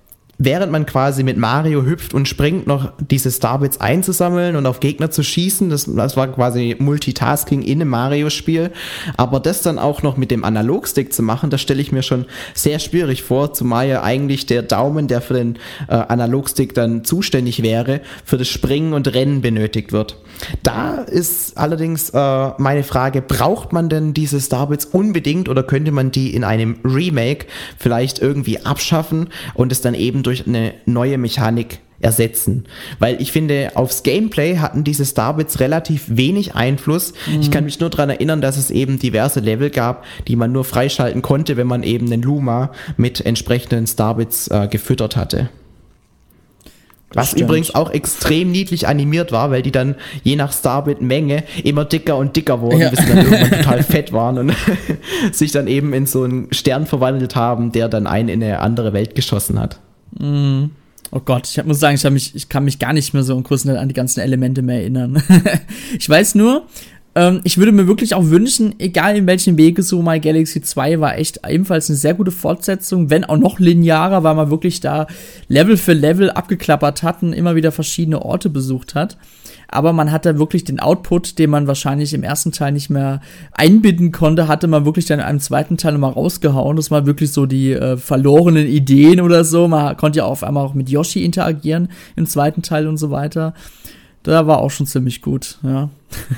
während 0.45 0.73
man 0.73 0.87
quasi 0.87 1.23
mit 1.23 1.37
Mario 1.37 1.85
hüpft 1.85 2.15
und 2.15 2.27
springt, 2.27 2.67
noch 2.67 2.93
diese 2.99 3.31
Starbits 3.31 3.81
einzusammeln 3.81 4.57
und 4.57 4.67
auf 4.67 4.81
Gegner 4.81 5.11
zu 5.11 5.23
schießen. 5.23 5.71
Das, 5.71 5.85
das 5.85 6.17
war 6.17 6.29
quasi 6.29 6.77
Multitasking 6.79 7.63
in 7.63 7.81
einem 7.81 7.91
Mario-Spiel. 7.91 8.73
Aber 9.17 9.41
das 9.41 9.63
dann 9.63 9.79
auch 9.79 10.03
noch 10.03 10.17
mit 10.17 10.31
dem 10.31 10.45
Analogstick 10.45 11.13
zu 11.13 11.23
machen, 11.23 11.51
das 11.51 11.61
stelle 11.61 11.81
ich 11.81 11.93
mir 11.93 12.03
schon 12.03 12.27
sehr 12.55 12.79
schwierig 12.79 13.23
vor, 13.23 13.55
zumal 13.55 13.89
ja 13.89 14.03
eigentlich 14.03 14.47
der 14.47 14.63
Daumen, 14.63 15.07
der 15.07 15.21
für 15.21 15.35
den 15.35 15.59
äh, 15.89 15.95
Analogstick 15.95 16.75
dann 16.75 17.05
zuständig 17.05 17.63
wäre, 17.63 18.01
für 18.25 18.39
das 18.39 18.49
Springen 18.49 18.95
und 18.95 19.13
Rennen 19.15 19.43
benötigt 19.43 19.93
wird. 19.93 20.17
Da 20.63 20.97
ist 20.97 21.57
allerdings 21.57 22.11
äh, 22.11 22.51
meine 22.59 22.83
Frage, 22.83 23.23
braucht 23.23 23.73
man 23.73 23.89
denn 23.89 24.13
diese 24.13 24.41
Starbits 24.41 24.87
unbedingt 24.87 25.49
oder 25.49 25.63
könnte 25.63 25.93
man 25.93 26.11
die 26.11 26.35
in 26.35 26.43
einem 26.43 26.79
Remake 26.85 27.47
vielleicht 27.79 28.21
irgendwie 28.21 28.65
abschaffen 28.65 29.29
und 29.55 29.71
es 29.71 29.81
dann 29.81 29.95
eben 29.95 30.23
durch 30.23 30.32
durch 30.33 30.47
eine 30.47 30.73
neue 30.87 31.19
Mechanik 31.19 31.81
ersetzen. 32.01 32.65
Weil 32.99 33.21
ich 33.21 33.33
finde, 33.33 33.73
aufs 33.75 34.03
Gameplay 34.03 34.57
hatten 34.57 34.83
diese 34.83 35.05
Starbits 35.05 35.61
relativ 35.61 36.05
wenig 36.09 36.55
Einfluss. 36.55 37.13
Mhm. 37.31 37.41
Ich 37.43 37.51
kann 37.51 37.65
mich 37.65 37.79
nur 37.81 37.91
daran 37.91 38.11
erinnern, 38.11 38.41
dass 38.41 38.57
es 38.57 38.71
eben 38.71 38.99
diverse 38.99 39.41
Level 39.41 39.71
gab, 39.71 40.05
die 40.27 40.37
man 40.37 40.53
nur 40.53 40.65
freischalten 40.65 41.23
konnte, 41.23 41.57
wenn 41.57 41.67
man 41.67 41.83
eben 41.83 42.11
einen 42.11 42.23
Luma 42.23 42.73
mit 42.97 43.25
entsprechenden 43.25 43.87
Starbits 43.87 44.49
äh, 44.49 44.69
gefüttert 44.69 45.17
hatte. 45.17 45.51
Was 47.15 47.29
Stimmt. 47.29 47.43
übrigens 47.43 47.75
auch 47.75 47.91
extrem 47.91 48.51
niedlich 48.51 48.89
animiert 48.89 49.33
war, 49.33 49.51
weil 49.51 49.61
die 49.61 49.71
dann 49.71 49.97
je 50.23 50.35
nach 50.35 50.53
Starbit-Menge 50.53 51.45
immer 51.63 51.85
dicker 51.85 52.17
und 52.17 52.35
dicker 52.37 52.63
wurden, 52.63 52.81
ja. 52.81 52.89
bis 52.89 53.01
sie 53.01 53.07
dann 53.07 53.19
irgendwann 53.19 53.51
total 53.51 53.83
fett 53.83 54.13
waren 54.13 54.39
und 54.39 54.55
sich 55.33 55.53
dann 55.53 55.67
eben 55.67 55.93
in 55.93 56.07
so 56.07 56.25
einen 56.25 56.49
Stern 56.53 56.87
verwandelt 56.87 57.37
haben, 57.37 57.71
der 57.71 57.89
dann 57.89 58.07
einen 58.07 58.29
in 58.31 58.43
eine 58.43 58.61
andere 58.61 58.93
Welt 58.93 59.15
geschossen 59.15 59.61
hat. 59.61 59.79
Mm. 60.19 60.67
Oh 61.15 61.21
Gott, 61.23 61.47
ich 61.47 61.63
muss 61.65 61.79
sagen, 61.79 61.97
ich, 61.97 62.11
mich, 62.11 62.35
ich 62.35 62.49
kann 62.49 62.65
mich 62.65 62.79
gar 62.79 62.95
nicht 62.95 63.13
mehr 63.13 63.23
so 63.23 63.37
im 63.37 63.43
Großen 63.43 63.71
an 63.77 63.89
die 63.89 63.95
ganzen 63.95 64.21
Elemente 64.21 64.63
mehr 64.63 64.81
erinnern. 64.81 65.23
ich 65.99 66.09
weiß 66.09 66.37
nur, 66.37 66.67
ähm, 67.15 67.43
ich 67.45 67.59
würde 67.59 67.73
mir 67.73 67.87
wirklich 67.87 68.15
auch 68.15 68.25
wünschen, 68.25 68.75
egal 68.79 69.17
in 69.17 69.27
welchem 69.27 69.59
Wege 69.59 69.83
so 69.83 70.01
My 70.01 70.19
Galaxy 70.21 70.63
2 70.63 71.01
war 71.01 71.19
echt 71.19 71.41
ebenfalls 71.47 71.91
eine 71.91 71.99
sehr 71.99 72.15
gute 72.15 72.31
Fortsetzung, 72.31 73.11
wenn 73.11 73.25
auch 73.25 73.37
noch 73.37 73.59
linearer, 73.59 74.23
weil 74.23 74.35
man 74.35 74.51
wirklich 74.51 74.81
da 74.81 75.07
Level 75.49 75.77
für 75.77 75.93
Level 75.93 76.31
abgeklappert 76.31 77.03
hat 77.03 77.23
und 77.23 77.35
immer 77.35 77.57
wieder 77.57 77.73
verschiedene 77.73 78.23
Orte 78.23 78.49
besucht 78.49 78.95
hat 78.95 79.19
aber 79.73 79.93
man 79.93 80.13
hatte 80.13 80.39
wirklich 80.39 80.65
den 80.65 80.81
Output, 80.81 81.39
den 81.39 81.51
man 81.51 81.67
wahrscheinlich 81.67 82.13
im 82.13 82.23
ersten 82.23 82.53
Teil 82.53 82.73
nicht 82.73 82.91
mehr 82.91 83.21
einbinden 83.53 84.13
konnte, 84.13 84.47
hatte 84.47 84.69
man 84.69 84.85
wirklich 84.85 85.07
dann 85.07 85.21
einem 85.21 85.41
zweiten 85.41 85.79
Teil 85.79 85.93
nochmal 85.95 86.13
rausgehauen. 86.13 86.77
Das 86.77 86.91
war 86.91 87.07
wirklich 87.07 87.33
so 87.33 87.47
die 87.47 87.73
äh, 87.73 87.97
verlorenen 87.97 88.67
Ideen 88.67 89.21
oder 89.21 89.45
so. 89.45 89.69
Man 89.69 89.97
konnte 89.97 90.19
ja 90.19 90.25
auf 90.27 90.45
einmal 90.45 90.65
auch 90.65 90.75
mit 90.75 90.91
Yoshi 90.91 91.25
interagieren 91.25 91.89
im 92.17 92.27
zweiten 92.27 92.63
Teil 92.63 92.87
und 92.87 92.99
so 92.99 93.11
weiter. 93.11 93.55
Da 94.23 94.47
war 94.47 94.59
auch 94.59 94.71
schon 94.71 94.87
ziemlich 94.87 95.23
gut, 95.23 95.59
ja. 95.63 95.89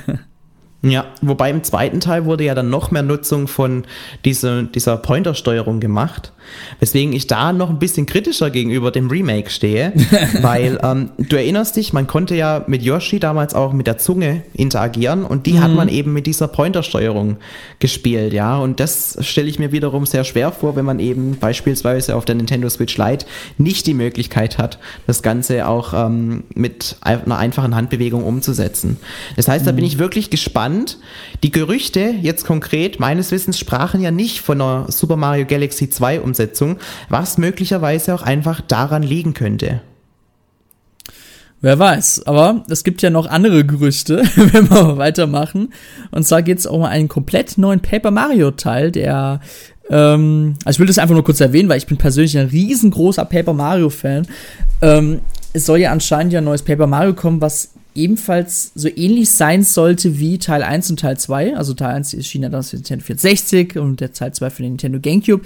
Ja, 0.84 1.06
wobei 1.22 1.48
im 1.48 1.64
zweiten 1.64 1.98
Teil 2.00 2.26
wurde 2.26 2.44
ja 2.44 2.54
dann 2.54 2.68
noch 2.68 2.90
mehr 2.90 3.02
Nutzung 3.02 3.48
von 3.48 3.84
diese, 4.26 4.64
dieser 4.64 4.98
Pointer-Steuerung 4.98 5.80
gemacht. 5.80 6.33
Weswegen 6.80 7.12
ich 7.12 7.26
da 7.26 7.52
noch 7.52 7.70
ein 7.70 7.78
bisschen 7.78 8.06
kritischer 8.06 8.50
gegenüber 8.50 8.90
dem 8.90 9.08
Remake 9.08 9.50
stehe, 9.50 9.92
weil 10.42 10.78
ähm, 10.82 11.10
du 11.18 11.36
erinnerst 11.36 11.76
dich, 11.76 11.92
man 11.92 12.06
konnte 12.06 12.34
ja 12.34 12.64
mit 12.66 12.82
Yoshi 12.82 13.18
damals 13.20 13.54
auch 13.54 13.72
mit 13.72 13.86
der 13.86 13.98
Zunge 13.98 14.42
interagieren 14.54 15.24
und 15.24 15.46
die 15.46 15.54
mhm. 15.54 15.60
hat 15.60 15.74
man 15.74 15.88
eben 15.88 16.12
mit 16.12 16.26
dieser 16.26 16.48
Pointersteuerung 16.48 17.36
gespielt, 17.78 18.32
ja. 18.32 18.58
Und 18.58 18.80
das 18.80 19.16
stelle 19.20 19.48
ich 19.48 19.58
mir 19.58 19.72
wiederum 19.72 20.06
sehr 20.06 20.24
schwer 20.24 20.52
vor, 20.52 20.76
wenn 20.76 20.84
man 20.84 20.98
eben 20.98 21.36
beispielsweise 21.38 22.16
auf 22.16 22.24
der 22.24 22.34
Nintendo 22.34 22.68
Switch 22.68 22.96
Lite 22.96 23.26
nicht 23.58 23.86
die 23.86 23.94
Möglichkeit 23.94 24.58
hat, 24.58 24.78
das 25.06 25.22
Ganze 25.22 25.66
auch 25.66 25.94
ähm, 25.94 26.44
mit 26.54 26.96
einer 27.00 27.38
einfachen 27.38 27.74
Handbewegung 27.74 28.24
umzusetzen. 28.24 28.98
Das 29.36 29.48
heißt, 29.48 29.66
da 29.66 29.72
bin 29.72 29.84
mhm. 29.84 29.88
ich 29.88 29.98
wirklich 29.98 30.30
gespannt. 30.30 30.98
Die 31.42 31.50
Gerüchte 31.50 32.14
jetzt 32.22 32.44
konkret 32.44 33.00
meines 33.00 33.30
Wissens 33.30 33.58
sprachen 33.58 34.00
ja 34.00 34.10
nicht 34.10 34.40
von 34.40 34.60
einer 34.60 34.86
Super 34.90 35.16
Mario 35.16 35.46
Galaxy 35.46 35.90
2 35.90 36.20
um 36.20 36.33
Umsetzung, 36.34 36.78
was 37.08 37.38
möglicherweise 37.38 38.14
auch 38.14 38.22
einfach 38.22 38.60
daran 38.60 39.02
liegen 39.02 39.34
könnte. 39.34 39.82
Wer 41.60 41.78
weiß, 41.78 42.26
aber 42.26 42.64
es 42.68 42.84
gibt 42.84 43.00
ja 43.00 43.08
noch 43.08 43.26
andere 43.26 43.64
Gerüchte, 43.64 44.22
wenn 44.36 44.68
wir 44.68 44.98
weitermachen. 44.98 45.72
Und 46.10 46.26
zwar 46.26 46.42
geht 46.42 46.58
es 46.58 46.66
um 46.66 46.82
einen 46.82 47.08
komplett 47.08 47.56
neuen 47.56 47.80
Paper 47.80 48.10
Mario 48.10 48.50
Teil, 48.50 48.90
der 48.90 49.40
ähm, 49.88 50.54
also 50.64 50.76
ich 50.76 50.80
will 50.80 50.86
das 50.86 50.98
einfach 50.98 51.14
nur 51.14 51.24
kurz 51.24 51.40
erwähnen, 51.40 51.68
weil 51.68 51.78
ich 51.78 51.86
bin 51.86 51.96
persönlich 51.96 52.36
ein 52.36 52.48
riesengroßer 52.48 53.24
Paper 53.24 53.52
Mario 53.52 53.90
Fan. 53.90 54.26
Ähm, 54.82 55.20
es 55.52 55.66
soll 55.66 55.78
ja 55.78 55.92
anscheinend 55.92 56.32
ja 56.32 56.40
ein 56.40 56.44
neues 56.44 56.62
Paper 56.62 56.86
Mario 56.86 57.14
kommen, 57.14 57.40
was 57.40 57.70
ebenfalls 57.94 58.72
so 58.74 58.88
ähnlich 58.88 59.30
sein 59.30 59.62
sollte 59.62 60.18
wie 60.18 60.38
Teil 60.38 60.62
1 60.62 60.90
und 60.90 61.00
Teil 61.00 61.16
2. 61.16 61.56
Also 61.56 61.74
Teil 61.74 61.94
1 61.94 62.14
erschien 62.14 62.42
ja 62.42 62.48
dann 62.48 62.62
für 62.62 62.76
Nintendo 62.76 63.04
64 63.04 63.78
und 63.78 64.00
der 64.00 64.12
Teil 64.12 64.32
2 64.32 64.50
für 64.50 64.62
den 64.62 64.72
Nintendo 64.72 64.98
GameCube. 65.00 65.44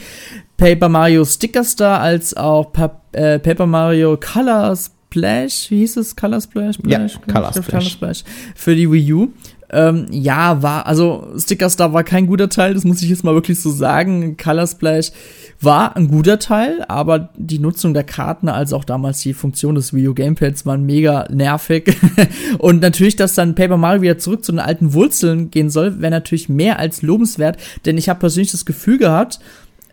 Paper 0.57 0.89
Mario 0.89 1.25
Sticker 1.25 1.65
Star 1.65 2.01
als 2.01 2.37
auch 2.37 2.73
pa 2.73 3.01
äh, 3.13 3.39
Paper 3.39 3.67
Mario 3.67 4.17
Colors 4.17 4.91
Splash, 5.11 5.71
wie 5.71 5.79
hieß 5.79 5.97
es? 5.97 6.15
Color 6.15 6.41
Splash? 6.41 6.77
Splash? 6.77 7.15
Ja, 7.15 7.33
Color 7.33 7.51
Splash. 7.53 7.67
Color 7.67 7.81
Splash. 7.83 8.25
Für 8.55 8.77
die 8.77 8.91
Wii 8.91 9.13
U. 9.13 9.29
Ähm, 9.71 10.07
ja, 10.11 10.63
war, 10.63 10.87
also 10.87 11.29
Sticker 11.37 11.69
Star 11.69 11.93
war 11.93 12.03
kein 12.03 12.27
guter 12.27 12.49
Teil, 12.49 12.73
das 12.73 12.85
muss 12.85 13.03
ich 13.03 13.11
jetzt 13.11 13.25
mal 13.25 13.35
wirklich 13.35 13.61
so 13.61 13.71
sagen. 13.71 14.37
Color 14.37 14.67
Splash 14.67 15.13
war 15.61 15.97
ein 15.97 16.09
guter 16.09 16.39
Teil, 16.39 16.85
aber 16.89 17.31
die 17.37 17.59
Nutzung 17.59 17.93
der 17.93 18.05
Karten, 18.05 18.49
als 18.49 18.73
auch 18.73 18.85
damals 18.85 19.21
die 19.21 19.35
Funktion 19.35 19.75
des 19.75 19.93
U 19.93 20.15
Gamepads 20.15 20.65
waren 20.65 20.87
mega 20.87 21.27
nervig. 21.31 21.97
Und 22.59 22.81
natürlich, 22.81 23.17
dass 23.17 23.35
dann 23.35 23.55
Paper 23.55 23.77
Mario 23.77 24.03
wieder 24.03 24.19
zurück 24.19 24.45
zu 24.45 24.53
den 24.53 24.61
alten 24.61 24.95
Wurzeln 24.95 25.51
gehen 25.51 25.69
soll, 25.69 26.01
wäre 26.01 26.13
natürlich 26.13 26.49
mehr 26.49 26.79
als 26.79 27.03
lobenswert, 27.03 27.59
denn 27.85 27.99
ich 27.99 28.09
habe 28.09 28.21
persönlich 28.21 28.53
das 28.53 28.65
Gefühl 28.65 28.99
gehabt, 28.99 29.41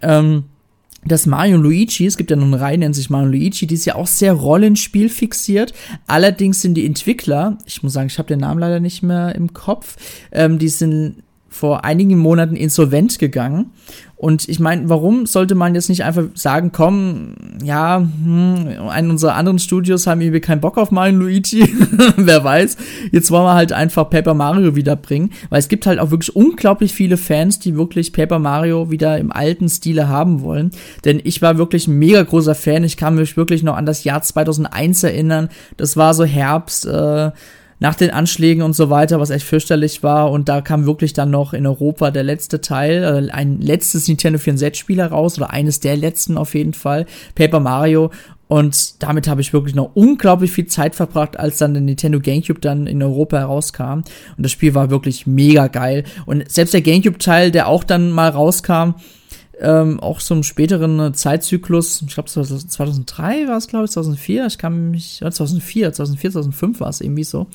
ähm, 0.02 0.44
dass 1.06 1.26
Mario 1.26 1.58
und 1.58 1.64
Luigi, 1.64 2.06
es 2.06 2.18
gibt 2.18 2.32
ja 2.32 2.36
nun 2.36 2.54
eine 2.54 2.62
Reihe, 2.62 2.78
nennt 2.78 2.96
sich 2.96 3.10
Mario 3.10 3.28
und 3.28 3.34
Luigi, 3.34 3.68
die 3.68 3.76
ist 3.76 3.86
ja 3.86 3.96
auch 3.96 4.08
sehr 4.08 4.34
Rollenspiel 4.34 5.10
fixiert. 5.10 5.74
Allerdings 6.08 6.62
sind 6.62 6.74
die 6.74 6.86
Entwickler, 6.86 7.58
ich 7.66 7.84
muss 7.84 7.94
sagen, 7.94 8.08
ich 8.08 8.18
habe 8.18 8.28
den 8.28 8.40
Namen 8.40 8.60
leider 8.60 8.80
nicht 8.80 9.04
mehr 9.04 9.36
im 9.36 9.54
Kopf, 9.54 9.98
ähm, 10.32 10.60
die 10.60 10.70
sind 10.70 11.24
vor 11.56 11.86
einigen 11.86 12.18
Monaten 12.18 12.58
insolvent 12.58 13.18
gegangen. 13.18 13.72
Und 14.18 14.50
ich 14.50 14.60
meine, 14.60 14.90
warum 14.90 15.26
sollte 15.26 15.56
man 15.56 15.74
jetzt 15.74 15.88
nicht 15.88 16.04
einfach 16.04 16.26
sagen, 16.34 16.72
komm, 16.74 17.34
ja, 17.64 18.00
hm, 18.00 18.90
einen 18.90 19.10
unserer 19.10 19.36
anderen 19.36 19.60
Studios 19.60 20.06
haben 20.06 20.20
irgendwie 20.20 20.42
keinen 20.42 20.60
Bock 20.60 20.78
auf 20.78 20.92
Mario 20.92 21.20
Luigi, 21.20 21.68
wer 22.18 22.44
weiß. 22.44 22.76
Jetzt 23.12 23.32
wollen 23.32 23.46
wir 23.46 23.54
halt 23.54 23.72
einfach 23.72 24.10
Paper 24.10 24.34
Mario 24.34 24.76
wiederbringen, 24.76 25.32
weil 25.50 25.60
es 25.60 25.70
gibt 25.70 25.86
halt 25.86 26.00
auch 26.00 26.12
wirklich 26.12 26.36
unglaublich 26.36 26.94
viele 26.94 27.18
Fans, 27.18 27.60
die 27.60 27.78
wirklich 27.78 28.12
Paper 28.12 28.40
Mario 28.40 28.92
wieder 28.92 29.18
im 29.18 29.32
alten 29.32 29.70
Stile 29.70 30.10
haben 30.10 30.42
wollen. 30.42 30.72
Denn 31.06 31.22
ich 31.24 31.42
war 31.42 31.58
wirklich 31.58 31.88
ein 31.88 31.98
mega 31.98 32.22
großer 32.22 32.56
Fan. 32.56 32.84
Ich 32.84 32.98
kann 32.98 33.16
mich 33.16 33.38
wirklich 33.38 33.64
noch 33.64 33.78
an 33.78 33.86
das 33.86 34.04
Jahr 34.04 34.22
2001 34.22 35.04
erinnern. 35.04 35.50
Das 35.78 35.96
war 35.96 36.14
so 36.14 36.26
Herbst, 36.26 36.86
äh, 36.86 37.32
nach 37.80 37.96
den 37.96 38.12
Anschlägen 38.12 38.64
und 38.64 38.74
so 38.74 38.90
weiter, 38.90 39.20
was 39.20 39.30
echt 39.30 39.46
fürchterlich 39.46 40.04
war. 40.04 40.32
Und 40.32 40.50
da 40.50 40.62
kam 40.62 40.86
wirklich 40.86 41.14
dann 41.14 41.32
noch 41.32 41.54
in 41.54 41.68
Europa 41.68 42.12
der 42.12 42.24
letzte 42.24 42.62
Teil, 42.62 43.04
äh, 43.04 43.32
ein 43.32 43.60
letztes 43.60 44.08
Nintendo 44.08 44.40
64-Spiel 44.40 44.98
heraus, 44.98 45.38
oder 45.38 45.52
eines 45.52 45.80
der 45.80 45.98
letzten 45.98 46.38
auf 46.38 46.56
jeden 46.56 46.74
Fall, 46.74 47.06
Paper 47.36 47.60
Mario. 47.60 48.12
Und 48.48 49.02
damit 49.02 49.28
habe 49.28 49.42
ich 49.42 49.54
wirklich 49.54 49.74
noch 49.74 49.92
unglaublich 49.96 50.52
viel 50.52 50.68
Zeit 50.68 50.96
verbracht, 50.96 51.40
als 51.40 51.58
dann 51.58 51.74
der 51.74 51.82
Nintendo 51.82 52.20
GameCube 52.20 52.62
dann 52.62 52.86
in 52.86 53.02
Europa 53.02 53.40
herauskam. 53.40 54.04
Und 54.38 54.44
das 54.44 54.52
Spiel 54.52 54.76
war 54.76 54.92
wirklich 54.92 55.26
mega 55.26 55.68
geil. 55.68 56.04
Und 56.26 56.50
selbst 56.52 56.74
der 56.74 56.82
GameCube-Teil, 56.82 57.52
der 57.52 57.68
auch 57.68 57.84
dann 57.84 58.12
mal 58.12 58.30
rauskam, 58.30 58.96
ähm, 59.60 60.00
auch 60.00 60.20
einem 60.30 60.44
späteren 60.44 61.14
Zeitzyklus, 61.14 62.02
ich 62.02 62.14
glaube 62.14 62.30
2003 62.30 63.48
war 63.48 63.58
es, 63.58 63.68
glaube 63.68 63.86
ich, 63.86 63.92
2004, 63.92 64.46
ich 64.48 64.58
kann 64.58 64.92
mich, 64.92 65.20
2004, 65.20 65.94
2004, 65.94 66.32
2005 66.32 66.80
war 66.80 66.90
es 66.90 67.02
irgendwie 67.02 67.24
so. 67.24 67.48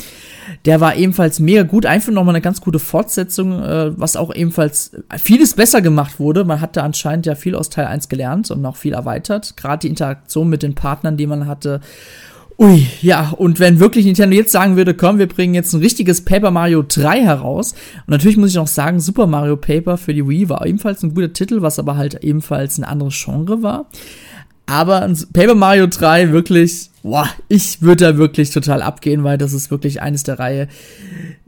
Der 0.64 0.80
war 0.80 0.96
ebenfalls 0.96 1.40
mega 1.40 1.62
gut, 1.62 1.86
einfach 1.86 2.12
nochmal 2.12 2.34
eine 2.34 2.42
ganz 2.42 2.60
gute 2.60 2.78
Fortsetzung, 2.78 3.62
äh, 3.62 3.98
was 3.98 4.16
auch 4.16 4.34
ebenfalls 4.34 4.92
vieles 5.18 5.54
besser 5.54 5.82
gemacht 5.82 6.18
wurde. 6.18 6.44
Man 6.44 6.60
hatte 6.60 6.82
anscheinend 6.82 7.26
ja 7.26 7.34
viel 7.34 7.54
aus 7.54 7.70
Teil 7.70 7.86
1 7.86 8.08
gelernt 8.08 8.50
und 8.50 8.64
auch 8.64 8.76
viel 8.76 8.94
erweitert, 8.94 9.56
gerade 9.56 9.80
die 9.80 9.88
Interaktion 9.88 10.48
mit 10.48 10.62
den 10.62 10.74
Partnern, 10.74 11.16
die 11.16 11.26
man 11.26 11.46
hatte 11.46 11.80
Ui, 12.62 12.86
ja, 13.00 13.30
und 13.38 13.58
wenn 13.58 13.80
wirklich 13.80 14.04
Nintendo 14.04 14.36
jetzt 14.36 14.52
sagen 14.52 14.76
würde, 14.76 14.92
komm, 14.92 15.16
wir 15.16 15.26
bringen 15.26 15.54
jetzt 15.54 15.72
ein 15.72 15.80
richtiges 15.80 16.26
Paper 16.26 16.50
Mario 16.50 16.84
3 16.86 17.22
heraus. 17.22 17.72
Und 17.72 18.08
natürlich 18.10 18.36
muss 18.36 18.50
ich 18.50 18.56
noch 18.56 18.66
sagen, 18.66 19.00
Super 19.00 19.26
Mario 19.26 19.56
Paper 19.56 19.96
für 19.96 20.12
die 20.12 20.28
Wii 20.28 20.50
war 20.50 20.66
ebenfalls 20.66 21.02
ein 21.02 21.14
guter 21.14 21.32
Titel, 21.32 21.62
was 21.62 21.78
aber 21.78 21.96
halt 21.96 22.22
ebenfalls 22.22 22.76
ein 22.76 22.84
anderes 22.84 23.18
Genre 23.24 23.62
war. 23.62 23.86
Aber 24.70 25.12
Paper 25.32 25.56
Mario 25.56 25.88
3 25.88 26.30
wirklich, 26.30 26.90
boah, 27.02 27.28
ich 27.48 27.82
würde 27.82 28.04
da 28.04 28.16
wirklich 28.18 28.50
total 28.50 28.82
abgehen, 28.82 29.24
weil 29.24 29.36
das 29.36 29.52
ist 29.52 29.72
wirklich 29.72 30.00
eines 30.00 30.22
der 30.22 30.38
Reihe, 30.38 30.68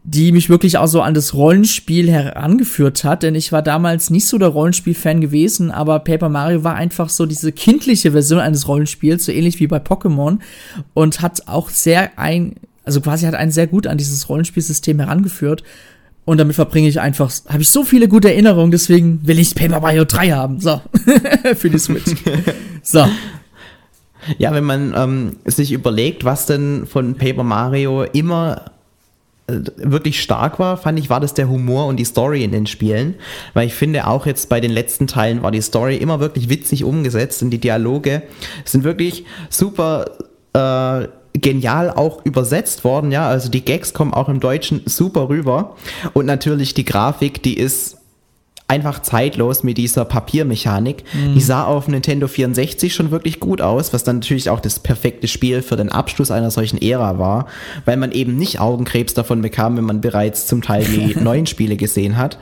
die 0.02 0.32
mich 0.32 0.50
wirklich 0.50 0.76
auch 0.76 0.88
so 0.88 1.02
an 1.02 1.14
das 1.14 1.32
Rollenspiel 1.32 2.10
herangeführt 2.10 3.04
hat, 3.04 3.22
denn 3.22 3.36
ich 3.36 3.52
war 3.52 3.62
damals 3.62 4.10
nicht 4.10 4.26
so 4.26 4.38
der 4.38 4.48
Rollenspiel-Fan 4.48 5.20
gewesen, 5.20 5.70
aber 5.70 6.00
Paper 6.00 6.30
Mario 6.30 6.64
war 6.64 6.74
einfach 6.74 7.08
so 7.10 7.24
diese 7.24 7.52
kindliche 7.52 8.10
Version 8.10 8.40
eines 8.40 8.66
Rollenspiels, 8.66 9.24
so 9.24 9.30
ähnlich 9.30 9.60
wie 9.60 9.68
bei 9.68 9.78
Pokémon 9.78 10.40
und 10.92 11.20
hat 11.20 11.46
auch 11.46 11.70
sehr 11.70 12.18
ein, 12.18 12.56
also 12.82 13.00
quasi 13.00 13.26
hat 13.26 13.36
einen 13.36 13.52
sehr 13.52 13.68
gut 13.68 13.86
an 13.86 13.98
dieses 13.98 14.28
Rollenspielsystem 14.28 14.98
herangeführt 14.98 15.62
und 16.24 16.38
damit 16.38 16.54
verbringe 16.54 16.88
ich 16.88 17.00
einfach, 17.00 17.32
habe 17.48 17.62
ich 17.62 17.70
so 17.70 17.84
viele 17.84 18.08
gute 18.08 18.30
Erinnerungen, 18.30 18.70
deswegen 18.70 19.26
will 19.26 19.38
ich 19.38 19.54
Paper 19.54 19.80
Mario 19.80 20.04
3 20.04 20.30
haben, 20.30 20.60
so, 20.60 20.80
für 21.56 21.70
die 21.70 21.78
Switch. 21.78 22.14
so. 22.82 23.06
Ja, 24.38 24.54
wenn 24.54 24.64
man 24.64 24.94
ähm, 24.96 25.36
sich 25.44 25.72
überlegt, 25.72 26.24
was 26.24 26.46
denn 26.46 26.86
von 26.86 27.16
Paper 27.16 27.42
Mario 27.42 28.04
immer 28.04 28.66
äh, 29.48 29.58
wirklich 29.76 30.22
stark 30.22 30.60
war, 30.60 30.76
fand 30.76 30.98
ich, 31.00 31.10
war 31.10 31.18
das 31.18 31.34
der 31.34 31.48
Humor 31.48 31.86
und 31.86 31.96
die 31.96 32.04
Story 32.04 32.44
in 32.44 32.52
den 32.52 32.68
Spielen. 32.68 33.16
Weil 33.54 33.66
ich 33.66 33.74
finde, 33.74 34.06
auch 34.06 34.24
jetzt 34.24 34.48
bei 34.48 34.60
den 34.60 34.70
letzten 34.70 35.08
Teilen 35.08 35.42
war 35.42 35.50
die 35.50 35.60
Story 35.60 35.96
immer 35.96 36.20
wirklich 36.20 36.48
witzig 36.48 36.84
umgesetzt 36.84 37.42
und 37.42 37.50
die 37.50 37.58
Dialoge 37.58 38.22
sind 38.64 38.84
wirklich 38.84 39.24
super 39.50 40.06
äh, 40.52 41.08
genial 41.34 41.90
auch 41.90 42.24
übersetzt 42.24 42.84
worden, 42.84 43.10
ja. 43.10 43.28
Also 43.28 43.48
die 43.48 43.64
Gags 43.64 43.94
kommen 43.94 44.12
auch 44.12 44.28
im 44.28 44.40
Deutschen 44.40 44.82
super 44.84 45.28
rüber. 45.28 45.76
Und 46.12 46.26
natürlich 46.26 46.74
die 46.74 46.84
Grafik, 46.84 47.42
die 47.42 47.56
ist 47.56 47.98
einfach 48.72 49.02
zeitlos 49.02 49.62
mit 49.64 49.76
dieser 49.76 50.06
Papiermechanik. 50.06 51.04
Mhm. 51.12 51.34
Die 51.34 51.40
sah 51.40 51.64
auf 51.64 51.88
Nintendo 51.88 52.26
64 52.26 52.94
schon 52.94 53.10
wirklich 53.10 53.38
gut 53.38 53.60
aus, 53.60 53.92
was 53.92 54.02
dann 54.02 54.16
natürlich 54.16 54.48
auch 54.48 54.60
das 54.60 54.78
perfekte 54.78 55.28
Spiel 55.28 55.60
für 55.60 55.76
den 55.76 55.90
Abschluss 55.90 56.30
einer 56.30 56.50
solchen 56.50 56.80
Ära 56.80 57.18
war, 57.18 57.46
weil 57.84 57.98
man 57.98 58.12
eben 58.12 58.36
nicht 58.36 58.60
Augenkrebs 58.60 59.12
davon 59.12 59.42
bekam, 59.42 59.76
wenn 59.76 59.84
man 59.84 60.00
bereits 60.00 60.46
zum 60.46 60.62
Teil 60.62 60.84
die 60.84 61.14
neuen 61.20 61.46
Spiele 61.46 61.76
gesehen 61.76 62.16
hat. 62.16 62.38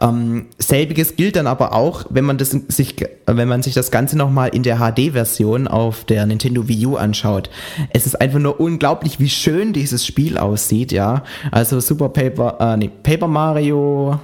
Ähm, 0.00 0.46
selbiges 0.58 1.16
gilt 1.16 1.36
dann 1.36 1.46
aber 1.46 1.72
auch, 1.72 2.04
wenn 2.10 2.24
man 2.24 2.38
das 2.38 2.50
sich, 2.50 2.96
wenn 3.26 3.48
man 3.48 3.62
sich 3.62 3.74
das 3.74 3.90
Ganze 3.90 4.16
nochmal 4.16 4.50
in 4.50 4.62
der 4.62 4.78
HD-Version 4.78 5.68
auf 5.68 6.04
der 6.04 6.26
Nintendo 6.26 6.68
Wii 6.68 6.86
U 6.86 6.96
anschaut. 6.96 7.50
Es 7.90 8.06
ist 8.06 8.20
einfach 8.20 8.38
nur 8.38 8.60
unglaublich, 8.60 9.20
wie 9.20 9.28
schön 9.28 9.72
dieses 9.72 10.06
Spiel 10.06 10.38
aussieht, 10.38 10.92
ja. 10.92 11.22
Also 11.50 11.80
Super 11.80 12.08
Paper, 12.08 12.56
äh, 12.60 12.76
nee, 12.76 12.90
Paper 13.02 13.28
Mario 13.28 14.20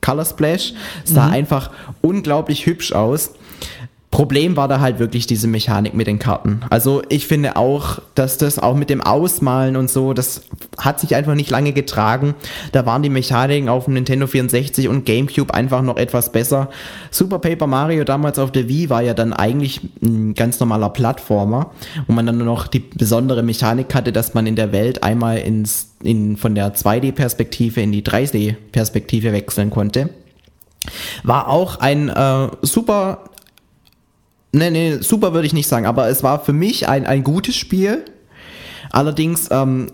Color 0.00 0.24
Splash 0.24 0.72
sah 1.04 1.26
mhm. 1.26 1.34
einfach 1.34 1.70
unglaublich 2.00 2.66
hübsch 2.66 2.92
aus. 2.92 3.32
Problem 4.10 4.56
war 4.56 4.66
da 4.66 4.80
halt 4.80 4.98
wirklich 4.98 5.28
diese 5.28 5.46
Mechanik 5.46 5.94
mit 5.94 6.08
den 6.08 6.18
Karten. 6.18 6.62
Also 6.68 7.00
ich 7.08 7.28
finde 7.28 7.54
auch, 7.54 8.00
dass 8.16 8.38
das 8.38 8.58
auch 8.58 8.74
mit 8.74 8.90
dem 8.90 9.00
Ausmalen 9.00 9.76
und 9.76 9.88
so, 9.88 10.14
das 10.14 10.42
hat 10.78 10.98
sich 10.98 11.14
einfach 11.14 11.36
nicht 11.36 11.48
lange 11.48 11.72
getragen. 11.72 12.34
Da 12.72 12.84
waren 12.86 13.04
die 13.04 13.08
Mechaniken 13.08 13.68
auf 13.68 13.84
dem 13.84 13.94
Nintendo 13.94 14.26
64 14.26 14.88
und 14.88 15.06
GameCube 15.06 15.54
einfach 15.54 15.82
noch 15.82 15.96
etwas 15.96 16.32
besser. 16.32 16.70
Super 17.12 17.38
Paper 17.38 17.68
Mario 17.68 18.02
damals 18.02 18.40
auf 18.40 18.50
der 18.50 18.68
Wii 18.68 18.90
war 18.90 19.00
ja 19.00 19.14
dann 19.14 19.32
eigentlich 19.32 19.80
ein 20.02 20.34
ganz 20.34 20.58
normaler 20.58 20.90
Plattformer, 20.90 21.70
wo 22.08 22.12
man 22.12 22.26
dann 22.26 22.38
nur 22.38 22.46
noch 22.46 22.66
die 22.66 22.80
besondere 22.80 23.44
Mechanik 23.44 23.94
hatte, 23.94 24.12
dass 24.12 24.34
man 24.34 24.44
in 24.48 24.56
der 24.56 24.72
Welt 24.72 25.04
einmal 25.04 25.38
ins, 25.38 25.92
in, 26.02 26.36
von 26.36 26.56
der 26.56 26.74
2D-Perspektive 26.74 27.80
in 27.80 27.92
die 27.92 28.02
3D-Perspektive 28.02 29.32
wechseln 29.32 29.70
konnte. 29.70 30.10
War 31.22 31.48
auch 31.48 31.78
ein 31.78 32.08
äh, 32.08 32.48
super 32.62 33.24
Nee, 34.52 34.70
nee, 34.70 34.98
super 35.00 35.32
würde 35.32 35.46
ich 35.46 35.52
nicht 35.52 35.68
sagen, 35.68 35.86
aber 35.86 36.08
es 36.08 36.22
war 36.22 36.44
für 36.44 36.52
mich 36.52 36.88
ein, 36.88 37.06
ein 37.06 37.22
gutes 37.22 37.56
Spiel. 37.56 38.04
Allerdings 38.90 39.48
ähm, 39.50 39.92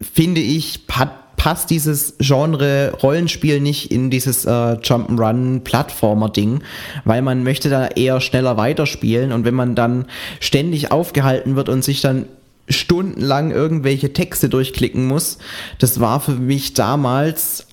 finde 0.00 0.42
ich, 0.42 0.80
hat, 0.90 1.36
passt 1.36 1.70
dieses 1.70 2.14
Genre 2.18 2.92
Rollenspiel 3.02 3.60
nicht 3.60 3.90
in 3.90 4.10
dieses 4.10 4.44
äh, 4.44 4.50
Jump'n'Run 4.50 5.60
Plattformer 5.60 6.28
Ding, 6.28 6.62
weil 7.04 7.22
man 7.22 7.42
möchte 7.42 7.70
da 7.70 7.86
eher 7.86 8.20
schneller 8.20 8.56
weiterspielen 8.56 9.32
und 9.32 9.44
wenn 9.44 9.54
man 9.54 9.74
dann 9.74 10.06
ständig 10.40 10.92
aufgehalten 10.92 11.56
wird 11.56 11.68
und 11.68 11.82
sich 11.82 12.02
dann 12.02 12.26
stundenlang 12.68 13.52
irgendwelche 13.52 14.12
Texte 14.12 14.48
durchklicken 14.48 15.06
muss, 15.06 15.38
das 15.78 16.00
war 16.00 16.20
für 16.20 16.32
mich 16.32 16.74
damals 16.74 17.66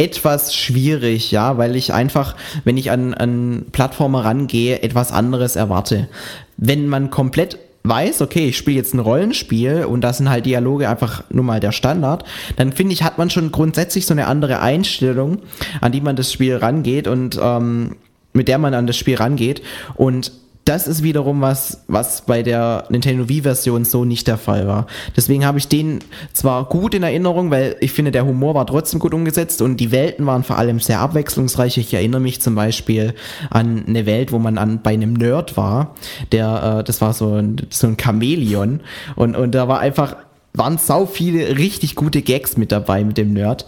etwas 0.00 0.54
schwierig, 0.54 1.30
ja, 1.30 1.58
weil 1.58 1.76
ich 1.76 1.92
einfach, 1.92 2.34
wenn 2.64 2.78
ich 2.78 2.90
an, 2.90 3.12
an 3.12 3.66
Plattformer 3.70 4.24
rangehe, 4.24 4.82
etwas 4.82 5.12
anderes 5.12 5.56
erwarte. 5.56 6.08
Wenn 6.56 6.88
man 6.88 7.10
komplett 7.10 7.58
weiß, 7.82 8.22
okay, 8.22 8.48
ich 8.48 8.56
spiele 8.56 8.78
jetzt 8.78 8.94
ein 8.94 8.98
Rollenspiel 8.98 9.84
und 9.84 10.00
da 10.00 10.14
sind 10.14 10.30
halt 10.30 10.46
Dialoge 10.46 10.88
einfach 10.88 11.24
nur 11.28 11.44
mal 11.44 11.60
der 11.60 11.72
Standard, 11.72 12.24
dann 12.56 12.72
finde 12.72 12.94
ich, 12.94 13.02
hat 13.02 13.18
man 13.18 13.28
schon 13.28 13.52
grundsätzlich 13.52 14.06
so 14.06 14.14
eine 14.14 14.26
andere 14.26 14.60
Einstellung, 14.60 15.40
an 15.82 15.92
die 15.92 16.00
man 16.00 16.16
das 16.16 16.32
Spiel 16.32 16.56
rangeht 16.56 17.06
und 17.06 17.38
ähm, 17.42 17.96
mit 18.32 18.48
der 18.48 18.56
man 18.56 18.72
an 18.72 18.86
das 18.86 18.96
Spiel 18.96 19.16
rangeht. 19.16 19.60
Und 19.96 20.32
das 20.64 20.86
ist 20.86 21.02
wiederum 21.02 21.40
was, 21.40 21.82
was 21.88 22.22
bei 22.22 22.42
der 22.42 22.84
Nintendo 22.90 23.28
Wii-Version 23.28 23.84
so 23.84 24.04
nicht 24.04 24.26
der 24.28 24.36
Fall 24.38 24.68
war. 24.68 24.86
Deswegen 25.16 25.44
habe 25.44 25.58
ich 25.58 25.68
den 25.68 26.00
zwar 26.32 26.64
gut 26.66 26.94
in 26.94 27.02
Erinnerung, 27.02 27.50
weil 27.50 27.76
ich 27.80 27.92
finde, 27.92 28.12
der 28.12 28.26
Humor 28.26 28.54
war 28.54 28.66
trotzdem 28.66 29.00
gut 29.00 29.14
umgesetzt 29.14 29.62
und 29.62 29.78
die 29.78 29.90
Welten 29.90 30.26
waren 30.26 30.44
vor 30.44 30.58
allem 30.58 30.78
sehr 30.78 31.00
abwechslungsreich. 31.00 31.78
Ich 31.78 31.94
erinnere 31.94 32.20
mich 32.20 32.40
zum 32.40 32.54
Beispiel 32.54 33.14
an 33.48 33.84
eine 33.86 34.06
Welt, 34.06 34.32
wo 34.32 34.38
man 34.38 34.58
an, 34.58 34.80
bei 34.82 34.92
einem 34.92 35.14
Nerd 35.14 35.56
war, 35.56 35.94
der, 36.30 36.78
äh, 36.80 36.84
das 36.84 37.00
war 37.00 37.14
so 37.14 37.34
ein, 37.34 37.56
so 37.70 37.86
ein 37.86 37.96
Chamäleon 38.00 38.80
und, 39.16 39.36
und 39.36 39.54
da 39.54 39.66
war 39.66 39.80
einfach 39.80 40.16
waren 40.52 40.78
sau 40.78 41.06
viele 41.06 41.58
richtig 41.58 41.94
gute 41.94 42.22
Gags 42.22 42.56
mit 42.56 42.72
dabei 42.72 43.04
mit 43.04 43.18
dem 43.18 43.32
Nerd, 43.32 43.66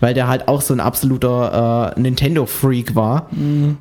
weil 0.00 0.14
der 0.14 0.26
halt 0.26 0.48
auch 0.48 0.62
so 0.62 0.74
ein 0.74 0.80
absoluter 0.80 1.94
äh, 1.96 2.00
Nintendo-Freak 2.00 2.94
war. 2.96 3.28
Mhm. 3.30 3.78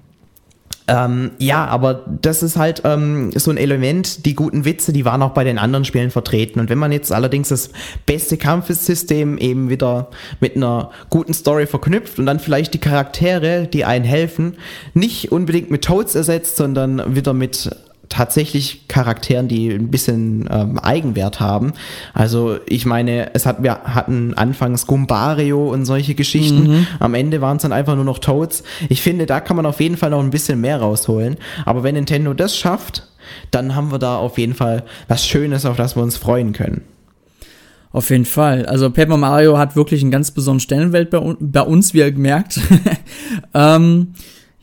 Ähm, 0.87 1.31
ja, 1.37 1.65
aber 1.65 2.03
das 2.21 2.43
ist 2.43 2.57
halt 2.57 2.81
ähm, 2.83 3.31
so 3.35 3.51
ein 3.51 3.57
Element, 3.57 4.25
die 4.25 4.35
guten 4.35 4.65
Witze, 4.65 4.91
die 4.91 5.05
waren 5.05 5.21
auch 5.21 5.31
bei 5.31 5.43
den 5.43 5.57
anderen 5.57 5.85
Spielen 5.85 6.11
vertreten. 6.11 6.59
Und 6.59 6.69
wenn 6.69 6.77
man 6.77 6.91
jetzt 6.91 7.11
allerdings 7.11 7.49
das 7.49 7.69
beste 8.05 8.37
Kampfsystem 8.37 9.37
eben 9.37 9.69
wieder 9.69 10.09
mit 10.39 10.55
einer 10.55 10.91
guten 11.09 11.33
Story 11.33 11.67
verknüpft 11.67 12.19
und 12.19 12.25
dann 12.25 12.39
vielleicht 12.39 12.73
die 12.73 12.79
Charaktere, 12.79 13.67
die 13.67 13.85
einen 13.85 14.05
helfen, 14.05 14.57
nicht 14.93 15.31
unbedingt 15.31 15.71
mit 15.71 15.83
Toads 15.83 16.15
ersetzt, 16.15 16.57
sondern 16.57 17.15
wieder 17.15 17.33
mit 17.33 17.69
tatsächlich 18.13 18.87
Charakteren, 18.87 19.47
die 19.47 19.69
ein 19.69 19.89
bisschen 19.89 20.47
ähm, 20.51 20.77
Eigenwert 20.77 21.39
haben. 21.39 21.73
Also 22.13 22.57
ich 22.67 22.85
meine, 22.85 23.33
es 23.33 23.47
hat 23.47 23.63
wir 23.63 23.81
hatten 23.83 24.35
anfangs 24.35 24.85
Gumbario 24.85 25.71
und 25.71 25.85
solche 25.85 26.13
Geschichten. 26.13 26.67
Mhm. 26.67 26.87
Am 26.99 27.15
Ende 27.15 27.41
waren 27.41 27.57
es 27.57 27.63
dann 27.63 27.73
einfach 27.73 27.95
nur 27.95 28.05
noch 28.05 28.19
Toads. 28.19 28.63
Ich 28.89 29.01
finde, 29.01 29.25
da 29.25 29.39
kann 29.39 29.57
man 29.57 29.65
auf 29.65 29.79
jeden 29.79 29.97
Fall 29.97 30.11
noch 30.11 30.19
ein 30.19 30.29
bisschen 30.29 30.61
mehr 30.61 30.79
rausholen. 30.79 31.37
Aber 31.65 31.81
wenn 31.81 31.95
Nintendo 31.95 32.35
das 32.35 32.55
schafft, 32.55 33.07
dann 33.49 33.73
haben 33.73 33.91
wir 33.91 33.99
da 33.99 34.17
auf 34.17 34.37
jeden 34.37 34.53
Fall 34.53 34.83
was 35.07 35.25
Schönes, 35.25 35.65
auf 35.65 35.77
das 35.77 35.95
wir 35.95 36.03
uns 36.03 36.15
freuen 36.15 36.53
können. 36.53 36.81
Auf 37.91 38.11
jeden 38.11 38.25
Fall. 38.25 38.67
Also 38.67 38.91
Paper 38.91 39.17
Mario 39.17 39.57
hat 39.57 39.75
wirklich 39.75 40.01
einen 40.01 40.11
ganz 40.11 40.31
besonderen 40.31 40.59
Stellenwert 40.59 41.09
bei, 41.09 41.35
bei 41.39 41.61
uns, 41.61 41.95
wie 41.95 41.99
ihr 41.99 42.11
gemerkt. 42.11 42.59
ähm, 43.55 44.13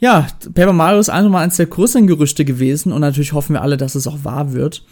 ja, 0.00 0.26
Paper 0.54 0.72
Mario 0.72 0.98
ist 0.98 1.10
einfach 1.10 1.30
mal 1.30 1.42
eines 1.42 1.56
der 1.56 1.66
größeren 1.66 2.06
Gerüchte 2.06 2.44
gewesen 2.44 2.92
und 2.92 3.02
natürlich 3.02 3.32
hoffen 3.32 3.54
wir 3.54 3.62
alle, 3.62 3.76
dass 3.76 3.94
es 3.94 4.06
auch 4.06 4.24
wahr 4.24 4.52
wird. 4.52 4.82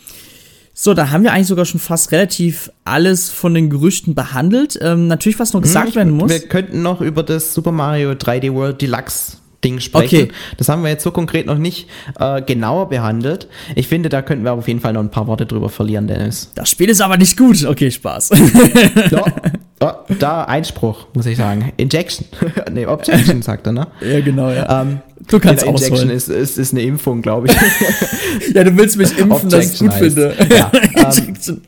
So, 0.75 0.95
da 0.95 1.11
haben 1.11 1.25
wir 1.25 1.33
eigentlich 1.33 1.49
sogar 1.49 1.65
schon 1.65 1.81
fast 1.81 2.13
relativ 2.13 2.71
alles 2.85 3.31
von 3.31 3.53
den 3.53 3.69
Gerüchten 3.69 4.15
behandelt. 4.15 4.79
Ähm, 4.81 5.09
natürlich, 5.09 5.41
was 5.41 5.53
noch 5.53 5.61
gesagt 5.61 5.89
hm, 5.89 5.95
werden 5.97 6.13
muss. 6.13 6.31
Wir 6.31 6.47
könnten 6.47 6.83
noch 6.83 7.01
über 7.01 7.25
das 7.25 7.53
Super 7.53 7.73
Mario 7.73 8.13
3D 8.13 8.55
World 8.55 8.81
Deluxe 8.81 9.39
Ding 9.65 9.81
sprechen. 9.81 10.23
Okay. 10.25 10.29
Das 10.57 10.69
haben 10.69 10.83
wir 10.83 10.91
jetzt 10.91 11.03
so 11.03 11.11
konkret 11.11 11.47
noch 11.47 11.59
nicht 11.59 11.89
äh, 12.19 12.43
genauer 12.43 12.89
behandelt. 12.89 13.49
Ich 13.75 13.89
finde, 13.89 14.09
da 14.09 14.23
könnten 14.23 14.45
wir 14.45 14.53
auf 14.53 14.69
jeden 14.69 14.81
Fall 14.81 14.93
noch 14.93 15.01
ein 15.01 15.11
paar 15.11 15.27
Worte 15.27 15.47
drüber 15.47 15.69
verlieren, 15.69 16.07
Dennis. 16.07 16.53
Das 16.55 16.71
Spiel 16.71 16.89
ist 16.89 17.01
aber 17.01 17.17
nicht 17.17 17.37
gut. 17.37 17.65
Okay, 17.65 17.91
Spaß. 17.91 18.31
Ja, 19.11 19.25
oh, 19.81 20.15
da 20.19 20.45
Einspruch, 20.45 21.07
muss 21.15 21.27
ich 21.27 21.37
sagen. 21.37 21.73
Injection. 21.77 22.27
nee, 22.73 22.87
Objection 22.87 23.43
sagt 23.43 23.67
er, 23.67 23.73
ne? 23.73 23.87
Ja, 24.01 24.21
genau, 24.21 24.51
ja. 24.51 24.83
Ähm, 24.83 25.01
du 25.29 25.39
kannst 25.39 25.67
auch 25.67 25.75
Injection 25.75 26.11
ist, 26.11 26.29
ist, 26.29 26.59
ist 26.59 26.73
eine 26.73 26.83
Impfung, 26.83 27.23
glaube 27.23 27.49
ich. 27.49 28.55
ja, 28.55 28.65
du 28.65 28.77
willst 28.77 28.97
mich 28.97 29.17
impfen, 29.19 29.49
dass 29.49 29.73
ich 29.73 29.79
gut 29.79 29.91
heißt. 29.91 30.01
finde. 30.01 30.35
Ja, 30.51 30.71
ähm, 30.97 31.63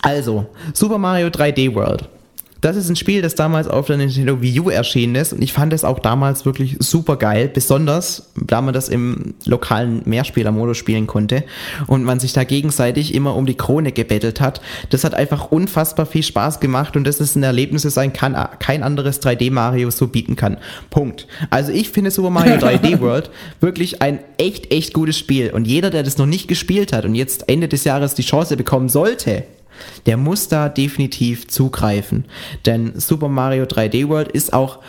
also, 0.00 0.46
Super 0.72 0.98
Mario 0.98 1.28
3D 1.28 1.74
World 1.74 2.08
das 2.60 2.76
ist 2.76 2.88
ein 2.88 2.96
Spiel, 2.96 3.22
das 3.22 3.34
damals 3.34 3.68
auf 3.68 3.86
der 3.86 3.96
Nintendo 3.96 4.42
Wii 4.42 4.60
U 4.60 4.70
erschienen 4.70 5.14
ist 5.14 5.32
und 5.32 5.42
ich 5.42 5.52
fand 5.52 5.72
es 5.72 5.84
auch 5.84 5.98
damals 5.98 6.44
wirklich 6.44 6.76
super 6.80 7.16
geil, 7.16 7.48
besonders 7.52 8.30
da 8.34 8.60
man 8.60 8.74
das 8.74 8.88
im 8.88 9.34
lokalen 9.44 10.02
Mehrspieler-Modus 10.04 10.76
spielen 10.76 11.06
konnte 11.06 11.44
und 11.86 12.02
man 12.02 12.18
sich 12.18 12.32
da 12.32 12.44
gegenseitig 12.44 13.14
immer 13.14 13.36
um 13.36 13.46
die 13.46 13.54
Krone 13.54 13.92
gebettelt 13.92 14.40
hat. 14.40 14.60
Das 14.90 15.04
hat 15.04 15.14
einfach 15.14 15.52
unfassbar 15.52 16.06
viel 16.06 16.22
Spaß 16.22 16.58
gemacht 16.60 16.96
und 16.96 17.04
das 17.04 17.20
ist 17.20 17.36
ein 17.36 17.42
Erlebnis, 17.42 17.82
das 17.82 17.98
ein 17.98 18.12
kann, 18.12 18.36
kein 18.58 18.82
anderes 18.82 19.22
3D 19.22 19.52
Mario 19.52 19.90
so 19.90 20.08
bieten 20.08 20.34
kann. 20.34 20.56
Punkt. 20.90 21.28
Also 21.50 21.72
ich 21.72 21.90
finde 21.90 22.10
Super 22.10 22.30
Mario 22.30 22.54
3D 22.56 23.00
World 23.00 23.30
wirklich 23.60 24.02
ein 24.02 24.18
echt, 24.36 24.72
echt 24.72 24.94
gutes 24.94 25.16
Spiel 25.16 25.50
und 25.50 25.66
jeder, 25.66 25.90
der 25.90 26.02
das 26.02 26.18
noch 26.18 26.26
nicht 26.26 26.48
gespielt 26.48 26.92
hat 26.92 27.04
und 27.04 27.14
jetzt 27.14 27.48
Ende 27.48 27.68
des 27.68 27.84
Jahres 27.84 28.14
die 28.14 28.22
Chance 28.22 28.56
bekommen 28.56 28.88
sollte, 28.88 29.44
der 30.06 30.16
muss 30.16 30.48
da 30.48 30.68
definitiv 30.68 31.48
zugreifen. 31.48 32.24
Denn 32.66 32.98
Super 32.98 33.28
Mario 33.28 33.64
3D 33.64 34.08
World 34.08 34.28
ist 34.28 34.52
auch 34.52 34.80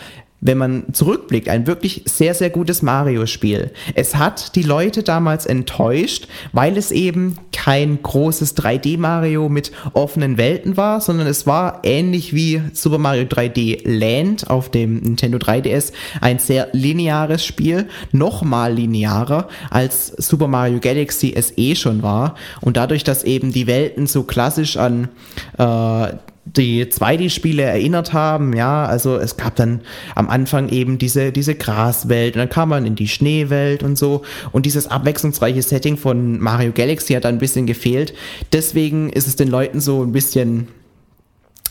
wenn 0.42 0.58
man 0.58 0.86
zurückblickt, 0.94 1.50
ein 1.50 1.68
wirklich 1.68 2.04
sehr, 2.06 2.34
sehr 2.34 2.50
gutes 2.50 2.82
Mario-Spiel. 2.82 3.72
Es 3.96 4.16
hat 4.16 4.56
die 4.56 4.64
Leute 4.64 5.04
damals 5.04 5.46
enttäuscht, 5.46 6.28
weil 6.54 6.78
es 6.78 6.92
eben 6.92 7.36
kein 7.52 8.02
großes 8.02 8.56
3D-Mario 8.56 9.50
mit 9.50 9.72
offenen 9.94 10.38
Welten 10.38 10.78
war, 10.78 11.02
sondern 11.02 11.28
es 11.28 11.46
war 11.46 11.82
ähnlich 11.84 12.34
wie 12.34 12.62
Super 12.74 12.98
Mario 12.98 13.24
3D 13.24 13.82
Land 13.86 14.50
auf 14.50 14.72
dem 14.72 14.96
Nintendo 15.00 15.38
3DS 15.38 15.92
ein 16.22 16.40
sehr 16.40 16.70
lineares 16.72 17.46
Spiel, 17.46 17.90
nochmal 18.12 18.74
linearer 18.74 19.50
als 19.70 20.08
Super 20.08 20.48
Mario 20.48 20.80
Galaxy 20.80 21.34
es 21.36 21.58
eh 21.58 21.76
schon 21.76 22.02
war. 22.02 22.36
Und 22.62 22.78
dadurch, 22.78 23.04
dass 23.04 23.24
eben 23.24 23.52
die 23.52 23.68
Welten 23.68 24.08
so 24.08 24.24
klassisch 24.24 24.78
an 24.78 25.10
äh, 25.58 26.14
die 26.58 26.86
2D-Spiele 26.86 27.64
erinnert 27.64 28.14
haben. 28.14 28.54
Ja, 28.54 28.86
also 28.86 29.18
es 29.18 29.38
gab 29.38 29.56
dann 29.56 29.82
am 30.16 30.30
Anfang 30.30 30.70
eben 30.70 30.98
diese, 30.98 31.32
diese 31.32 31.56
Graswelt 31.56 32.36
und 32.36 32.40
dann 32.40 32.50
kam 32.50 32.70
man 32.70 32.86
in 32.86 32.96
die 32.96 33.08
Schneewelt 33.08 33.84
und 33.84 33.98
so. 33.98 34.24
Und 34.52 34.66
dieses 34.66 34.88
abwechslungsreiche 34.88 35.62
Setting 35.62 35.98
von 35.98 36.40
Mario 36.40 36.72
Galaxy 36.72 37.14
hat 37.14 37.26
dann 37.26 37.36
ein 37.36 37.40
bisschen 37.40 37.66
gefehlt. 37.66 38.14
Deswegen 38.54 39.10
ist 39.10 39.28
es 39.28 39.36
den 39.36 39.50
Leuten 39.50 39.80
so 39.80 40.04
ein 40.04 40.12
bisschen, 40.12 40.68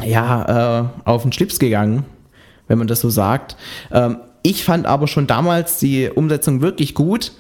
ja, 0.04 0.90
äh, 1.04 1.08
auf 1.08 1.22
den 1.22 1.32
Schlips 1.32 1.58
gegangen, 1.58 2.04
wenn 2.68 2.78
man 2.78 2.86
das 2.86 3.00
so 3.00 3.10
sagt. 3.10 3.56
Ähm, 3.92 4.18
ich 4.42 4.64
fand 4.64 4.86
aber 4.86 5.08
schon 5.08 5.26
damals 5.26 5.78
die 5.78 6.08
Umsetzung 6.08 6.60
wirklich 6.60 6.94
gut. 6.94 7.32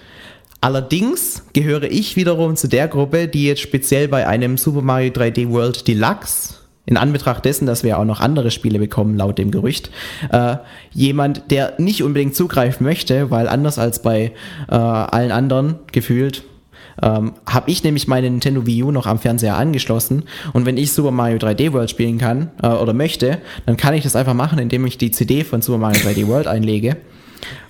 Allerdings 0.60 1.44
gehöre 1.52 1.84
ich 1.84 2.16
wiederum 2.16 2.56
zu 2.56 2.66
der 2.66 2.88
Gruppe, 2.88 3.28
die 3.28 3.44
jetzt 3.44 3.60
speziell 3.60 4.08
bei 4.08 4.26
einem 4.26 4.58
Super 4.58 4.82
Mario 4.82 5.12
3D 5.12 5.48
World 5.50 5.86
Deluxe 5.86 6.54
in 6.88 6.96
Anbetracht 6.96 7.44
dessen, 7.44 7.66
dass 7.66 7.84
wir 7.84 7.98
auch 7.98 8.06
noch 8.06 8.20
andere 8.20 8.50
Spiele 8.50 8.78
bekommen, 8.78 9.16
laut 9.16 9.36
dem 9.36 9.50
Gerücht, 9.50 9.90
äh, 10.32 10.56
jemand, 10.92 11.50
der 11.50 11.74
nicht 11.76 12.02
unbedingt 12.02 12.34
zugreifen 12.34 12.84
möchte, 12.84 13.30
weil 13.30 13.46
anders 13.46 13.78
als 13.78 14.00
bei 14.00 14.32
äh, 14.70 14.74
allen 14.74 15.30
anderen 15.30 15.76
gefühlt, 15.92 16.44
ähm, 17.02 17.34
habe 17.46 17.70
ich 17.70 17.84
nämlich 17.84 18.08
meine 18.08 18.30
Nintendo 18.30 18.66
Wii 18.66 18.84
U 18.84 18.90
noch 18.90 19.06
am 19.06 19.18
Fernseher 19.18 19.56
angeschlossen. 19.56 20.24
Und 20.54 20.64
wenn 20.64 20.78
ich 20.78 20.92
Super 20.92 21.10
Mario 21.10 21.36
3D 21.36 21.74
World 21.74 21.90
spielen 21.90 22.16
kann 22.16 22.50
äh, 22.62 22.68
oder 22.68 22.94
möchte, 22.94 23.38
dann 23.66 23.76
kann 23.76 23.92
ich 23.92 24.02
das 24.02 24.16
einfach 24.16 24.34
machen, 24.34 24.58
indem 24.58 24.86
ich 24.86 24.96
die 24.96 25.10
CD 25.10 25.44
von 25.44 25.60
Super 25.60 25.78
Mario 25.78 26.00
3D 26.00 26.26
World 26.26 26.46
einlege 26.46 26.96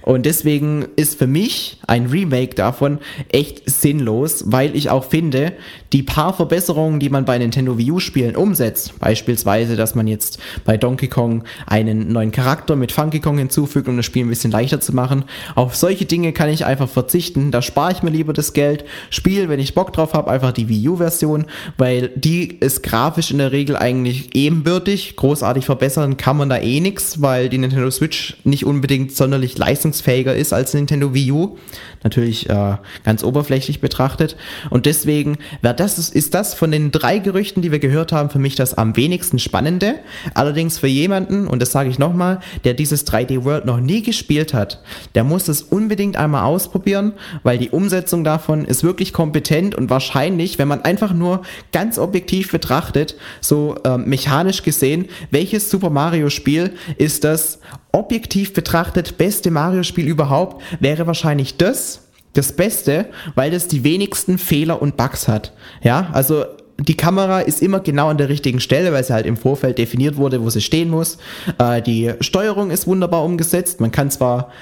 und 0.09 0.25
deswegen 0.25 0.87
ist 0.97 1.19
für 1.19 1.27
mich 1.27 1.77
ein 1.87 2.07
Remake 2.07 2.55
davon 2.55 2.99
echt 3.29 3.69
sinnlos, 3.69 4.45
weil 4.47 4.75
ich 4.75 4.89
auch 4.89 5.05
finde, 5.05 5.53
die 5.93 6.03
paar 6.03 6.33
Verbesserungen, 6.33 6.99
die 6.99 7.11
man 7.11 7.27
bei 7.27 7.37
Nintendo 7.37 7.77
Wii 7.77 7.91
U 7.91 8.01
Spielen 8.01 8.35
umsetzt, 8.35 8.99
beispielsweise, 9.01 9.77
dass 9.77 9.95
man 9.95 10.07
jetzt 10.07 10.39
bei 10.65 10.79
Donkey 10.79 11.09
Kong 11.09 11.45
einen 11.67 12.11
neuen 12.11 12.31
Charakter 12.31 12.75
mit 12.75 12.91
Funky 12.91 13.21
Kong 13.21 13.37
hinzufügt, 13.37 13.87
um 13.87 13.99
das 13.99 14.07
Spiel 14.07 14.25
ein 14.25 14.31
bisschen 14.31 14.51
leichter 14.51 14.81
zu 14.81 14.95
machen, 14.95 15.25
auf 15.55 15.77
solche 15.77 16.07
Dinge 16.07 16.33
kann 16.33 16.49
ich 16.49 16.65
einfach 16.65 16.89
verzichten. 16.89 17.51
Da 17.51 17.61
spare 17.61 17.93
ich 17.93 18.03
mir 18.03 18.09
lieber 18.09 18.33
das 18.33 18.55
Geld, 18.55 18.87
spiele, 19.11 19.51
wenn 19.51 19.61
ich 19.61 19.75
Bock 19.75 19.93
drauf 19.93 20.15
habe, 20.15 20.31
einfach 20.31 20.53
die 20.53 20.71
Wii 20.71 20.89
U 20.89 20.97
Version, 20.97 21.45
weil 21.77 22.13
die 22.15 22.57
ist 22.61 22.83
grafisch 22.83 23.31
in 23.31 23.37
der 23.37 23.53
Regel 23.53 23.77
eigentlich 23.77 24.35
ebenbürtig. 24.35 25.17
Großartig 25.17 25.67
verbessern 25.67 26.17
kann 26.17 26.39
man 26.39 26.49
da 26.49 26.57
eh 26.57 26.81
nichts, 26.81 27.21
weil 27.21 27.51
die 27.51 27.59
Nintendo 27.59 27.91
Switch 27.91 28.39
nicht 28.45 28.65
unbedingt 28.65 29.15
sonderlich 29.15 29.59
leistungsfähig 29.59 29.98
leistungsfähiger 29.99 30.35
ist 30.35 30.53
als 30.53 30.75
Nintendo 30.75 31.15
Wii 31.15 31.33
U. 31.33 31.57
Natürlich 32.05 32.49
äh, 32.49 32.77
ganz 33.05 33.25
oberflächlich 33.25 33.81
betrachtet. 33.81 34.37
Und 34.71 34.87
deswegen 34.87 35.39
wäre 35.63 35.75
das, 35.75 35.99
ist 36.09 36.35
das 36.35 36.55
von 36.55 36.71
den 36.71 36.93
drei 36.93 37.19
Gerüchten, 37.19 37.61
die 37.61 37.73
wir 37.73 37.81
gehört 37.81 38.13
haben, 38.13 38.31
für 38.31 38.39
mich 38.39 38.55
das 38.55 38.75
am 38.75 38.97
wenigsten 38.97 39.39
spannende. 39.39 39.97
Allerdings 40.35 40.79
für 40.79 40.87
jemanden, 40.87 41.49
und 41.49 41.61
das 41.61 41.73
sage 41.73 41.91
ich 41.91 41.99
nochmal, 41.99 42.41
der 42.65 42.75
dieses 42.75 43.07
3D 43.07 43.45
World 43.45 43.65
noch 43.65 43.81
nie 43.81 44.03
gespielt 44.03 44.55
hat, 44.55 44.83
der 45.15 45.25
muss 45.25 45.49
es 45.49 45.63
unbedingt 45.63 46.17
einmal 46.17 46.45
ausprobieren, 46.45 47.15
weil 47.43 47.59
die 47.59 47.71
Umsetzung 47.71 48.23
davon 48.23 48.65
ist 48.65 48.85
wirklich 48.85 49.13
kompetent 49.13 49.75
und 49.75 49.91
wahrscheinlich, 49.91 50.59
wenn 50.59 50.69
man 50.69 50.83
einfach 50.83 51.13
nur 51.13 51.43
ganz 51.73 51.99
objektiv 51.99 52.53
betrachtet, 52.53 53.17
so 53.41 53.77
äh, 53.85 53.99
mechanisch 53.99 54.63
gesehen, 54.63 55.07
welches 55.31 55.71
Super 55.71 55.91
Mario 55.91 56.31
Spiel 56.31 56.75
ist 56.97 57.25
das 57.25 57.59
objektiv 57.93 58.53
betrachtet 58.53 59.19
beste 59.19 59.51
Mario-Spiel 59.51 60.07
überhaupt, 60.07 60.63
wäre 60.81 61.07
wahrscheinlich 61.07 61.57
das, 61.57 62.09
das 62.35 62.53
Beste, 62.53 63.07
weil 63.35 63.51
das 63.51 63.69
die 63.69 63.85
wenigsten 63.85 64.39
Fehler 64.39 64.81
und 64.81 64.97
Bugs 64.97 65.29
hat. 65.29 65.53
Ja, 65.83 66.09
also 66.13 66.45
die 66.81 66.97
Kamera 66.97 67.41
ist 67.41 67.61
immer 67.61 67.81
genau 67.81 68.09
an 68.09 68.19
der 68.19 68.29
richtigen 68.29 68.61
Stelle, 68.61 68.93
weil 68.93 69.03
sie 69.03 69.13
halt 69.13 69.27
im 69.27 69.37
Vorfeld 69.37 69.79
definiert 69.79 70.17
wurde, 70.17 70.43
wo 70.43 70.51
sie 70.51 70.61
stehen 70.61 70.91
muss. 70.91 71.19
Äh, 71.59 71.83
die 71.83 72.13
Steuerung 72.21 72.71
ist 72.71 72.87
wunderbar 72.87 73.25
umgesetzt. 73.25 73.81
Man 73.81 73.91
kann 73.91 74.11
zwar 74.11 74.53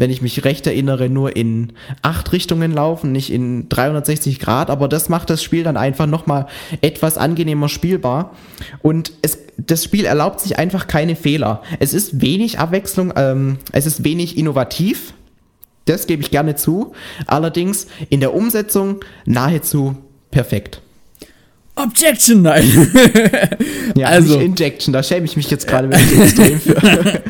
wenn 0.00 0.10
ich 0.10 0.22
mich 0.22 0.44
recht 0.46 0.66
erinnere, 0.66 1.10
nur 1.10 1.36
in 1.36 1.74
acht 2.00 2.32
Richtungen 2.32 2.72
laufen, 2.72 3.12
nicht 3.12 3.30
in 3.30 3.68
360 3.68 4.40
Grad, 4.40 4.70
aber 4.70 4.88
das 4.88 5.10
macht 5.10 5.28
das 5.28 5.42
Spiel 5.42 5.62
dann 5.62 5.76
einfach 5.76 6.06
nochmal 6.06 6.46
etwas 6.80 7.18
angenehmer 7.18 7.68
spielbar. 7.68 8.34
Und 8.80 9.12
es, 9.20 9.38
das 9.58 9.84
Spiel 9.84 10.06
erlaubt 10.06 10.40
sich 10.40 10.58
einfach 10.58 10.86
keine 10.86 11.16
Fehler. 11.16 11.62
Es 11.80 11.92
ist 11.92 12.22
wenig 12.22 12.58
Abwechslung, 12.58 13.12
ähm, 13.14 13.58
es 13.72 13.84
ist 13.84 14.02
wenig 14.02 14.38
innovativ. 14.38 15.12
Das 15.84 16.06
gebe 16.06 16.22
ich 16.22 16.30
gerne 16.30 16.56
zu. 16.56 16.94
Allerdings 17.26 17.86
in 18.08 18.20
der 18.20 18.32
Umsetzung 18.32 19.04
nahezu 19.26 19.96
perfekt. 20.30 20.80
Objection, 21.76 22.40
nein. 22.40 22.90
ja, 23.96 24.06
also 24.08 24.40
Injection, 24.40 24.94
da 24.94 25.02
schäme 25.02 25.26
ich 25.26 25.36
mich 25.36 25.50
jetzt 25.50 25.66
gerade 25.66 25.90
wirklich 25.90 26.20
extrem 26.20 26.60
für. 26.60 27.22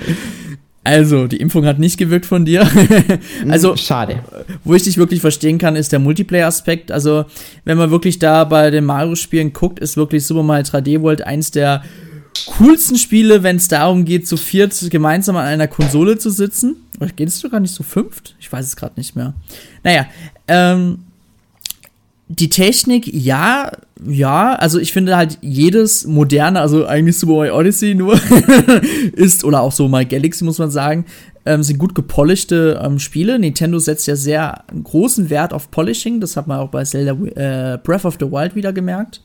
Also, 0.90 1.28
die 1.28 1.36
Impfung 1.36 1.66
hat 1.66 1.78
nicht 1.78 1.98
gewirkt 1.98 2.26
von 2.26 2.44
dir. 2.44 2.68
also, 3.48 3.76
schade. 3.76 4.24
Wo 4.64 4.74
ich 4.74 4.82
dich 4.82 4.98
wirklich 4.98 5.20
verstehen 5.20 5.56
kann, 5.56 5.76
ist 5.76 5.92
der 5.92 6.00
Multiplayer-Aspekt. 6.00 6.90
Also, 6.90 7.26
wenn 7.64 7.78
man 7.78 7.92
wirklich 7.92 8.18
da 8.18 8.42
bei 8.42 8.72
den 8.72 8.86
Mario-Spielen 8.86 9.52
guckt, 9.52 9.78
ist 9.78 9.96
wirklich 9.96 10.26
Super 10.26 10.42
Mario 10.42 10.64
3D 10.64 11.00
World 11.00 11.24
eins 11.24 11.52
der 11.52 11.84
coolsten 12.46 12.98
Spiele, 12.98 13.44
wenn 13.44 13.54
es 13.54 13.68
darum 13.68 14.04
geht, 14.04 14.26
zu 14.26 14.36
viert 14.36 14.76
gemeinsam 14.90 15.36
an 15.36 15.46
einer 15.46 15.68
Konsole 15.68 16.18
zu 16.18 16.28
sitzen. 16.28 16.74
Oder 16.98 17.10
geht 17.10 17.28
es 17.28 17.38
sogar 17.38 17.60
nicht 17.60 17.74
zu 17.74 17.84
fünft? 17.84 18.34
Ich 18.40 18.50
weiß 18.50 18.66
es 18.66 18.74
gerade 18.74 18.94
nicht 18.96 19.14
mehr. 19.14 19.34
Naja, 19.84 20.06
ähm, 20.48 21.04
die 22.32 22.48
Technik, 22.48 23.12
ja, 23.12 23.72
ja, 24.06 24.54
also 24.54 24.78
ich 24.78 24.92
finde 24.92 25.16
halt 25.16 25.38
jedes 25.40 26.06
moderne, 26.06 26.60
also 26.60 26.86
eigentlich 26.86 27.18
Super 27.18 27.32
Mario 27.32 27.58
Odyssey 27.58 27.96
nur 27.96 28.20
ist, 29.14 29.42
oder 29.42 29.62
auch 29.62 29.72
so 29.72 29.88
My 29.88 30.04
Galaxy 30.04 30.44
muss 30.44 30.58
man 30.58 30.70
sagen, 30.70 31.06
ähm, 31.44 31.64
sind 31.64 31.78
gut 31.78 31.96
gepolischte 31.96 32.80
ähm, 32.82 33.00
Spiele. 33.00 33.36
Nintendo 33.40 33.80
setzt 33.80 34.06
ja 34.06 34.14
sehr 34.14 34.62
großen 34.84 35.28
Wert 35.28 35.52
auf 35.52 35.72
Polishing, 35.72 36.20
das 36.20 36.36
hat 36.36 36.46
man 36.46 36.60
auch 36.60 36.68
bei 36.68 36.84
Zelda 36.84 37.12
äh, 37.12 37.78
Breath 37.78 38.04
of 38.04 38.16
the 38.20 38.30
Wild 38.30 38.54
wieder 38.54 38.72
gemerkt, 38.72 39.22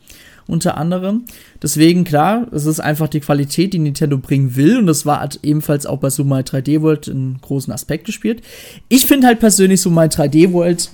unter 0.47 0.75
anderem. 0.75 1.25
Deswegen, 1.61 2.05
klar, 2.05 2.47
es 2.53 2.65
ist 2.65 2.79
einfach 2.79 3.07
die 3.07 3.19
Qualität, 3.19 3.73
die 3.73 3.79
Nintendo 3.79 4.17
bringen 4.17 4.55
will, 4.55 4.79
und 4.79 4.87
das 4.87 5.05
war 5.05 5.19
halt 5.19 5.39
ebenfalls 5.43 5.85
auch 5.85 5.99
bei 5.99 6.09
Super 6.09 6.29
Mario 6.29 6.45
3D 6.45 6.81
World 6.81 7.07
einen 7.07 7.37
großen 7.39 7.71
Aspekt 7.71 8.05
gespielt. 8.05 8.41
Ich 8.89 9.05
finde 9.05 9.27
halt 9.27 9.39
persönlich 9.39 9.79
Super 9.79 9.93
Mario 9.93 10.09
3D 10.09 10.53
World 10.53 10.89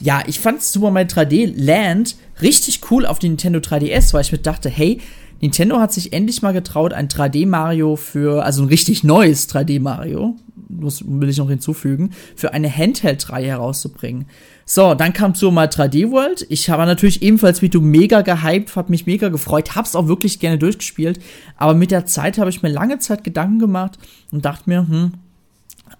ja, 0.00 0.22
ich 0.26 0.40
fand 0.40 0.62
Super 0.62 0.90
Mario 0.90 1.08
3D 1.08 1.52
Land 1.56 2.16
richtig 2.42 2.80
cool 2.90 3.06
auf 3.06 3.18
die 3.18 3.28
Nintendo 3.28 3.60
3DS, 3.60 4.12
weil 4.12 4.22
ich 4.22 4.32
mir 4.32 4.38
dachte, 4.38 4.68
hey, 4.68 5.00
Nintendo 5.40 5.78
hat 5.78 5.92
sich 5.92 6.12
endlich 6.12 6.42
mal 6.42 6.52
getraut, 6.52 6.92
ein 6.92 7.08
3D 7.08 7.46
Mario 7.46 7.96
für, 7.96 8.44
also 8.44 8.62
ein 8.62 8.68
richtig 8.68 9.04
neues 9.04 9.48
3D 9.48 9.80
Mario, 9.80 10.36
das 10.68 11.04
will 11.06 11.28
ich 11.28 11.38
noch 11.38 11.50
hinzufügen, 11.50 12.10
für 12.34 12.54
eine 12.54 12.74
Handheld-Reihe 12.74 13.48
herauszubringen. 13.48 14.26
So, 14.64 14.94
dann 14.94 15.12
kam 15.12 15.34
Super 15.34 15.52
Mario 15.52 15.70
3D 15.70 16.10
World. 16.10 16.46
Ich 16.48 16.70
habe 16.70 16.86
natürlich 16.86 17.22
ebenfalls 17.22 17.60
wie 17.60 17.68
du 17.68 17.80
mega 17.80 18.22
gehypt, 18.22 18.74
hab 18.76 18.88
mich 18.88 19.06
mega 19.06 19.28
gefreut, 19.28 19.74
hab's 19.74 19.94
auch 19.94 20.08
wirklich 20.08 20.40
gerne 20.40 20.56
durchgespielt. 20.56 21.20
Aber 21.56 21.74
mit 21.74 21.90
der 21.90 22.06
Zeit 22.06 22.38
habe 22.38 22.50
ich 22.50 22.62
mir 22.62 22.70
lange 22.70 22.98
Zeit 22.98 23.24
Gedanken 23.24 23.58
gemacht 23.58 23.98
und 24.30 24.44
dachte 24.44 24.70
mir, 24.70 24.88
hm, 24.88 25.12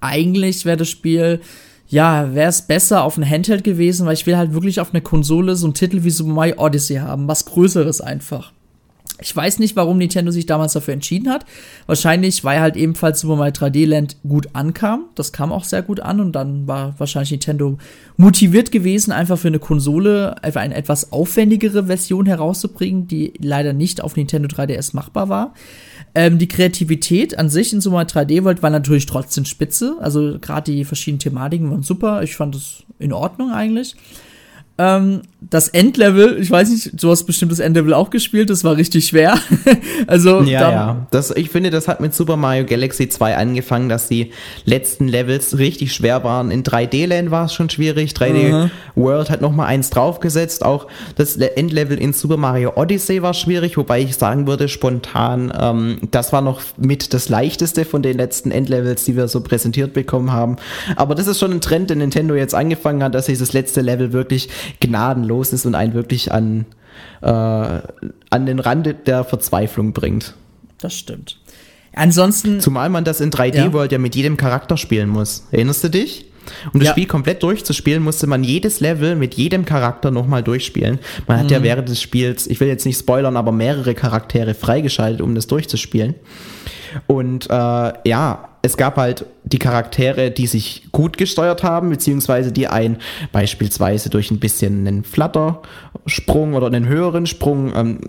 eigentlich 0.00 0.64
wäre 0.64 0.78
das 0.78 0.88
Spiel 0.88 1.40
ja, 1.88 2.34
wäre 2.34 2.48
es 2.48 2.62
besser 2.62 3.04
auf 3.04 3.16
ein 3.16 3.28
Handheld 3.28 3.64
gewesen, 3.64 4.06
weil 4.06 4.14
ich 4.14 4.26
will 4.26 4.36
halt 4.36 4.52
wirklich 4.54 4.80
auf 4.80 4.92
einer 4.92 5.02
Konsole 5.02 5.54
so 5.56 5.66
einen 5.66 5.74
Titel 5.74 6.04
wie 6.04 6.10
Super 6.10 6.32
Mario 6.32 6.58
Odyssey 6.58 6.96
haben, 6.96 7.28
was 7.28 7.44
Größeres 7.44 8.00
einfach. 8.00 8.52
Ich 9.20 9.34
weiß 9.34 9.60
nicht, 9.60 9.76
warum 9.76 9.98
Nintendo 9.98 10.32
sich 10.32 10.44
damals 10.46 10.72
dafür 10.72 10.92
entschieden 10.92 11.30
hat. 11.30 11.46
Wahrscheinlich, 11.86 12.42
weil 12.42 12.60
halt 12.60 12.76
ebenfalls 12.76 13.20
Super 13.20 13.36
Mario 13.36 13.52
3D 13.52 13.86
Land 13.86 14.16
gut 14.26 14.48
ankam. 14.54 15.04
Das 15.14 15.32
kam 15.32 15.52
auch 15.52 15.62
sehr 15.62 15.82
gut 15.82 16.00
an 16.00 16.18
und 16.18 16.32
dann 16.32 16.66
war 16.66 16.94
wahrscheinlich 16.98 17.30
Nintendo 17.30 17.78
motiviert 18.16 18.72
gewesen, 18.72 19.12
einfach 19.12 19.38
für 19.38 19.48
eine 19.48 19.60
Konsole 19.60 20.42
einfach 20.42 20.62
eine 20.62 20.74
etwas 20.74 21.12
aufwendigere 21.12 21.86
Version 21.86 22.26
herauszubringen, 22.26 23.06
die 23.06 23.34
leider 23.40 23.72
nicht 23.72 24.02
auf 24.02 24.16
Nintendo 24.16 24.48
3DS 24.48 24.96
machbar 24.96 25.28
war. 25.28 25.54
Ähm, 26.14 26.38
die 26.38 26.48
Kreativität 26.48 27.38
an 27.38 27.48
sich 27.48 27.72
in 27.72 27.80
Super 27.80 27.96
Mario 27.96 28.08
3D 28.08 28.44
World 28.44 28.62
war 28.62 28.70
natürlich 28.70 29.06
trotzdem 29.06 29.44
spitze. 29.44 29.96
Also 30.00 30.38
gerade 30.40 30.72
die 30.72 30.84
verschiedenen 30.84 31.18
Thematiken 31.18 31.70
waren 31.70 31.82
super. 31.82 32.22
Ich 32.22 32.36
fand 32.36 32.54
es 32.54 32.84
in 32.98 33.12
Ordnung 33.12 33.50
eigentlich. 33.50 33.96
Ähm, 34.76 35.22
das 35.40 35.68
Endlevel, 35.68 36.38
ich 36.40 36.50
weiß 36.50 36.70
nicht, 36.70 37.00
du 37.00 37.10
hast 37.10 37.24
bestimmt 37.24 37.52
das 37.52 37.60
Endlevel 37.60 37.94
auch 37.94 38.10
gespielt, 38.10 38.50
das 38.50 38.64
war 38.64 38.76
richtig 38.76 39.06
schwer. 39.06 39.38
also 40.08 40.42
ja, 40.42 40.70
ja. 40.70 41.06
Das, 41.12 41.30
ich 41.30 41.50
finde, 41.50 41.70
das 41.70 41.86
hat 41.86 42.00
mit 42.00 42.12
Super 42.12 42.36
Mario 42.36 42.64
Galaxy 42.64 43.08
2 43.08 43.36
angefangen, 43.36 43.88
dass 43.88 44.08
die 44.08 44.32
letzten 44.64 45.06
Levels 45.06 45.58
richtig 45.58 45.94
schwer 45.94 46.24
waren. 46.24 46.50
In 46.50 46.64
3D 46.64 47.06
Land 47.06 47.30
war 47.30 47.44
es 47.44 47.54
schon 47.54 47.70
schwierig, 47.70 48.12
3D 48.12 48.52
mhm. 48.52 48.70
World 48.96 49.30
hat 49.30 49.42
noch 49.42 49.52
mal 49.52 49.66
eins 49.66 49.90
draufgesetzt. 49.90 50.64
Auch 50.64 50.88
das 51.14 51.36
Endlevel 51.36 51.98
in 51.98 52.12
Super 52.12 52.36
Mario 52.36 52.72
Odyssey 52.74 53.22
war 53.22 53.34
schwierig, 53.34 53.76
wobei 53.76 54.00
ich 54.00 54.16
sagen 54.16 54.46
würde 54.48 54.68
spontan, 54.68 55.52
ähm, 55.56 55.98
das 56.10 56.32
war 56.32 56.40
noch 56.40 56.62
mit 56.78 57.14
das 57.14 57.28
leichteste 57.28 57.84
von 57.84 58.02
den 58.02 58.16
letzten 58.16 58.50
Endlevels, 58.50 59.04
die 59.04 59.16
wir 59.16 59.28
so 59.28 59.40
präsentiert 59.40 59.92
bekommen 59.92 60.32
haben. 60.32 60.56
Aber 60.96 61.14
das 61.14 61.26
ist 61.26 61.38
schon 61.38 61.52
ein 61.52 61.60
Trend, 61.60 61.90
den 61.90 61.98
Nintendo 61.98 62.34
jetzt 62.34 62.54
angefangen 62.54 63.02
hat, 63.02 63.14
dass 63.14 63.26
dieses 63.26 63.52
letzte 63.52 63.80
Level 63.82 64.12
wirklich 64.12 64.48
gnadenlos 64.80 65.52
ist 65.52 65.66
und 65.66 65.74
einen 65.74 65.94
wirklich 65.94 66.32
an, 66.32 66.66
äh, 67.22 67.26
an 67.26 68.46
den 68.46 68.58
Rand 68.58 69.06
der 69.06 69.24
Verzweiflung 69.24 69.92
bringt. 69.92 70.34
Das 70.78 70.94
stimmt. 70.94 71.38
Ansonsten. 71.94 72.60
Zumal 72.60 72.88
man 72.88 73.04
das 73.04 73.20
in 73.20 73.30
3D-World 73.30 73.92
ja. 73.92 73.96
ja 73.96 74.02
mit 74.02 74.14
jedem 74.14 74.36
Charakter 74.36 74.76
spielen 74.76 75.08
muss. 75.08 75.46
Erinnerst 75.50 75.84
du 75.84 75.90
dich? 75.90 76.26
Um 76.72 76.80
das 76.80 76.88
ja. 76.88 76.92
Spiel 76.92 77.06
komplett 77.06 77.42
durchzuspielen, 77.42 78.02
musste 78.02 78.26
man 78.26 78.44
jedes 78.44 78.80
Level 78.80 79.16
mit 79.16 79.34
jedem 79.34 79.64
Charakter 79.64 80.10
nochmal 80.10 80.42
durchspielen. 80.42 80.98
Man 81.26 81.38
hat 81.38 81.46
mhm. 81.46 81.52
ja 81.52 81.62
während 81.62 81.88
des 81.88 82.02
Spiels, 82.02 82.46
ich 82.46 82.60
will 82.60 82.68
jetzt 82.68 82.84
nicht 82.84 82.98
spoilern, 82.98 83.36
aber 83.36 83.52
mehrere 83.52 83.94
Charaktere 83.94 84.54
freigeschaltet, 84.54 85.22
um 85.22 85.34
das 85.34 85.46
durchzuspielen. 85.46 86.14
Und 87.06 87.48
äh, 87.50 87.92
ja, 88.04 88.48
es 88.64 88.78
gab 88.78 88.96
halt 88.96 89.26
die 89.44 89.58
Charaktere, 89.58 90.30
die 90.30 90.46
sich 90.46 90.88
gut 90.90 91.18
gesteuert 91.18 91.62
haben, 91.62 91.90
beziehungsweise 91.90 92.50
die 92.50 92.66
einen 92.66 92.96
beispielsweise 93.30 94.08
durch 94.08 94.30
ein 94.30 94.40
bisschen 94.40 94.86
einen 94.86 95.04
Flattersprung 95.04 96.54
oder 96.54 96.68
einen 96.68 96.88
höheren 96.88 97.26
Sprung 97.26 97.74
ähm, 97.76 98.00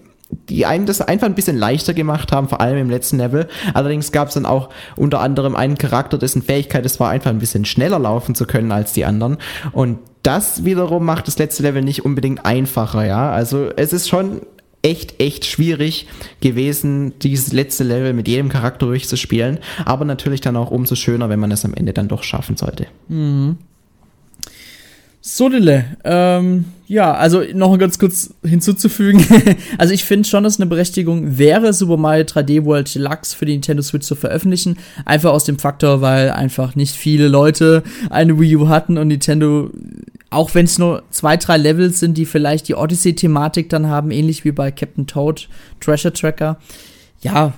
die 0.50 0.66
einem 0.66 0.86
das 0.86 1.02
einfach 1.02 1.28
ein 1.28 1.36
bisschen 1.36 1.58
leichter 1.58 1.94
gemacht 1.94 2.32
haben, 2.32 2.50
vor 2.50 2.60
allem 2.60 2.78
im 2.78 2.90
letzten 2.90 3.18
Level. 3.18 3.48
Allerdings 3.74 4.12
gab 4.12 4.30
es 4.30 4.34
dann 4.34 4.46
auch 4.46 4.70
unter 4.96 5.20
anderem 5.20 5.56
einen 5.56 5.78
Charakter, 5.78 6.18
dessen 6.18 6.42
Fähigkeit 6.42 6.86
es 6.86 7.00
war, 7.00 7.10
einfach 7.10 7.30
ein 7.30 7.40
bisschen 7.40 7.64
schneller 7.64 8.00
laufen 8.00 8.34
zu 8.34 8.46
können 8.46 8.72
als 8.72 8.92
die 8.94 9.06
anderen. 9.06 9.38
Und 9.72 10.00
das 10.24 10.66
wiederum 10.66 11.06
macht 11.06 11.28
das 11.28 11.38
letzte 11.38 11.64
Level 11.64 11.84
nicht 11.84 12.04
unbedingt 12.06 12.44
einfacher, 12.44 13.06
ja. 13.06 13.32
Also 13.32 13.70
es 13.76 13.94
ist 13.94 14.10
schon 14.10 14.42
echt, 14.86 15.20
echt 15.20 15.46
schwierig 15.46 16.06
gewesen, 16.42 17.14
dieses 17.20 17.52
letzte 17.52 17.84
Level 17.84 18.14
mit 18.14 18.28
jedem 18.28 18.50
Charakter 18.50 18.86
durchzuspielen. 18.86 19.60
Aber 19.84 20.06
natürlich 20.06 20.42
dann 20.42 20.56
auch 20.56 20.70
umso 20.70 20.96
schöner, 20.96 21.28
wenn 21.28 21.40
man 21.40 21.52
es 21.52 21.66
am 21.66 21.74
Ende 21.74 21.92
dann 21.92 22.08
doch 22.08 22.24
schaffen 22.24 22.56
sollte. 22.56 22.86
Mhm. 23.08 23.58
So, 25.28 25.50
Dille, 25.50 25.86
ähm, 26.04 26.66
ja, 26.86 27.16
also 27.16 27.42
noch 27.56 27.76
ganz 27.80 27.98
kurz 27.98 28.36
hinzuzufügen. 28.44 29.26
also 29.80 29.92
ich 29.92 30.06
finde 30.06 30.30
schon, 30.30 30.44
dass 30.44 30.60
eine 30.60 30.68
Berechtigung 30.68 31.40
wäre, 31.40 31.74
Super 31.74 31.98
Mario 31.98 32.26
3D 32.26 32.64
World 32.64 32.94
Deluxe 32.94 33.36
für 33.36 33.46
die 33.46 33.54
Nintendo 33.54 33.82
Switch 33.82 34.06
zu 34.06 34.14
veröffentlichen. 34.14 34.78
Einfach 35.04 35.32
aus 35.32 35.46
dem 35.46 35.58
Faktor, 35.58 36.02
weil 36.02 36.30
einfach 36.30 36.76
nicht 36.76 36.96
viele 36.96 37.28
Leute 37.28 37.82
eine 38.12 38.40
Wii 38.40 38.58
U 38.58 38.68
hatten 38.70 39.00
und 39.00 39.08
Nintendo, 39.08 39.72
auch 40.36 40.54
wenn 40.54 40.66
es 40.66 40.78
nur 40.78 41.04
zwei, 41.10 41.38
drei 41.38 41.58
Levels 41.58 42.00
sind, 42.00 42.18
die 42.18 42.26
vielleicht 42.26 42.68
die 42.68 42.76
Odyssey-Thematik 42.76 43.70
dann 43.70 43.88
haben, 43.88 44.12
ähnlich 44.12 44.46
wie 44.46 44.52
bei 44.52 44.72
Captain 44.72 45.08
Toad, 45.08 45.48
Treasure 45.80 46.14
Tracker, 46.14 46.58
ja, 47.22 47.54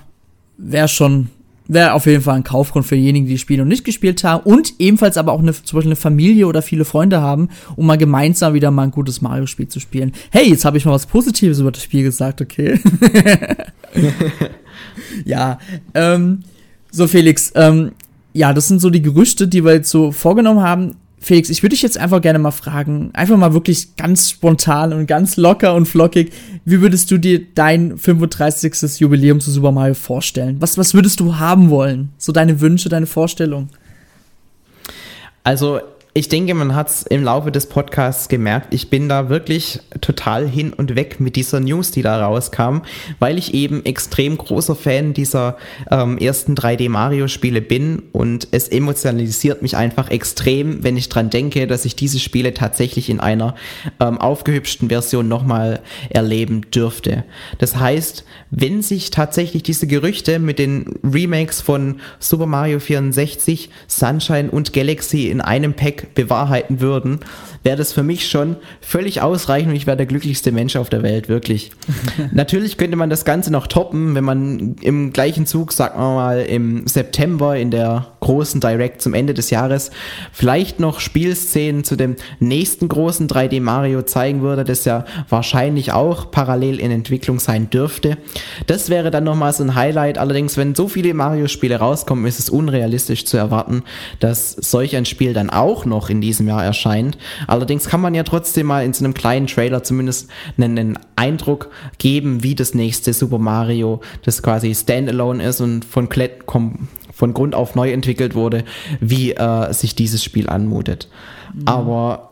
wäre 0.56 0.88
schon 0.88 1.28
wäre 1.68 1.92
auf 1.92 2.06
jeden 2.06 2.22
Fall 2.22 2.36
ein 2.36 2.44
Kaufgrund 2.44 2.86
für 2.86 2.96
diejenigen, 2.96 3.26
die 3.26 3.34
das 3.34 3.42
Spiel 3.42 3.58
noch 3.58 3.66
nicht 3.66 3.84
gespielt 3.84 4.24
haben 4.24 4.42
und 4.44 4.72
ebenfalls 4.78 5.18
aber 5.18 5.32
auch 5.32 5.40
eine, 5.40 5.52
zum 5.52 5.76
Beispiel 5.76 5.90
eine 5.90 5.96
Familie 5.96 6.46
oder 6.46 6.62
viele 6.62 6.86
Freunde 6.86 7.20
haben, 7.20 7.50
um 7.76 7.86
mal 7.86 7.98
gemeinsam 7.98 8.54
wieder 8.54 8.70
mal 8.70 8.84
ein 8.84 8.90
gutes 8.90 9.20
Mario-Spiel 9.20 9.68
zu 9.68 9.78
spielen. 9.78 10.12
Hey, 10.30 10.48
jetzt 10.48 10.64
habe 10.64 10.78
ich 10.78 10.86
mal 10.86 10.92
was 10.92 11.04
Positives 11.06 11.60
über 11.60 11.70
das 11.70 11.82
Spiel 11.82 12.02
gesagt, 12.02 12.40
okay. 12.40 12.80
ja, 15.26 15.58
ähm, 15.92 16.40
so 16.90 17.06
Felix, 17.06 17.52
ähm, 17.54 17.92
ja, 18.32 18.54
das 18.54 18.68
sind 18.68 18.80
so 18.80 18.88
die 18.88 19.02
Gerüchte, 19.02 19.46
die 19.46 19.62
wir 19.62 19.74
jetzt 19.74 19.90
so 19.90 20.10
vorgenommen 20.10 20.62
haben. 20.62 20.94
Felix, 21.20 21.50
ich 21.50 21.62
würde 21.62 21.74
dich 21.74 21.82
jetzt 21.82 21.98
einfach 21.98 22.20
gerne 22.20 22.38
mal 22.38 22.52
fragen, 22.52 23.10
einfach 23.12 23.36
mal 23.36 23.52
wirklich 23.52 23.96
ganz 23.96 24.30
spontan 24.30 24.92
und 24.92 25.06
ganz 25.06 25.36
locker 25.36 25.74
und 25.74 25.86
flockig, 25.86 26.32
wie 26.64 26.80
würdest 26.80 27.10
du 27.10 27.18
dir 27.18 27.44
dein 27.54 27.98
35. 27.98 29.00
Jubiläum 29.00 29.40
zu 29.40 29.50
Super 29.50 29.72
Mario 29.72 29.94
vorstellen? 29.94 30.56
Was, 30.60 30.78
was 30.78 30.94
würdest 30.94 31.20
du 31.20 31.36
haben 31.36 31.70
wollen? 31.70 32.10
So 32.18 32.32
deine 32.32 32.60
Wünsche, 32.60 32.88
deine 32.88 33.06
Vorstellung? 33.06 33.68
Also, 35.42 35.80
ich 36.14 36.28
denke, 36.28 36.54
man 36.54 36.74
hat 36.74 36.88
es 36.88 37.02
im 37.02 37.22
Laufe 37.22 37.52
des 37.52 37.66
Podcasts 37.66 38.28
gemerkt. 38.28 38.74
Ich 38.74 38.90
bin 38.90 39.08
da 39.08 39.28
wirklich 39.28 39.80
total 40.00 40.48
hin 40.48 40.72
und 40.72 40.96
weg 40.96 41.20
mit 41.20 41.36
dieser 41.36 41.60
News, 41.60 41.90
die 41.90 42.02
da 42.02 42.24
rauskam, 42.24 42.78
weil 43.18 43.38
ich 43.38 43.54
eben 43.54 43.84
extrem 43.84 44.36
großer 44.36 44.74
Fan 44.74 45.12
dieser 45.12 45.56
ähm, 45.90 46.18
ersten 46.18 46.54
3D-Mario-Spiele 46.54 47.60
bin 47.60 48.02
und 48.12 48.48
es 48.50 48.68
emotionalisiert 48.68 49.62
mich 49.62 49.76
einfach 49.76 50.10
extrem, 50.10 50.82
wenn 50.82 50.96
ich 50.96 51.08
dran 51.08 51.30
denke, 51.30 51.66
dass 51.66 51.84
ich 51.84 51.94
diese 51.94 52.18
Spiele 52.18 52.54
tatsächlich 52.54 53.10
in 53.10 53.20
einer 53.20 53.54
ähm, 54.00 54.18
aufgehübschten 54.18 54.88
Version 54.88 55.28
nochmal 55.28 55.80
erleben 56.10 56.62
dürfte. 56.70 57.24
Das 57.58 57.76
heißt, 57.76 58.24
wenn 58.50 58.82
sich 58.82 59.10
tatsächlich 59.10 59.62
diese 59.62 59.86
Gerüchte 59.86 60.38
mit 60.38 60.58
den 60.58 60.98
Remakes 61.04 61.60
von 61.60 62.00
Super 62.18 62.46
Mario 62.46 62.80
64, 62.80 63.70
Sunshine 63.86 64.50
und 64.50 64.72
Galaxy 64.72 65.28
in 65.28 65.40
einem 65.40 65.74
Pack 65.74 65.97
bewahrheiten 66.14 66.80
würden, 66.80 67.20
wäre 67.62 67.76
das 67.76 67.92
für 67.92 68.02
mich 68.02 68.28
schon 68.28 68.56
völlig 68.80 69.20
ausreichend 69.20 69.70
und 69.70 69.76
ich 69.76 69.86
wäre 69.86 69.96
der 69.96 70.06
glücklichste 70.06 70.52
Mensch 70.52 70.76
auf 70.76 70.90
der 70.90 71.02
Welt, 71.02 71.28
wirklich. 71.28 71.72
Natürlich 72.32 72.76
könnte 72.76 72.96
man 72.96 73.10
das 73.10 73.24
Ganze 73.24 73.52
noch 73.52 73.66
toppen, 73.66 74.14
wenn 74.14 74.24
man 74.24 74.76
im 74.80 75.12
gleichen 75.12 75.46
Zug, 75.46 75.72
sagen 75.72 75.98
wir 75.98 76.14
mal, 76.14 76.40
im 76.42 76.86
September 76.86 77.56
in 77.56 77.70
der 77.70 78.06
großen 78.28 78.60
Direct 78.60 79.00
zum 79.00 79.14
Ende 79.14 79.32
des 79.32 79.48
Jahres 79.48 79.90
vielleicht 80.32 80.80
noch 80.80 81.00
Spielszenen 81.00 81.82
zu 81.82 81.96
dem 81.96 82.16
nächsten 82.40 82.86
großen 82.86 83.26
3D 83.26 83.62
Mario 83.62 84.02
zeigen 84.02 84.42
würde, 84.42 84.64
das 84.64 84.84
ja 84.84 85.06
wahrscheinlich 85.30 85.92
auch 85.92 86.30
parallel 86.30 86.78
in 86.78 86.90
Entwicklung 86.90 87.40
sein 87.40 87.70
dürfte. 87.70 88.18
Das 88.66 88.90
wäre 88.90 89.10
dann 89.10 89.24
nochmal 89.24 89.54
so 89.54 89.64
ein 89.64 89.74
Highlight. 89.74 90.18
Allerdings, 90.18 90.58
wenn 90.58 90.74
so 90.74 90.88
viele 90.88 91.14
Mario-Spiele 91.14 91.76
rauskommen, 91.76 92.26
ist 92.26 92.38
es 92.38 92.50
unrealistisch 92.50 93.24
zu 93.24 93.38
erwarten, 93.38 93.82
dass 94.20 94.52
solch 94.52 94.94
ein 94.94 95.06
Spiel 95.06 95.32
dann 95.32 95.48
auch 95.48 95.86
noch 95.86 96.10
in 96.10 96.20
diesem 96.20 96.48
Jahr 96.48 96.62
erscheint. 96.62 97.16
Allerdings 97.46 97.88
kann 97.88 98.02
man 98.02 98.14
ja 98.14 98.24
trotzdem 98.24 98.66
mal 98.66 98.84
in 98.84 98.92
so 98.92 99.06
einem 99.06 99.14
kleinen 99.14 99.46
Trailer 99.46 99.82
zumindest 99.82 100.28
einen 100.58 100.98
Eindruck 101.16 101.70
geben, 101.96 102.42
wie 102.42 102.54
das 102.54 102.74
nächste 102.74 103.14
Super 103.14 103.38
Mario, 103.38 104.02
das 104.22 104.42
quasi 104.42 104.74
Standalone 104.74 105.42
ist 105.44 105.62
und 105.62 105.86
von, 105.86 106.10
von 107.18 107.34
Grund 107.34 107.56
auf 107.56 107.74
neu 107.74 107.90
entwickelt 107.90 108.36
wurde, 108.36 108.62
wie 109.00 109.32
äh, 109.32 109.72
sich 109.72 109.96
dieses 109.96 110.22
Spiel 110.22 110.48
anmutet. 110.48 111.08
Mhm. 111.52 111.62
Aber 111.66 112.30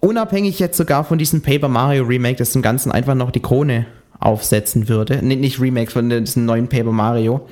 unabhängig 0.00 0.60
jetzt 0.60 0.76
sogar 0.76 1.02
von 1.02 1.18
diesem 1.18 1.42
Paper 1.42 1.66
Mario 1.66 2.04
Remake, 2.04 2.36
das 2.36 2.52
dem 2.52 2.62
Ganzen 2.62 2.92
einfach 2.92 3.16
noch 3.16 3.32
die 3.32 3.40
Krone 3.40 3.86
aufsetzen 4.20 4.88
würde, 4.88 5.24
nicht 5.24 5.60
Remake 5.60 5.90
von 5.90 6.08
diesem 6.08 6.44
neuen 6.44 6.68
Paper 6.68 6.92
Mario, 6.92 7.48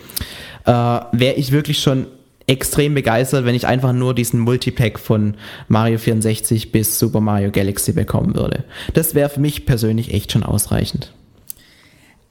äh, 0.65 0.71
wäre 0.71 1.35
ich 1.35 1.51
wirklich 1.51 1.81
schon 1.83 2.07
extrem 2.47 2.95
begeistert, 2.95 3.45
wenn 3.45 3.57
ich 3.57 3.67
einfach 3.67 3.93
nur 3.93 4.15
diesen 4.15 4.39
Multipack 4.39 5.01
von 5.01 5.35
Mario 5.67 5.99
64 5.99 6.71
bis 6.71 7.01
Super 7.01 7.21
Mario 7.21 7.51
Galaxy 7.51 7.93
bekommen 7.93 8.37
würde. 8.37 8.63
Das 8.95 9.17
wäre 9.17 9.29
für 9.29 9.41
mich 9.41 9.67
persönlich 9.67 10.15
echt 10.15 10.31
schon 10.31 10.45
ausreichend. 10.45 11.13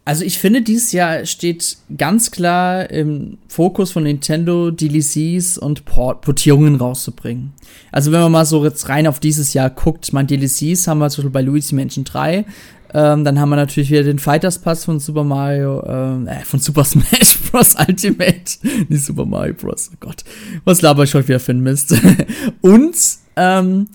Also 0.04 0.26
ich 0.26 0.39
finde, 0.39 0.64
dieses 0.64 0.91
Jahr 0.91 1.26
steht 1.26 1.78
ganz 1.95 2.32
klar 2.32 2.89
im 2.89 3.38
Fokus 3.47 3.91
von 3.91 4.04
Nintendo, 4.04 4.72
DLCs 4.72 5.60
und 5.60 5.86
Port 5.86 6.22
Portierungen 6.22 6.76
rauszubringen. 6.76 7.54
Also 7.91 8.12
wenn 8.12 8.22
man 8.22 8.32
mal 8.32 8.45
so 8.45 8.64
jetzt 8.64 8.89
rein 8.89 9.06
auf 9.06 9.20
dieses 9.20 9.54
Jahr 9.54 9.70
guckt, 9.70 10.12
mein 10.12 10.26
DLCs 10.26 10.88
haben 10.88 10.99
wir 10.99 11.10
zum 11.10 11.24
Beispiel 11.24 11.30
bei 11.30 11.41
Luigi 11.41 11.76
Mansion 11.76 12.04
3, 12.04 12.45
ähm, 12.93 13.24
dann 13.24 13.39
haben 13.39 13.49
wir 13.49 13.56
natürlich 13.56 13.89
wieder 13.89 14.04
den 14.04 14.20
Fighters 14.20 14.60
Pass 14.60 14.86
von 14.86 14.99
Super 14.99 15.24
Mario, 15.24 15.84
ähm, 15.88 16.28
äh, 16.28 16.43
von 16.43 16.60
Super 16.60 16.84
Smash 16.86 17.39
Bros. 17.49 17.76
Ultimate. 17.76 18.58
Nicht 18.89 19.06
Super 19.06 19.26
Mario 19.26 19.54
Bros. 19.54 19.91
Oh 19.93 19.97
Gott. 19.99 20.24
Was 20.66 20.82
laber 20.82 21.04
ich 21.04 21.14
heute 21.14 21.28
wieder 21.28 21.39
für 21.39 21.54
ein 21.54 21.62
Mist? 21.62 21.95
Und, 22.62 22.95
ähm, 23.36 23.88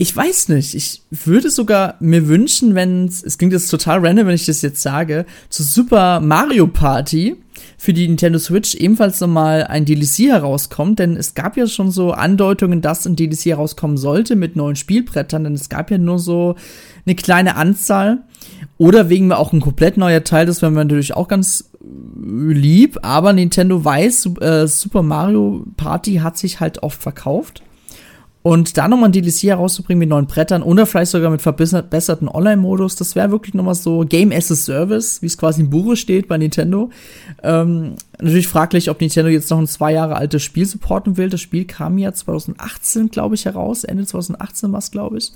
ich 0.00 0.16
weiß 0.16 0.48
nicht, 0.48 0.74
ich 0.74 1.02
würde 1.10 1.50
sogar 1.50 1.96
mir 2.00 2.26
wünschen, 2.26 2.74
wenn 2.74 3.04
es 3.04 3.36
klingt 3.36 3.52
jetzt 3.52 3.68
total 3.68 3.98
random, 3.98 4.28
wenn 4.28 4.34
ich 4.34 4.46
das 4.46 4.62
jetzt 4.62 4.80
sage, 4.80 5.26
zu 5.50 5.62
Super 5.62 6.20
Mario 6.20 6.68
Party 6.68 7.36
für 7.76 7.92
die 7.92 8.08
Nintendo 8.08 8.38
Switch 8.38 8.74
ebenfalls 8.76 9.20
nochmal 9.20 9.64
ein 9.64 9.84
DLC 9.84 10.30
herauskommt, 10.30 11.00
denn 11.00 11.18
es 11.18 11.34
gab 11.34 11.58
ja 11.58 11.66
schon 11.66 11.90
so 11.90 12.12
Andeutungen, 12.12 12.80
dass 12.80 13.04
ein 13.04 13.14
DLC 13.14 13.44
herauskommen 13.48 13.98
sollte 13.98 14.36
mit 14.36 14.56
neuen 14.56 14.74
Spielbrettern, 14.74 15.44
denn 15.44 15.52
es 15.52 15.68
gab 15.68 15.90
ja 15.90 15.98
nur 15.98 16.18
so 16.18 16.54
eine 17.04 17.14
kleine 17.14 17.56
Anzahl. 17.56 18.22
Oder 18.78 19.10
wegen 19.10 19.26
mir 19.26 19.36
auch 19.36 19.52
ein 19.52 19.60
komplett 19.60 19.98
neuer 19.98 20.24
Teil, 20.24 20.46
das 20.46 20.62
wäre 20.62 20.72
mir 20.72 20.78
natürlich 20.78 21.14
auch 21.14 21.28
ganz 21.28 21.68
lieb, 22.18 22.98
aber 23.02 23.34
Nintendo 23.34 23.84
weiß, 23.84 24.30
äh, 24.40 24.66
Super 24.66 25.02
Mario 25.02 25.66
Party 25.76 26.14
hat 26.14 26.38
sich 26.38 26.58
halt 26.58 26.82
oft 26.82 27.02
verkauft. 27.02 27.62
Und 28.42 28.78
da 28.78 28.88
nochmal 28.88 29.10
ein 29.10 29.12
DLC 29.12 29.42
herauszubringen 29.44 29.98
mit 29.98 30.08
neuen 30.08 30.26
Brettern 30.26 30.62
oder 30.62 30.86
vielleicht 30.86 31.10
sogar 31.10 31.30
mit 31.30 31.42
verbesserten 31.42 32.26
Online-Modus, 32.26 32.96
das 32.96 33.14
wäre 33.14 33.30
wirklich 33.30 33.52
nochmal 33.52 33.74
so 33.74 34.00
Game 34.08 34.32
as 34.32 34.50
a 34.50 34.54
Service, 34.54 35.20
wie 35.20 35.26
es 35.26 35.36
quasi 35.36 35.60
im 35.60 35.68
Buche 35.68 35.94
steht 35.94 36.26
bei 36.26 36.38
Nintendo. 36.38 36.88
Ähm, 37.42 37.96
natürlich 38.18 38.48
fraglich, 38.48 38.88
ob 38.88 38.98
Nintendo 38.98 39.30
jetzt 39.30 39.50
noch 39.50 39.58
ein 39.58 39.66
zwei 39.66 39.92
Jahre 39.92 40.16
altes 40.16 40.42
Spiel 40.42 40.64
supporten 40.64 41.18
will. 41.18 41.28
Das 41.28 41.42
Spiel 41.42 41.66
kam 41.66 41.98
ja 41.98 42.14
2018, 42.14 43.10
glaube 43.10 43.34
ich, 43.34 43.44
heraus. 43.44 43.84
Ende 43.84 44.06
2018 44.06 44.72
war 44.72 44.78
es, 44.78 44.90
glaube 44.90 45.18
ich. 45.18 45.32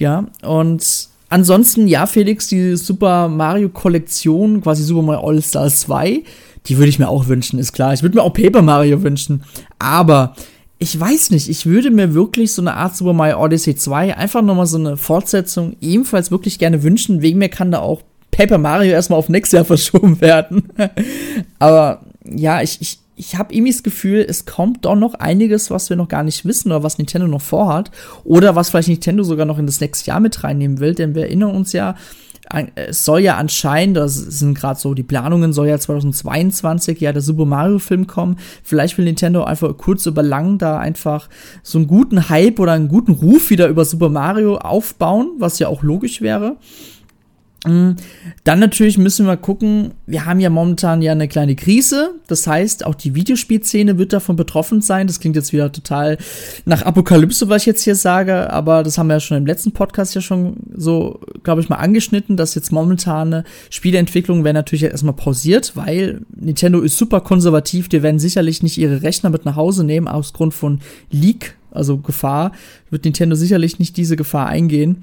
Ja, 0.00 0.26
und 0.42 1.08
ansonsten, 1.28 1.86
ja, 1.86 2.06
Felix, 2.06 2.48
die 2.48 2.74
Super 2.76 3.28
Mario 3.28 3.68
Kollektion, 3.68 4.60
quasi 4.60 4.82
Super 4.82 5.02
Mario 5.02 5.28
All 5.28 5.40
Stars 5.40 5.80
2, 5.80 6.24
die 6.66 6.78
würde 6.78 6.88
ich 6.88 6.98
mir 6.98 7.08
auch 7.08 7.28
wünschen, 7.28 7.60
ist 7.60 7.74
klar. 7.74 7.92
Ich 7.92 8.02
würde 8.02 8.16
mir 8.16 8.22
auch 8.22 8.32
Paper 8.32 8.62
Mario 8.62 9.04
wünschen. 9.04 9.44
Aber 9.78 10.34
ich 10.78 10.98
weiß 10.98 11.30
nicht, 11.30 11.48
ich 11.48 11.66
würde 11.66 11.90
mir 11.90 12.14
wirklich 12.14 12.52
so 12.52 12.60
eine 12.60 12.74
Art 12.74 12.96
Super 12.96 13.12
Mario 13.12 13.42
Odyssey 13.42 13.76
2 13.76 14.16
einfach 14.16 14.42
nochmal 14.42 14.66
so 14.66 14.78
eine 14.78 14.96
Fortsetzung 14.96 15.76
ebenfalls 15.80 16.30
wirklich 16.30 16.58
gerne 16.58 16.82
wünschen. 16.82 17.22
Wegen 17.22 17.38
mir 17.38 17.48
kann 17.48 17.70
da 17.70 17.78
auch 17.78 18.02
Paper 18.30 18.58
Mario 18.58 18.92
erstmal 18.92 19.18
auf 19.18 19.28
nächstes 19.28 19.56
Jahr 19.56 19.64
verschoben 19.76 20.20
werden. 20.20 20.68
Aber 21.58 22.02
ja, 22.24 22.60
ich, 22.60 22.80
ich, 22.80 22.98
ich 23.16 23.36
habe 23.36 23.54
irgendwie 23.54 23.72
das 23.72 23.84
Gefühl, 23.84 24.26
es 24.28 24.46
kommt 24.46 24.84
doch 24.84 24.96
noch 24.96 25.14
einiges, 25.14 25.70
was 25.70 25.88
wir 25.90 25.96
noch 25.96 26.08
gar 26.08 26.24
nicht 26.24 26.44
wissen 26.44 26.72
oder 26.72 26.82
was 26.82 26.98
Nintendo 26.98 27.28
noch 27.28 27.42
vorhat. 27.42 27.92
Oder 28.24 28.56
was 28.56 28.70
vielleicht 28.70 28.88
Nintendo 28.88 29.22
sogar 29.22 29.46
noch 29.46 29.58
in 29.58 29.66
das 29.66 29.80
nächste 29.80 30.08
Jahr 30.08 30.20
mit 30.20 30.42
reinnehmen 30.42 30.80
will. 30.80 30.94
Denn 30.94 31.14
wir 31.14 31.22
erinnern 31.22 31.54
uns 31.54 31.72
ja, 31.72 31.94
es 32.74 33.04
soll 33.04 33.20
ja 33.20 33.36
anscheinend, 33.36 33.96
das 33.96 34.14
sind 34.14 34.54
gerade 34.54 34.78
so 34.78 34.94
die 34.94 35.02
Planungen, 35.02 35.52
soll 35.52 35.68
ja 35.68 35.78
2022 35.78 37.00
ja 37.00 37.12
der 37.12 37.22
Super 37.22 37.46
Mario 37.46 37.78
Film 37.78 38.06
kommen. 38.06 38.36
Vielleicht 38.62 38.98
will 38.98 39.04
Nintendo 39.04 39.44
einfach 39.44 39.76
kurz 39.76 40.06
über 40.06 40.22
lang 40.22 40.58
da 40.58 40.78
einfach 40.78 41.28
so 41.62 41.78
einen 41.78 41.86
guten 41.86 42.28
Hype 42.28 42.58
oder 42.58 42.72
einen 42.72 42.88
guten 42.88 43.12
Ruf 43.12 43.50
wieder 43.50 43.68
über 43.68 43.84
Super 43.84 44.08
Mario 44.08 44.56
aufbauen, 44.58 45.32
was 45.38 45.58
ja 45.58 45.68
auch 45.68 45.82
logisch 45.82 46.20
wäre. 46.20 46.56
Mm, 47.66 47.92
dann 48.44 48.58
natürlich 48.58 48.98
müssen 48.98 49.26
wir 49.26 49.36
gucken, 49.36 49.92
wir 50.06 50.26
haben 50.26 50.40
ja 50.40 50.50
momentan 50.50 51.02
ja 51.02 51.12
eine 51.12 51.28
kleine 51.28 51.56
Krise. 51.56 52.14
Das 52.26 52.46
heißt, 52.46 52.84
auch 52.84 52.94
die 52.94 53.14
Videospielszene 53.14 53.98
wird 53.98 54.12
davon 54.12 54.36
betroffen 54.36 54.80
sein. 54.80 55.06
Das 55.06 55.20
klingt 55.20 55.36
jetzt 55.36 55.52
wieder 55.52 55.72
total 55.72 56.18
nach 56.66 56.82
Apokalypse, 56.82 57.48
was 57.48 57.62
ich 57.62 57.66
jetzt 57.66 57.82
hier 57.82 57.96
sage, 57.96 58.50
aber 58.50 58.82
das 58.82 58.98
haben 58.98 59.06
wir 59.06 59.14
ja 59.14 59.20
schon 59.20 59.38
im 59.38 59.46
letzten 59.46 59.72
Podcast 59.72 60.14
ja 60.14 60.20
schon 60.20 60.56
so, 60.76 61.20
glaube 61.42 61.60
ich, 61.60 61.68
mal 61.68 61.76
angeschnitten, 61.76 62.36
dass 62.36 62.54
jetzt 62.54 62.72
momentane 62.72 63.44
Spieleentwicklung 63.70 64.44
wäre 64.44 64.54
natürlich 64.54 64.84
erstmal 64.84 65.14
pausiert, 65.14 65.72
weil 65.74 66.20
Nintendo 66.34 66.80
ist 66.80 66.98
super 66.98 67.20
konservativ. 67.20 67.88
Die 67.88 68.02
werden 68.02 68.18
sicherlich 68.18 68.62
nicht 68.62 68.78
ihre 68.78 69.02
Rechner 69.02 69.30
mit 69.30 69.44
nach 69.44 69.56
Hause 69.56 69.84
nehmen 69.84 70.08
aus 70.08 70.32
Grund 70.32 70.52
von 70.52 70.80
Leak 71.10 71.56
also 71.74 71.98
Gefahr, 71.98 72.52
wird 72.90 73.04
Nintendo 73.04 73.34
sicherlich 73.34 73.78
nicht 73.78 73.96
diese 73.96 74.16
Gefahr 74.16 74.46
eingehen. 74.46 75.02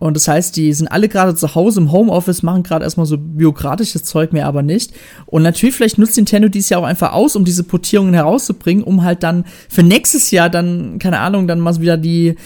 Und 0.00 0.16
das 0.16 0.26
heißt, 0.26 0.56
die 0.56 0.72
sind 0.72 0.88
alle 0.88 1.08
gerade 1.08 1.34
zu 1.34 1.54
Hause 1.54 1.78
im 1.78 1.92
Homeoffice, 1.92 2.42
machen 2.42 2.62
gerade 2.62 2.84
erstmal 2.84 3.04
so 3.04 3.18
bürokratisches 3.18 4.02
Zeug 4.02 4.32
mehr 4.32 4.46
aber 4.46 4.62
nicht. 4.62 4.94
Und 5.26 5.42
natürlich, 5.42 5.76
vielleicht 5.76 5.98
nutzt 5.98 6.16
Nintendo 6.16 6.48
dies 6.48 6.70
ja 6.70 6.78
auch 6.78 6.84
einfach 6.84 7.12
aus, 7.12 7.36
um 7.36 7.44
diese 7.44 7.64
Portierungen 7.64 8.14
herauszubringen, 8.14 8.82
um 8.82 9.04
halt 9.04 9.22
dann 9.22 9.44
für 9.68 9.82
nächstes 9.82 10.30
Jahr 10.30 10.48
dann, 10.48 10.98
keine 10.98 11.18
Ahnung, 11.18 11.46
dann 11.46 11.60
mal 11.60 11.78
wieder 11.82 11.98
die, 11.98 12.36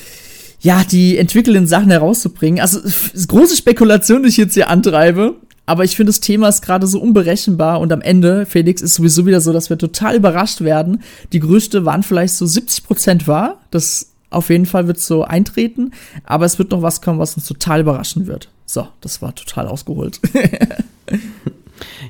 ja, 0.61 0.83
die 0.83 1.17
entwickelnden 1.17 1.69
Sachen 1.69 1.91
herauszubringen. 1.91 2.61
Also, 2.61 2.81
große 3.29 3.57
Spekulation, 3.57 4.25
die 4.25 4.31
ich 4.31 4.37
jetzt 4.37 4.55
hier 4.55 4.69
antreibe. 4.69 5.37
Aber 5.65 5.85
ich 5.85 5.95
finde, 5.95 6.11
das 6.11 6.21
Thema 6.21 6.49
ist 6.49 6.61
gerade 6.61 6.89
so 6.89 7.01
unberechenbar 7.01 7.81
und 7.81 7.93
am 7.93 8.01
Ende, 8.01 8.47
Felix, 8.47 8.83
ist 8.83 8.95
sowieso 8.95 9.27
wieder 9.27 9.41
so, 9.41 9.53
dass 9.53 9.71
wir 9.71 9.79
total 9.79 10.17
überrascht 10.17 10.61
werden. 10.61 11.03
Die 11.33 11.39
Gerüchte 11.39 11.85
waren 11.85 12.03
vielleicht 12.03 12.35
so 12.35 12.47
70 12.47 12.85
Prozent 12.85 13.29
wahr. 13.29 13.61
Das 13.71 14.14
auf 14.35 14.51
jeden 14.51 14.67
Fall 14.67 14.87
wird 14.87 15.01
so 15.01 15.25
eintreten. 15.25 15.93
Aber 16.25 16.45
es 16.45 16.59
wird 16.59 16.71
noch 16.71 16.83
was 16.83 17.01
kommen, 17.01 17.19
was 17.19 17.37
uns 17.37 17.47
total 17.47 17.81
überraschen 17.81 18.27
wird. 18.27 18.49
So, 18.67 18.89
das 19.01 19.23
war 19.23 19.35
total 19.35 19.69
ausgeholt. 19.69 20.21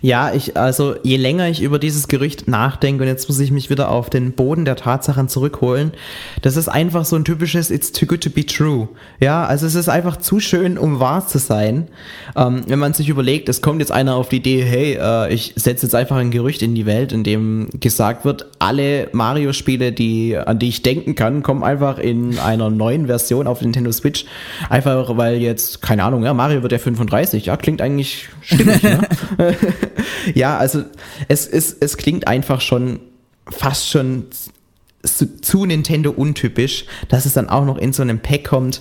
Ja, 0.00 0.32
ich, 0.32 0.56
also 0.56 0.94
je 1.02 1.16
länger 1.16 1.48
ich 1.48 1.62
über 1.62 1.78
dieses 1.78 2.08
Gerücht 2.08 2.48
nachdenke 2.48 3.02
und 3.02 3.08
jetzt 3.08 3.28
muss 3.28 3.38
ich 3.38 3.50
mich 3.50 3.70
wieder 3.70 3.90
auf 3.90 4.10
den 4.10 4.32
Boden 4.32 4.64
der 4.64 4.76
Tatsachen 4.76 5.28
zurückholen, 5.28 5.92
das 6.42 6.56
ist 6.56 6.68
einfach 6.68 7.04
so 7.04 7.16
ein 7.16 7.24
typisches 7.24 7.70
It's 7.70 7.92
too 7.92 8.06
good 8.06 8.20
to 8.22 8.30
be 8.30 8.44
true. 8.44 8.88
Ja, 9.20 9.44
also 9.44 9.66
es 9.66 9.74
ist 9.74 9.88
einfach 9.88 10.16
zu 10.18 10.40
schön, 10.40 10.78
um 10.78 11.00
wahr 11.00 11.26
zu 11.26 11.38
sein. 11.38 11.88
Ähm, 12.36 12.62
wenn 12.66 12.78
man 12.78 12.94
sich 12.94 13.08
überlegt, 13.08 13.48
es 13.48 13.62
kommt 13.62 13.80
jetzt 13.80 13.92
einer 13.92 14.14
auf 14.16 14.28
die 14.28 14.36
Idee, 14.36 14.62
hey, 14.62 14.98
äh, 15.00 15.32
ich 15.32 15.52
setze 15.56 15.86
jetzt 15.86 15.94
einfach 15.94 16.16
ein 16.16 16.30
Gerücht 16.30 16.62
in 16.62 16.74
die 16.74 16.86
Welt, 16.86 17.12
in 17.12 17.24
dem 17.24 17.68
gesagt 17.80 18.24
wird, 18.24 18.46
alle 18.58 19.08
Mario-Spiele, 19.12 19.92
die, 19.92 20.36
an 20.36 20.58
die 20.58 20.68
ich 20.68 20.82
denken 20.82 21.14
kann, 21.14 21.42
kommen 21.42 21.62
einfach 21.62 21.98
in 21.98 22.38
einer 22.38 22.70
neuen 22.70 23.06
Version 23.06 23.46
auf 23.46 23.60
Nintendo 23.60 23.92
Switch. 23.92 24.24
Einfach 24.68 25.16
weil 25.16 25.36
jetzt, 25.36 25.82
keine 25.82 26.04
Ahnung, 26.04 26.24
ja, 26.24 26.34
Mario 26.34 26.62
wird 26.62 26.72
ja 26.72 26.78
35, 26.78 27.46
ja, 27.46 27.56
klingt 27.56 27.80
eigentlich 27.80 28.28
stimmig, 28.42 28.82
ne? 28.82 29.00
ja, 30.34 30.56
also 30.56 30.84
es, 31.28 31.46
es, 31.46 31.76
es 31.78 31.96
klingt 31.96 32.26
einfach 32.26 32.60
schon 32.60 33.00
fast 33.48 33.88
schon 33.88 34.26
zu, 35.02 35.40
zu, 35.40 35.66
Nintendo 35.66 36.10
untypisch, 36.10 36.86
dass 37.08 37.26
es 37.26 37.34
dann 37.34 37.48
auch 37.48 37.64
noch 37.64 37.76
in 37.76 37.92
so 37.92 38.02
einem 38.02 38.20
Pack 38.20 38.44
kommt. 38.44 38.80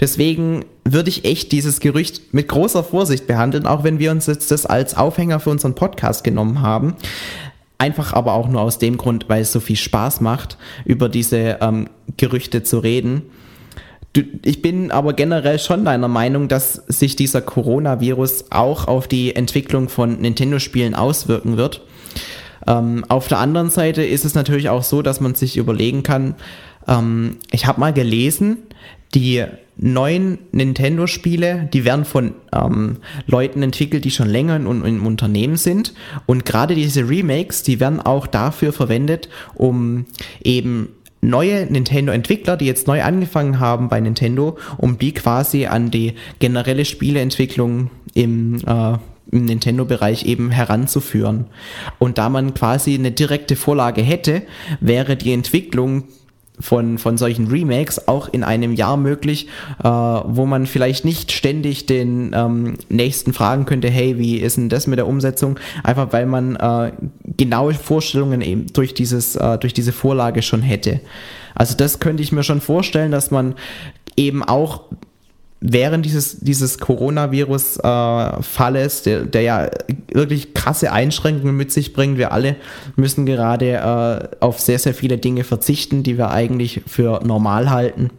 Deswegen 0.00 0.64
würde 0.84 1.08
ich 1.08 1.24
echt 1.24 1.52
dieses 1.52 1.80
Gerücht 1.80 2.34
mit 2.34 2.48
großer 2.48 2.84
Vorsicht 2.84 3.26
behandeln, 3.26 3.66
auch 3.66 3.84
wenn 3.84 3.98
wir 3.98 4.10
uns 4.10 4.26
jetzt 4.26 4.50
das 4.50 4.66
als 4.66 4.96
Aufhänger 4.96 5.40
für 5.40 5.50
unseren 5.50 5.74
Podcast 5.74 6.24
genommen 6.24 6.60
haben. 6.60 6.94
Einfach 7.78 8.12
aber 8.12 8.34
auch 8.34 8.48
nur 8.48 8.60
aus 8.60 8.78
dem 8.78 8.96
Grund, 8.96 9.28
weil 9.28 9.42
es 9.42 9.52
so 9.52 9.60
viel 9.60 9.76
Spaß 9.76 10.20
macht, 10.20 10.58
über 10.84 11.08
diese 11.08 11.58
ähm, 11.60 11.88
Gerüchte 12.16 12.62
zu 12.62 12.78
reden. 12.78 13.22
Ich 14.42 14.60
bin 14.60 14.90
aber 14.90 15.14
generell 15.14 15.58
schon 15.58 15.84
deiner 15.84 16.08
Meinung, 16.08 16.48
dass 16.48 16.74
sich 16.74 17.16
dieser 17.16 17.40
Coronavirus 17.40 18.46
auch 18.50 18.86
auf 18.86 19.08
die 19.08 19.34
Entwicklung 19.34 19.88
von 19.88 20.20
Nintendo-Spielen 20.20 20.94
auswirken 20.94 21.56
wird. 21.56 21.82
Ähm, 22.66 23.04
auf 23.08 23.28
der 23.28 23.38
anderen 23.38 23.70
Seite 23.70 24.04
ist 24.04 24.24
es 24.24 24.34
natürlich 24.34 24.68
auch 24.68 24.82
so, 24.82 25.02
dass 25.02 25.20
man 25.20 25.34
sich 25.34 25.56
überlegen 25.56 26.02
kann, 26.02 26.34
ähm, 26.86 27.38
ich 27.50 27.66
habe 27.66 27.80
mal 27.80 27.92
gelesen, 27.92 28.58
die 29.14 29.44
neuen 29.76 30.38
Nintendo-Spiele, 30.52 31.68
die 31.72 31.84
werden 31.84 32.04
von 32.04 32.34
ähm, 32.52 32.98
Leuten 33.26 33.62
entwickelt, 33.62 34.04
die 34.04 34.10
schon 34.10 34.28
länger 34.28 34.56
in, 34.56 34.66
im 34.66 35.06
Unternehmen 35.06 35.56
sind. 35.56 35.94
Und 36.26 36.44
gerade 36.44 36.74
diese 36.74 37.08
Remakes, 37.08 37.62
die 37.62 37.80
werden 37.80 38.00
auch 38.00 38.26
dafür 38.26 38.72
verwendet, 38.72 39.28
um 39.54 40.06
eben 40.42 40.88
neue 41.22 41.66
Nintendo-Entwickler, 41.66 42.56
die 42.56 42.66
jetzt 42.66 42.86
neu 42.86 43.02
angefangen 43.02 43.60
haben 43.60 43.88
bei 43.88 44.00
Nintendo, 44.00 44.58
um 44.76 44.98
die 44.98 45.14
quasi 45.14 45.66
an 45.66 45.90
die 45.90 46.14
generelle 46.40 46.84
Spieleentwicklung 46.84 47.90
im, 48.12 48.56
äh, 48.66 48.98
im 49.30 49.44
Nintendo-Bereich 49.44 50.26
eben 50.26 50.50
heranzuführen. 50.50 51.46
Und 51.98 52.18
da 52.18 52.28
man 52.28 52.54
quasi 52.54 52.94
eine 52.94 53.12
direkte 53.12 53.56
Vorlage 53.56 54.02
hätte, 54.02 54.42
wäre 54.80 55.16
die 55.16 55.32
Entwicklung 55.32 56.04
von, 56.58 56.98
von 56.98 57.16
solchen 57.16 57.48
Remakes 57.48 58.08
auch 58.08 58.28
in 58.28 58.44
einem 58.44 58.72
Jahr 58.72 58.96
möglich, 58.96 59.48
äh, 59.82 59.88
wo 59.88 60.46
man 60.46 60.66
vielleicht 60.66 61.04
nicht 61.04 61.32
ständig 61.32 61.86
den 61.86 62.32
ähm, 62.34 62.74
nächsten 62.88 63.32
fragen 63.32 63.64
könnte, 63.64 63.88
hey, 63.88 64.18
wie 64.18 64.36
ist 64.36 64.56
denn 64.56 64.68
das 64.68 64.86
mit 64.86 64.98
der 64.98 65.06
Umsetzung? 65.06 65.58
Einfach 65.82 66.12
weil 66.12 66.26
man 66.26 66.56
äh, 66.56 66.92
genaue 67.42 67.74
Vorstellungen 67.74 68.40
eben 68.40 68.72
durch, 68.72 68.94
dieses, 68.94 69.34
äh, 69.34 69.58
durch 69.58 69.74
diese 69.74 69.90
Vorlage 69.90 70.42
schon 70.42 70.62
hätte. 70.62 71.00
Also 71.54 71.76
das 71.76 71.98
könnte 71.98 72.22
ich 72.22 72.30
mir 72.30 72.44
schon 72.44 72.60
vorstellen, 72.60 73.10
dass 73.10 73.32
man 73.32 73.56
eben 74.16 74.44
auch 74.44 74.82
während 75.60 76.06
dieses, 76.06 76.38
dieses 76.40 76.78
Coronavirus-Falles, 76.78 79.00
äh, 79.00 79.04
der, 79.04 79.26
der 79.26 79.42
ja 79.42 79.68
wirklich 80.12 80.54
krasse 80.54 80.92
Einschränkungen 80.92 81.56
mit 81.56 81.72
sich 81.72 81.92
bringt, 81.92 82.16
wir 82.16 82.30
alle 82.30 82.54
müssen 82.94 83.26
gerade 83.26 83.72
äh, 83.72 84.28
auf 84.38 84.60
sehr, 84.60 84.78
sehr 84.78 84.94
viele 84.94 85.18
Dinge 85.18 85.42
verzichten, 85.42 86.04
die 86.04 86.18
wir 86.18 86.30
eigentlich 86.30 86.82
für 86.86 87.24
normal 87.24 87.70
halten. 87.70 88.10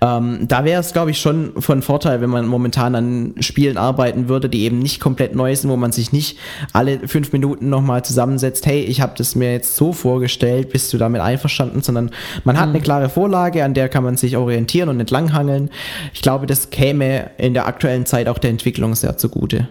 Ähm, 0.00 0.46
da 0.48 0.64
wäre 0.64 0.80
es, 0.80 0.92
glaube 0.92 1.10
ich, 1.10 1.20
schon 1.20 1.52
von 1.58 1.82
Vorteil, 1.82 2.20
wenn 2.20 2.30
man 2.30 2.46
momentan 2.46 2.94
an 2.94 3.34
Spielen 3.40 3.76
arbeiten 3.76 4.28
würde, 4.28 4.48
die 4.48 4.62
eben 4.62 4.78
nicht 4.78 5.00
komplett 5.00 5.34
neu 5.34 5.54
sind, 5.54 5.70
wo 5.70 5.76
man 5.76 5.92
sich 5.92 6.12
nicht 6.12 6.38
alle 6.72 7.06
fünf 7.08 7.32
Minuten 7.32 7.68
nochmal 7.68 8.04
zusammensetzt, 8.04 8.66
hey, 8.66 8.80
ich 8.80 9.00
habe 9.00 9.14
das 9.16 9.34
mir 9.34 9.52
jetzt 9.52 9.76
so 9.76 9.92
vorgestellt, 9.92 10.70
bist 10.70 10.92
du 10.92 10.98
damit 10.98 11.20
einverstanden, 11.20 11.82
sondern 11.82 12.10
man 12.44 12.58
hat 12.58 12.68
mhm. 12.68 12.74
eine 12.74 12.82
klare 12.82 13.08
Vorlage, 13.08 13.64
an 13.64 13.74
der 13.74 13.88
kann 13.88 14.04
man 14.04 14.16
sich 14.16 14.36
orientieren 14.36 14.88
und 14.88 15.00
entlanghangeln. 15.00 15.70
Ich 16.14 16.22
glaube, 16.22 16.46
das 16.46 16.70
käme 16.70 17.30
in 17.38 17.54
der 17.54 17.66
aktuellen 17.66 18.06
Zeit 18.06 18.28
auch 18.28 18.38
der 18.38 18.50
Entwicklung 18.50 18.94
sehr 18.94 19.16
zugute. 19.16 19.68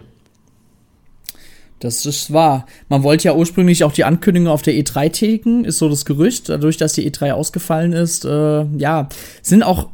Das 1.79 2.05
ist 2.05 2.33
wahr. 2.33 2.65
Man 2.89 3.03
wollte 3.03 3.25
ja 3.25 3.35
ursprünglich 3.35 3.83
auch 3.83 3.93
die 3.93 4.03
Ankündigung 4.03 4.49
auf 4.49 4.61
der 4.61 4.73
E3 4.73 5.11
tätigen, 5.11 5.65
ist 5.65 5.77
so 5.77 5.87
das 5.87 6.05
Gerücht. 6.05 6.49
Dadurch, 6.49 6.77
dass 6.77 6.93
die 6.93 7.09
E3 7.09 7.31
ausgefallen 7.31 7.93
ist, 7.93 8.25
äh, 8.25 8.65
ja, 8.77 9.07
sind 9.41 9.63
auch 9.63 9.87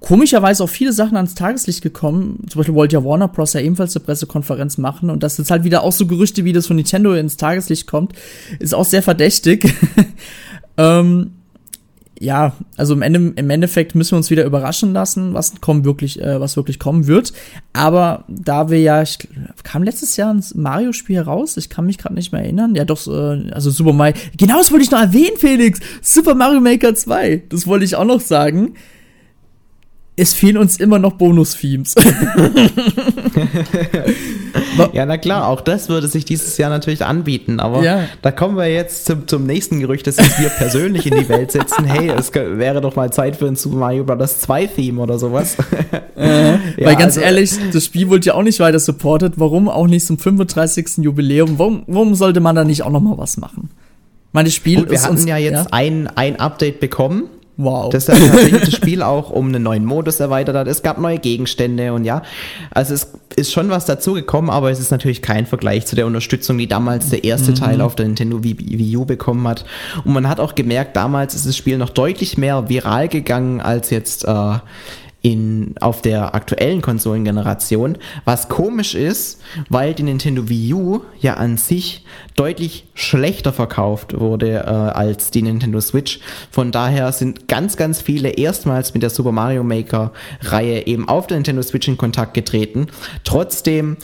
komischerweise 0.00 0.64
auch 0.64 0.68
viele 0.68 0.92
Sachen 0.92 1.16
ans 1.16 1.34
Tageslicht 1.34 1.80
gekommen. 1.80 2.44
Zum 2.48 2.58
Beispiel 2.58 2.74
wollte 2.74 2.96
ja 2.96 3.04
Warner 3.04 3.28
Bros. 3.28 3.54
ja 3.54 3.60
ebenfalls 3.60 3.96
eine 3.96 4.04
Pressekonferenz 4.04 4.76
machen 4.76 5.08
und 5.08 5.22
dass 5.22 5.38
jetzt 5.38 5.50
halt 5.50 5.64
wieder 5.64 5.82
auch 5.82 5.92
so 5.92 6.06
Gerüchte 6.06 6.44
wie 6.44 6.52
das 6.52 6.66
von 6.66 6.76
Nintendo 6.76 7.14
ins 7.14 7.36
Tageslicht 7.36 7.86
kommt, 7.86 8.12
ist 8.58 8.74
auch 8.74 8.84
sehr 8.84 9.02
verdächtig. 9.02 9.72
ähm, 10.76 11.30
ja, 12.22 12.52
also 12.76 12.94
im, 12.94 13.02
Ende, 13.02 13.32
im 13.34 13.50
Endeffekt 13.50 13.96
müssen 13.96 14.12
wir 14.12 14.16
uns 14.18 14.30
wieder 14.30 14.44
überraschen 14.44 14.92
lassen, 14.92 15.34
was 15.34 15.60
kommen 15.60 15.84
wirklich, 15.84 16.20
äh, 16.20 16.40
was 16.40 16.56
wirklich 16.56 16.78
kommen 16.78 17.08
wird. 17.08 17.32
Aber 17.72 18.24
da 18.28 18.70
wir 18.70 18.80
ja, 18.80 19.02
ich, 19.02 19.18
kam 19.64 19.82
letztes 19.82 20.16
Jahr 20.16 20.32
ein 20.32 20.44
Mario-Spiel 20.54 21.20
raus, 21.20 21.56
ich 21.56 21.68
kann 21.68 21.84
mich 21.84 21.98
gerade 21.98 22.14
nicht 22.14 22.30
mehr 22.30 22.42
erinnern. 22.42 22.76
Ja, 22.76 22.84
doch, 22.84 23.04
äh, 23.08 23.50
also 23.50 23.70
Super 23.70 23.92
Mario. 23.92 24.14
Genau, 24.38 24.58
das 24.58 24.70
wollte 24.70 24.84
ich 24.84 24.90
noch 24.92 25.00
erwähnen, 25.00 25.36
Felix. 25.36 25.80
Super 26.00 26.36
Mario 26.36 26.60
Maker 26.60 26.94
2. 26.94 27.42
Das 27.48 27.66
wollte 27.66 27.84
ich 27.84 27.96
auch 27.96 28.04
noch 28.04 28.20
sagen 28.20 28.74
es 30.14 30.34
fehlen 30.34 30.58
uns 30.58 30.76
immer 30.76 30.98
noch 30.98 31.12
Bonus-Themes. 31.14 31.94
ja, 34.92 35.06
na 35.06 35.16
klar, 35.16 35.48
auch 35.48 35.62
das 35.62 35.88
würde 35.88 36.06
sich 36.06 36.26
dieses 36.26 36.58
Jahr 36.58 36.68
natürlich 36.68 37.02
anbieten, 37.02 37.60
aber 37.60 37.82
ja. 37.82 38.04
da 38.20 38.30
kommen 38.30 38.58
wir 38.58 38.66
jetzt 38.66 39.06
zum, 39.06 39.26
zum 39.26 39.46
nächsten 39.46 39.80
Gerücht, 39.80 40.06
das 40.06 40.18
wir 40.18 40.48
persönlich 40.58 41.06
in 41.06 41.16
die 41.16 41.30
Welt 41.30 41.52
setzen. 41.52 41.86
Hey, 41.86 42.10
es 42.10 42.34
wäre 42.34 42.82
doch 42.82 42.94
mal 42.94 43.10
Zeit 43.10 43.36
für 43.36 43.46
ein 43.46 43.56
Super 43.56 43.76
Mario 43.76 44.04
Bros. 44.04 44.38
2 44.40 44.66
Theme 44.66 45.00
oder 45.00 45.18
sowas. 45.18 45.56
Äh, 46.14 46.52
ja, 46.76 46.86
weil 46.86 46.96
ganz 46.96 47.16
also, 47.16 47.20
ehrlich, 47.20 47.52
das 47.72 47.86
Spiel 47.86 48.10
wurde 48.10 48.26
ja 48.26 48.34
auch 48.34 48.42
nicht 48.42 48.60
weiter 48.60 48.78
supported. 48.78 49.34
Warum 49.36 49.70
auch 49.70 49.86
nicht 49.86 50.04
zum 50.04 50.18
35. 50.18 50.98
Jubiläum? 50.98 51.58
Warum, 51.58 51.84
warum 51.86 52.14
sollte 52.14 52.40
man 52.40 52.54
da 52.54 52.64
nicht 52.64 52.82
auch 52.82 52.90
noch 52.90 53.00
mal 53.00 53.16
was 53.16 53.38
machen? 53.38 53.70
Meine 54.32 54.50
Spiel 54.50 54.80
Gut, 54.80 54.90
wir 54.90 55.02
hatten 55.02 55.12
uns, 55.12 55.24
ja 55.24 55.38
jetzt 55.38 55.52
ja? 55.52 55.66
Ein, 55.70 56.08
ein 56.08 56.38
Update 56.38 56.80
bekommen 56.80 57.30
Wow. 57.62 57.94
Hat 57.94 58.06
tatsächlich 58.06 58.60
das 58.60 58.74
Spiel 58.76 59.02
auch 59.02 59.30
um 59.30 59.48
einen 59.48 59.62
neuen 59.62 59.84
Modus 59.84 60.18
erweitert 60.18 60.56
hat. 60.56 60.66
Es 60.66 60.82
gab 60.82 60.98
neue 60.98 61.18
Gegenstände 61.18 61.92
und 61.92 62.04
ja, 62.04 62.22
also 62.70 62.94
es 62.94 63.12
ist 63.36 63.52
schon 63.52 63.70
was 63.70 63.86
dazugekommen, 63.86 64.50
aber 64.50 64.70
es 64.70 64.80
ist 64.80 64.90
natürlich 64.90 65.22
kein 65.22 65.46
Vergleich 65.46 65.86
zu 65.86 65.96
der 65.96 66.06
Unterstützung, 66.06 66.58
die 66.58 66.66
damals 66.66 67.10
der 67.10 67.24
erste 67.24 67.52
mhm. 67.52 67.56
Teil 67.56 67.80
auf 67.80 67.94
der 67.94 68.06
Nintendo 68.06 68.42
Wii, 68.42 68.56
Wii 68.58 68.96
U 68.96 69.04
bekommen 69.04 69.46
hat. 69.46 69.64
Und 70.04 70.12
man 70.12 70.28
hat 70.28 70.40
auch 70.40 70.54
gemerkt, 70.54 70.96
damals 70.96 71.34
ist 71.34 71.46
das 71.46 71.56
Spiel 71.56 71.78
noch 71.78 71.90
deutlich 71.90 72.36
mehr 72.36 72.68
viral 72.68 73.08
gegangen 73.08 73.60
als 73.60 73.90
jetzt 73.90 74.24
äh, 74.24 74.58
in, 75.22 75.74
auf 75.80 76.02
der 76.02 76.34
aktuellen 76.34 76.82
Konsolengeneration, 76.82 77.96
was 78.24 78.48
komisch 78.48 78.94
ist, 78.94 79.40
weil 79.68 79.94
die 79.94 80.02
Nintendo 80.02 80.48
Wii 80.48 80.74
U 80.74 81.00
ja 81.20 81.34
an 81.34 81.56
sich 81.56 82.04
deutlich 82.34 82.84
schlechter 82.94 83.52
verkauft 83.52 84.18
wurde 84.18 84.54
äh, 84.54 84.68
als 84.68 85.30
die 85.30 85.42
Nintendo 85.42 85.80
Switch. 85.80 86.18
Von 86.50 86.72
daher 86.72 87.12
sind 87.12 87.46
ganz, 87.46 87.76
ganz 87.76 88.02
viele 88.02 88.30
erstmals 88.30 88.94
mit 88.94 89.02
der 89.04 89.10
Super 89.10 89.32
Mario 89.32 89.62
Maker 89.62 90.12
Reihe 90.42 90.86
eben 90.86 91.08
auf 91.08 91.28
der 91.28 91.36
Nintendo 91.36 91.62
Switch 91.62 91.86
in 91.86 91.96
Kontakt 91.96 92.34
getreten. 92.34 92.88
Trotzdem 93.22 93.96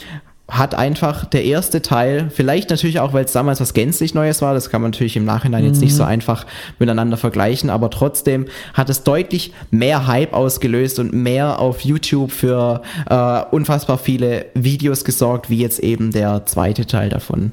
hat 0.49 0.75
einfach 0.75 1.27
der 1.27 1.45
erste 1.45 1.83
Teil, 1.83 2.31
vielleicht 2.31 2.71
natürlich 2.71 3.01
auch, 3.01 3.13
weil 3.13 3.27
es 3.27 3.33
damals 3.33 3.61
was 3.61 3.75
gänzlich 3.75 4.15
Neues 4.15 4.41
war, 4.41 4.55
das 4.55 4.71
kann 4.71 4.81
man 4.81 4.93
natürlich 4.93 5.17
im 5.17 5.27
Nachhinein 5.27 5.63
mhm. 5.63 5.69
jetzt 5.69 5.81
nicht 5.81 5.95
so 5.95 6.05
mhm. 6.05 6.09
einfach 6.09 6.47
miteinander 6.79 7.19
vergleichen, 7.19 7.69
aber 7.69 7.91
trotzdem 7.91 8.47
hat 8.73 8.89
es 8.89 9.03
deutlich 9.03 9.53
mehr 9.71 10.07
Hype 10.07 10.33
ausgelöst 10.33 10.99
und 11.01 11.13
mehr 11.13 11.59
auf 11.59 11.83
YouTube 11.83 12.33
für 12.33 12.81
äh, 13.11 13.43
unfassbar 13.51 13.99
viele 13.99 14.47
Videos 14.55 15.05
gesorgt, 15.05 15.51
wie 15.51 15.59
jetzt 15.59 15.81
eben 15.81 16.13
der 16.13 16.47
zweite 16.47 16.87
Teil 16.87 17.11
davon. 17.11 17.53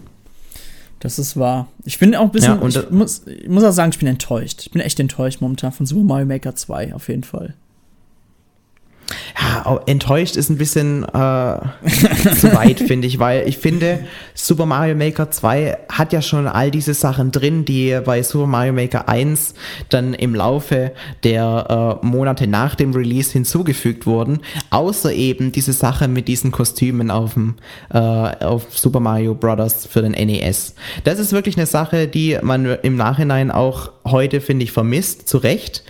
Das 1.01 1.19
ist 1.19 1.37
wahr. 1.37 1.67
Ich 1.83 1.99
bin 1.99 2.15
auch 2.15 2.23
ein 2.23 2.31
bisschen, 2.31 2.61
ja, 2.61 2.67
ich, 2.67 2.89
muss, 2.91 3.27
ich 3.27 3.49
muss 3.49 3.63
auch 3.65 3.71
sagen, 3.71 3.91
ich 3.91 3.99
bin 3.99 4.07
enttäuscht. 4.07 4.61
Ich 4.61 4.71
bin 4.71 4.81
echt 4.81 4.99
enttäuscht 5.01 5.41
momentan 5.41 5.73
von 5.73 5.85
Super 5.85 6.05
Mario 6.05 6.25
Maker 6.25 6.55
2, 6.55 6.95
auf 6.95 7.09
jeden 7.09 7.23
Fall 7.23 7.53
ja, 9.39 9.80
enttäuscht 9.86 10.36
ist 10.36 10.49
ein 10.49 10.58
bisschen 10.58 11.03
äh, 11.03 11.08
zu 11.10 12.53
weit, 12.53 12.80
finde 12.80 13.08
ich, 13.08 13.20
weil 13.20 13.47
ich 13.47 13.58
finde, 13.58 14.06
Super 14.38 14.65
Mario 14.65 14.95
Maker 14.95 15.31
2 15.31 15.77
hat 15.89 16.11
ja 16.11 16.21
schon 16.21 16.45
all 16.45 16.69
diese 16.69 16.93
Sachen 16.93 17.31
drin, 17.31 17.63
die 17.63 17.97
bei 18.03 18.21
Super 18.21 18.47
Mario 18.47 18.73
Maker 18.73 19.07
1 19.07 19.53
dann 19.88 20.13
im 20.13 20.36
Laufe 20.36 20.91
der 21.23 21.99
äh, 22.03 22.05
Monate 22.05 22.45
nach 22.45 22.75
dem 22.75 22.93
Release 22.93 23.31
hinzugefügt 23.31 24.05
wurden, 24.05 24.41
außer 24.71 25.13
eben 25.13 25.53
diese 25.53 25.71
Sache 25.71 26.09
mit 26.09 26.27
diesen 26.27 26.51
Kostümen 26.51 27.11
auf, 27.11 27.36
dem, 27.36 27.55
äh, 27.93 27.97
auf 27.97 28.77
Super 28.77 28.99
Mario 28.99 29.36
Bros. 29.36 29.88
für 29.89 30.01
den 30.01 30.11
NES. 30.11 30.75
Das 31.05 31.17
ist 31.17 31.31
wirklich 31.31 31.55
eine 31.55 31.65
Sache, 31.65 32.09
die 32.09 32.38
man 32.41 32.65
im 32.65 32.97
Nachhinein 32.97 33.51
auch 33.51 33.91
heute, 34.03 34.41
finde 34.41 34.65
ich, 34.65 34.73
vermisst, 34.73 35.29
zu 35.29 35.38
Recht. 35.38 35.83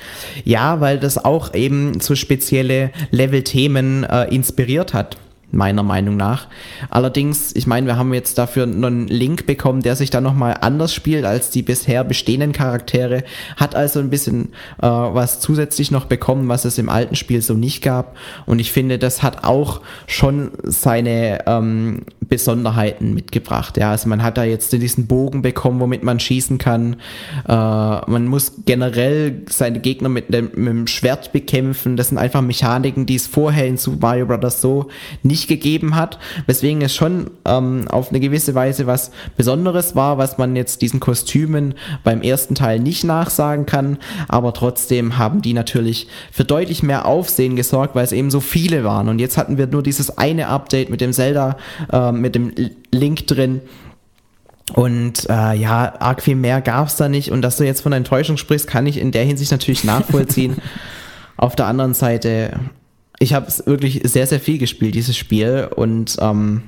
Ja, 0.44 0.82
weil 0.82 1.00
das 1.00 1.18
auch 1.18 1.56
eben 1.56 2.00
so 2.00 2.14
spezielle 2.14 2.92
Level-Themen 3.10 4.04
äh, 4.04 4.26
inspiriert 4.26 4.94
hat. 4.94 5.18
Meiner 5.56 5.84
Meinung 5.84 6.18
nach. 6.18 6.48
Allerdings, 6.90 7.56
ich 7.56 7.68
meine, 7.68 7.88
wir 7.88 7.98
haben 7.98 8.14
jetzt 8.14 8.38
dafür 8.38 8.64
einen 8.64 9.08
Link 9.08 9.46
bekommen, 9.46 9.82
der 9.82 9.96
sich 9.96 10.10
dann 10.10 10.24
nochmal 10.24 10.58
anders 10.62 10.94
spielt 10.94 11.26
als 11.26 11.50
die 11.50 11.62
bisher 11.62 12.04
bestehenden 12.04 12.52
Charaktere, 12.52 13.24
hat 13.58 13.76
also 13.76 14.00
ein 14.00 14.10
bisschen 14.10 14.54
äh, 14.82 14.88
was 14.88 15.40
zusätzlich 15.40 15.92
noch 15.92 16.06
bekommen, 16.06 16.48
was 16.48 16.66
es 16.66 16.78
im 16.78 16.90
alten 16.90 17.16
Spiel 17.16 17.42
so 17.42 17.54
nicht 17.54 17.84
gab. 17.84 18.18
Und 18.46 18.60
ich 18.60 18.72
finde, 18.72 18.98
das 19.00 19.24
hat 19.24 19.44
auch 19.44 19.82
schon 20.08 20.52
seine 20.64 21.46
ähm, 21.48 22.02
Besonderheiten 22.22 23.14
mitgebracht. 23.14 23.78
Ja, 23.78 23.92
also 23.92 24.10
man 24.10 24.24
hat 24.24 24.38
da 24.38 24.44
jetzt 24.44 24.74
diesen 24.74 25.08
Bogen 25.08 25.42
bekommen, 25.42 25.80
womit 25.80 26.04
man 26.04 26.20
schießen 26.20 26.58
kann. 26.58 26.98
Äh, 27.48 27.52
man 27.52 28.26
muss 28.26 28.54
generell 28.66 29.44
seine 29.48 29.80
Gegner 29.80 30.10
mit 30.10 30.34
dem 30.34 30.88
Schwert 30.88 31.32
bekämpfen. 31.32 31.96
Das 31.96 32.10
sind 32.10 32.18
einfach 32.18 32.42
Mechaniken, 32.42 33.06
die 33.06 33.16
es 33.16 33.28
vorher 33.28 33.68
in 33.68 33.78
Super 33.78 34.16
Mario 34.16 34.28
Bros. 34.28 34.62
so 34.62 34.88
nicht 35.24 35.45
gegeben 35.48 35.96
hat. 35.96 36.20
Weswegen 36.48 36.82
es 36.82 36.94
schon 36.96 37.32
ähm, 37.46 37.88
auf 37.90 38.10
eine 38.10 38.20
gewisse 38.20 38.56
Weise 38.56 38.88
was 38.88 39.12
Besonderes 39.38 39.96
war, 39.96 40.18
was 40.18 40.38
man 40.38 40.56
jetzt 40.56 40.82
diesen 40.82 41.00
Kostümen 41.00 41.76
beim 42.04 42.22
ersten 42.22 42.56
Teil 42.56 42.80
nicht 42.80 43.04
nachsagen 43.04 43.66
kann. 43.66 43.98
Aber 44.28 44.54
trotzdem 44.54 45.18
haben 45.18 45.42
die 45.42 45.54
natürlich 45.54 46.08
für 46.32 46.46
deutlich 46.46 46.84
mehr 46.84 47.06
Aufsehen 47.06 47.56
gesorgt, 47.56 47.96
weil 47.96 48.06
es 48.06 48.12
eben 48.12 48.32
so 48.32 48.40
viele 48.40 48.84
waren. 48.84 49.10
Und 49.10 49.20
jetzt 49.20 49.38
hatten 49.38 49.58
wir 49.58 49.68
nur 49.68 49.84
dieses 49.84 50.18
eine 50.18 50.48
Update 50.48 50.90
mit 50.90 51.02
dem 51.02 51.14
Zelda, 51.14 51.58
äh, 51.92 52.12
mit 52.12 52.36
dem 52.36 52.54
Link 52.92 53.28
drin. 53.28 53.62
Und 54.74 55.30
äh, 55.30 55.54
ja, 55.54 55.94
arg 56.00 56.22
viel 56.22 56.36
mehr 56.36 56.62
gab 56.62 56.88
es 56.88 56.96
da 56.96 57.08
nicht. 57.08 57.32
Und 57.32 57.42
dass 57.42 57.58
du 57.58 57.66
jetzt 57.66 57.82
von 57.82 57.94
Enttäuschung 57.94 58.38
sprichst, 58.38 58.68
kann 58.68 58.88
ich 58.88 58.98
in 58.98 59.12
der 59.12 59.24
Hinsicht 59.24 59.52
natürlich 59.52 59.84
nachvollziehen. 59.84 60.58
Auf 61.38 61.56
der 61.56 61.68
anderen 61.68 61.94
Seite, 61.94 62.52
ich 63.20 63.34
habe 63.34 63.48
es 63.48 63.66
wirklich 63.66 64.02
sehr, 64.04 64.28
sehr 64.28 64.40
viel 64.40 64.58
gespielt, 64.58 64.96
dieses 64.96 65.18
Spiel. 65.18 65.70
Und 65.76 66.18
ähm, 66.20 66.64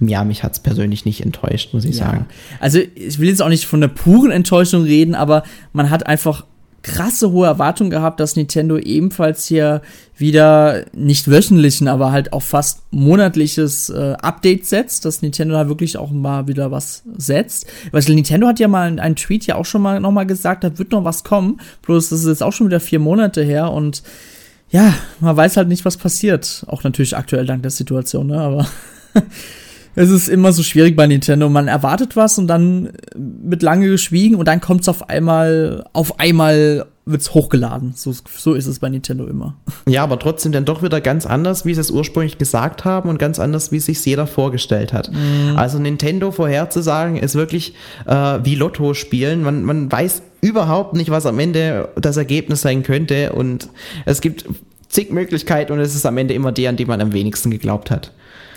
ja, 0.00 0.24
mich 0.24 0.42
hat 0.42 0.52
es 0.52 0.60
persönlich 0.60 1.04
nicht 1.04 1.20
enttäuscht, 1.24 1.72
muss 1.72 1.84
ich 1.84 1.98
ja. 1.98 2.06
sagen. 2.06 2.26
Also 2.60 2.80
ich 2.94 3.18
will 3.18 3.28
jetzt 3.28 3.42
auch 3.42 3.48
nicht 3.48 3.66
von 3.66 3.80
der 3.80 3.88
puren 3.88 4.30
Enttäuschung 4.30 4.82
reden, 4.82 5.14
aber 5.14 5.42
man 5.72 5.90
hat 5.90 6.06
einfach 6.06 6.44
krasse 6.82 7.32
hohe 7.32 7.46
Erwartungen 7.46 7.90
gehabt, 7.90 8.20
dass 8.20 8.36
Nintendo 8.36 8.78
ebenfalls 8.78 9.46
hier 9.46 9.82
wieder 10.16 10.84
nicht 10.94 11.28
wöchentlichen, 11.28 11.88
aber 11.88 12.12
halt 12.12 12.32
auch 12.32 12.42
fast 12.42 12.82
monatliches 12.92 13.90
äh, 13.90 14.14
Update 14.20 14.66
setzt, 14.66 15.04
dass 15.04 15.20
Nintendo 15.20 15.54
da 15.54 15.68
wirklich 15.68 15.96
auch 15.96 16.12
mal 16.12 16.46
wieder 16.46 16.70
was 16.70 17.02
setzt. 17.16 17.66
Weil 17.90 18.04
Nintendo 18.04 18.46
hat 18.46 18.60
ja 18.60 18.68
mal 18.68 19.00
einen 19.00 19.16
Tweet 19.16 19.46
ja 19.46 19.56
auch 19.56 19.64
schon 19.64 19.82
mal 19.82 19.98
nochmal 19.98 20.26
gesagt, 20.26 20.62
da 20.62 20.78
wird 20.78 20.92
noch 20.92 21.04
was 21.04 21.24
kommen. 21.24 21.60
Bloß 21.82 22.10
das 22.10 22.20
ist 22.20 22.28
jetzt 22.28 22.42
auch 22.42 22.52
schon 22.52 22.68
wieder 22.68 22.80
vier 22.80 23.00
Monate 23.00 23.42
her 23.42 23.72
und 23.72 24.04
ja, 24.70 24.94
man 25.20 25.36
weiß 25.36 25.56
halt 25.56 25.68
nicht, 25.68 25.84
was 25.84 25.96
passiert. 25.96 26.64
Auch 26.66 26.82
natürlich 26.84 27.16
aktuell 27.16 27.46
dank 27.46 27.62
der 27.62 27.70
Situation, 27.70 28.28
ne? 28.28 28.40
Aber 28.40 28.66
es 29.94 30.10
ist 30.10 30.28
immer 30.28 30.52
so 30.52 30.62
schwierig 30.62 30.96
bei 30.96 31.06
Nintendo. 31.06 31.48
Man 31.48 31.68
erwartet 31.68 32.16
was 32.16 32.38
und 32.38 32.48
dann 32.48 32.90
wird 33.14 33.62
lange 33.62 33.88
geschwiegen 33.88 34.36
und 34.36 34.46
dann 34.46 34.60
kommt 34.60 34.82
es 34.82 34.88
auf 34.88 35.08
einmal, 35.08 35.84
auf 35.92 36.18
einmal 36.18 36.86
wird's 37.06 37.32
hochgeladen. 37.34 37.92
So, 37.94 38.12
so 38.36 38.54
ist 38.54 38.66
es 38.66 38.80
bei 38.80 38.88
Nintendo 38.88 39.26
immer. 39.26 39.54
Ja, 39.88 40.02
aber 40.02 40.18
trotzdem 40.18 40.50
dann 40.50 40.64
doch 40.64 40.82
wieder 40.82 41.00
ganz 41.00 41.26
anders, 41.26 41.64
wie 41.64 41.72
sie 41.72 41.80
es 41.80 41.92
ursprünglich 41.92 42.38
gesagt 42.38 42.84
haben 42.84 43.08
und 43.08 43.20
ganz 43.20 43.38
anders, 43.38 43.70
wie 43.70 43.78
sich 43.78 44.04
jeder 44.04 44.26
vorgestellt 44.26 44.92
hat. 44.92 45.12
Mm. 45.12 45.56
Also 45.56 45.78
Nintendo 45.78 46.32
vorherzusagen 46.32 47.16
ist 47.16 47.36
wirklich 47.36 47.74
äh, 48.04 48.40
wie 48.42 48.56
Lotto 48.56 48.94
spielen. 48.94 49.44
Man, 49.44 49.62
man 49.62 49.90
weiß 49.90 50.22
überhaupt 50.40 50.94
nicht, 50.94 51.10
was 51.10 51.24
am 51.24 51.38
Ende 51.38 51.88
das 51.94 52.16
Ergebnis 52.16 52.62
sein 52.62 52.82
könnte 52.82 53.32
und 53.32 53.68
es 54.06 54.20
gibt 54.20 54.44
zig 54.88 55.12
Möglichkeiten 55.12 55.72
und 55.72 55.78
es 55.78 55.94
ist 55.94 56.04
am 56.04 56.18
Ende 56.18 56.34
immer 56.34 56.50
die, 56.50 56.66
an 56.66 56.76
die 56.76 56.84
man 56.84 57.00
am 57.00 57.12
wenigsten 57.12 57.52
geglaubt 57.52 57.92
hat. 57.92 58.12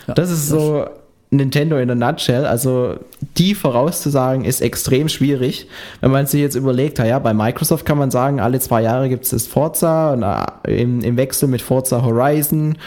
Ja, 0.07 0.15
das 0.15 0.31
ist 0.31 0.47
so 0.47 0.87
Nintendo 1.31 1.77
in 1.77 1.91
a 1.91 1.95
nutshell. 1.95 2.45
Also 2.45 2.95
die 3.37 3.53
vorauszusagen 3.53 4.45
ist 4.45 4.61
extrem 4.61 5.09
schwierig. 5.09 5.67
Wenn 6.01 6.09
man 6.09 6.25
sich 6.25 6.41
jetzt 6.41 6.55
überlegt, 6.55 6.97
ja, 6.97 7.19
bei 7.19 7.35
Microsoft 7.35 7.85
kann 7.85 7.99
man 7.99 8.09
sagen, 8.09 8.39
alle 8.39 8.59
zwei 8.59 8.81
Jahre 8.81 9.09
gibt 9.09 9.25
es 9.25 9.29
das 9.29 9.45
Forza 9.45 10.13
und 10.13 10.23
äh, 10.23 10.81
im, 10.81 11.01
im 11.01 11.17
Wechsel 11.17 11.47
mit 11.47 11.61
Forza 11.61 12.01
Horizon 12.01 12.77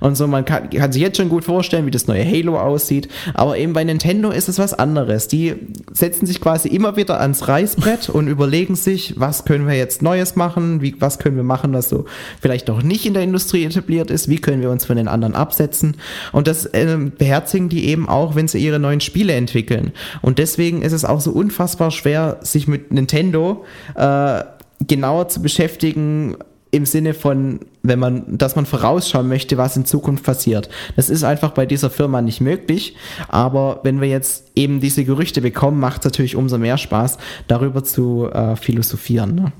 und 0.00 0.16
so. 0.16 0.26
Man 0.26 0.44
kann, 0.44 0.70
kann, 0.70 0.90
sich 0.90 1.00
jetzt 1.00 1.16
schon 1.16 1.28
gut 1.28 1.44
vorstellen, 1.44 1.86
wie 1.86 1.92
das 1.92 2.08
neue 2.08 2.24
Halo 2.24 2.58
aussieht. 2.58 3.08
Aber 3.34 3.56
eben 3.56 3.72
bei 3.72 3.84
Nintendo 3.84 4.30
ist 4.30 4.48
es 4.48 4.58
was 4.58 4.74
anderes. 4.74 5.28
Die 5.28 5.54
setzen 5.92 6.26
sich 6.26 6.40
quasi 6.40 6.68
immer 6.68 6.96
wieder 6.96 7.20
ans 7.20 7.46
Reißbrett 7.46 8.08
und 8.08 8.26
überlegen 8.26 8.74
sich, 8.74 9.14
was 9.16 9.44
können 9.44 9.68
wir 9.68 9.76
jetzt 9.76 10.02
Neues 10.02 10.34
machen, 10.34 10.82
wie, 10.82 10.96
was 10.98 11.20
können 11.20 11.36
wir 11.36 11.44
machen, 11.44 11.72
was 11.72 11.88
so 11.88 12.06
vielleicht 12.40 12.66
noch 12.66 12.82
nicht 12.82 13.06
in 13.06 13.14
der 13.14 13.22
Industrie 13.22 13.64
etabliert 13.64 14.10
ist, 14.10 14.28
wie 14.28 14.38
können 14.38 14.60
wir 14.60 14.70
uns 14.70 14.86
von 14.86 14.96
den 14.96 15.06
anderen 15.06 15.36
absetzen. 15.36 15.98
Und 16.32 16.48
das 16.48 16.66
äh, 16.66 16.96
beherzigen 17.16 17.68
die 17.68 17.91
eben 17.91 17.91
eben 17.92 18.08
auch, 18.08 18.34
wenn 18.34 18.48
sie 18.48 18.58
ihre 18.58 18.78
neuen 18.78 19.00
Spiele 19.00 19.34
entwickeln. 19.34 19.92
Und 20.20 20.38
deswegen 20.38 20.82
ist 20.82 20.92
es 20.92 21.04
auch 21.04 21.20
so 21.20 21.30
unfassbar 21.30 21.90
schwer, 21.90 22.38
sich 22.42 22.66
mit 22.66 22.92
Nintendo 22.92 23.64
äh, 23.94 24.42
genauer 24.86 25.28
zu 25.28 25.40
beschäftigen, 25.42 26.36
im 26.74 26.86
Sinne 26.86 27.12
von, 27.12 27.60
wenn 27.82 27.98
man, 27.98 28.38
dass 28.38 28.56
man 28.56 28.64
vorausschauen 28.64 29.28
möchte, 29.28 29.58
was 29.58 29.76
in 29.76 29.84
Zukunft 29.84 30.24
passiert. 30.24 30.70
Das 30.96 31.10
ist 31.10 31.22
einfach 31.22 31.50
bei 31.50 31.66
dieser 31.66 31.90
Firma 31.90 32.22
nicht 32.22 32.40
möglich. 32.40 32.96
Aber 33.28 33.80
wenn 33.82 34.00
wir 34.00 34.08
jetzt 34.08 34.50
eben 34.56 34.80
diese 34.80 35.04
Gerüchte 35.04 35.42
bekommen, 35.42 35.78
macht 35.78 36.00
es 36.00 36.04
natürlich 36.06 36.34
umso 36.34 36.56
mehr 36.56 36.78
Spaß, 36.78 37.18
darüber 37.46 37.84
zu 37.84 38.30
äh, 38.32 38.56
philosophieren. 38.56 39.34
Ne? 39.34 39.52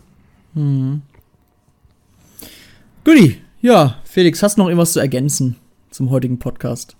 Hm. 0.54 1.02
Guti, 3.04 3.36
ja, 3.60 3.96
Felix, 4.04 4.42
hast 4.42 4.56
du 4.56 4.62
noch 4.62 4.68
irgendwas 4.68 4.94
zu 4.94 5.00
ergänzen 5.00 5.56
zum 5.90 6.08
heutigen 6.10 6.38
Podcast? 6.38 6.96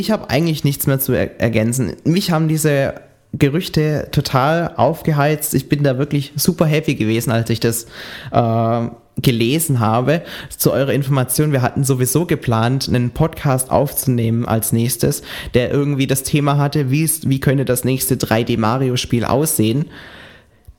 Ich 0.00 0.10
habe 0.10 0.30
eigentlich 0.30 0.64
nichts 0.64 0.86
mehr 0.86 0.98
zu 0.98 1.12
er 1.12 1.38
ergänzen. 1.42 1.92
Mich 2.04 2.30
haben 2.30 2.48
diese 2.48 2.94
Gerüchte 3.34 4.08
total 4.10 4.72
aufgeheizt. 4.76 5.52
Ich 5.52 5.68
bin 5.68 5.82
da 5.82 5.98
wirklich 5.98 6.32
super 6.36 6.64
happy 6.64 6.94
gewesen, 6.94 7.30
als 7.30 7.50
ich 7.50 7.60
das 7.60 7.84
äh, 8.32 8.88
gelesen 9.20 9.78
habe. 9.78 10.22
Zu 10.56 10.72
eurer 10.72 10.94
Information, 10.94 11.52
wir 11.52 11.60
hatten 11.60 11.84
sowieso 11.84 12.24
geplant, 12.24 12.88
einen 12.88 13.10
Podcast 13.10 13.70
aufzunehmen 13.70 14.46
als 14.46 14.72
nächstes, 14.72 15.20
der 15.52 15.70
irgendwie 15.70 16.06
das 16.06 16.22
Thema 16.22 16.56
hatte, 16.56 16.90
wie, 16.90 17.04
wie 17.26 17.38
könnte 17.38 17.66
das 17.66 17.84
nächste 17.84 18.14
3D 18.14 18.58
Mario 18.58 18.96
Spiel 18.96 19.26
aussehen. 19.26 19.84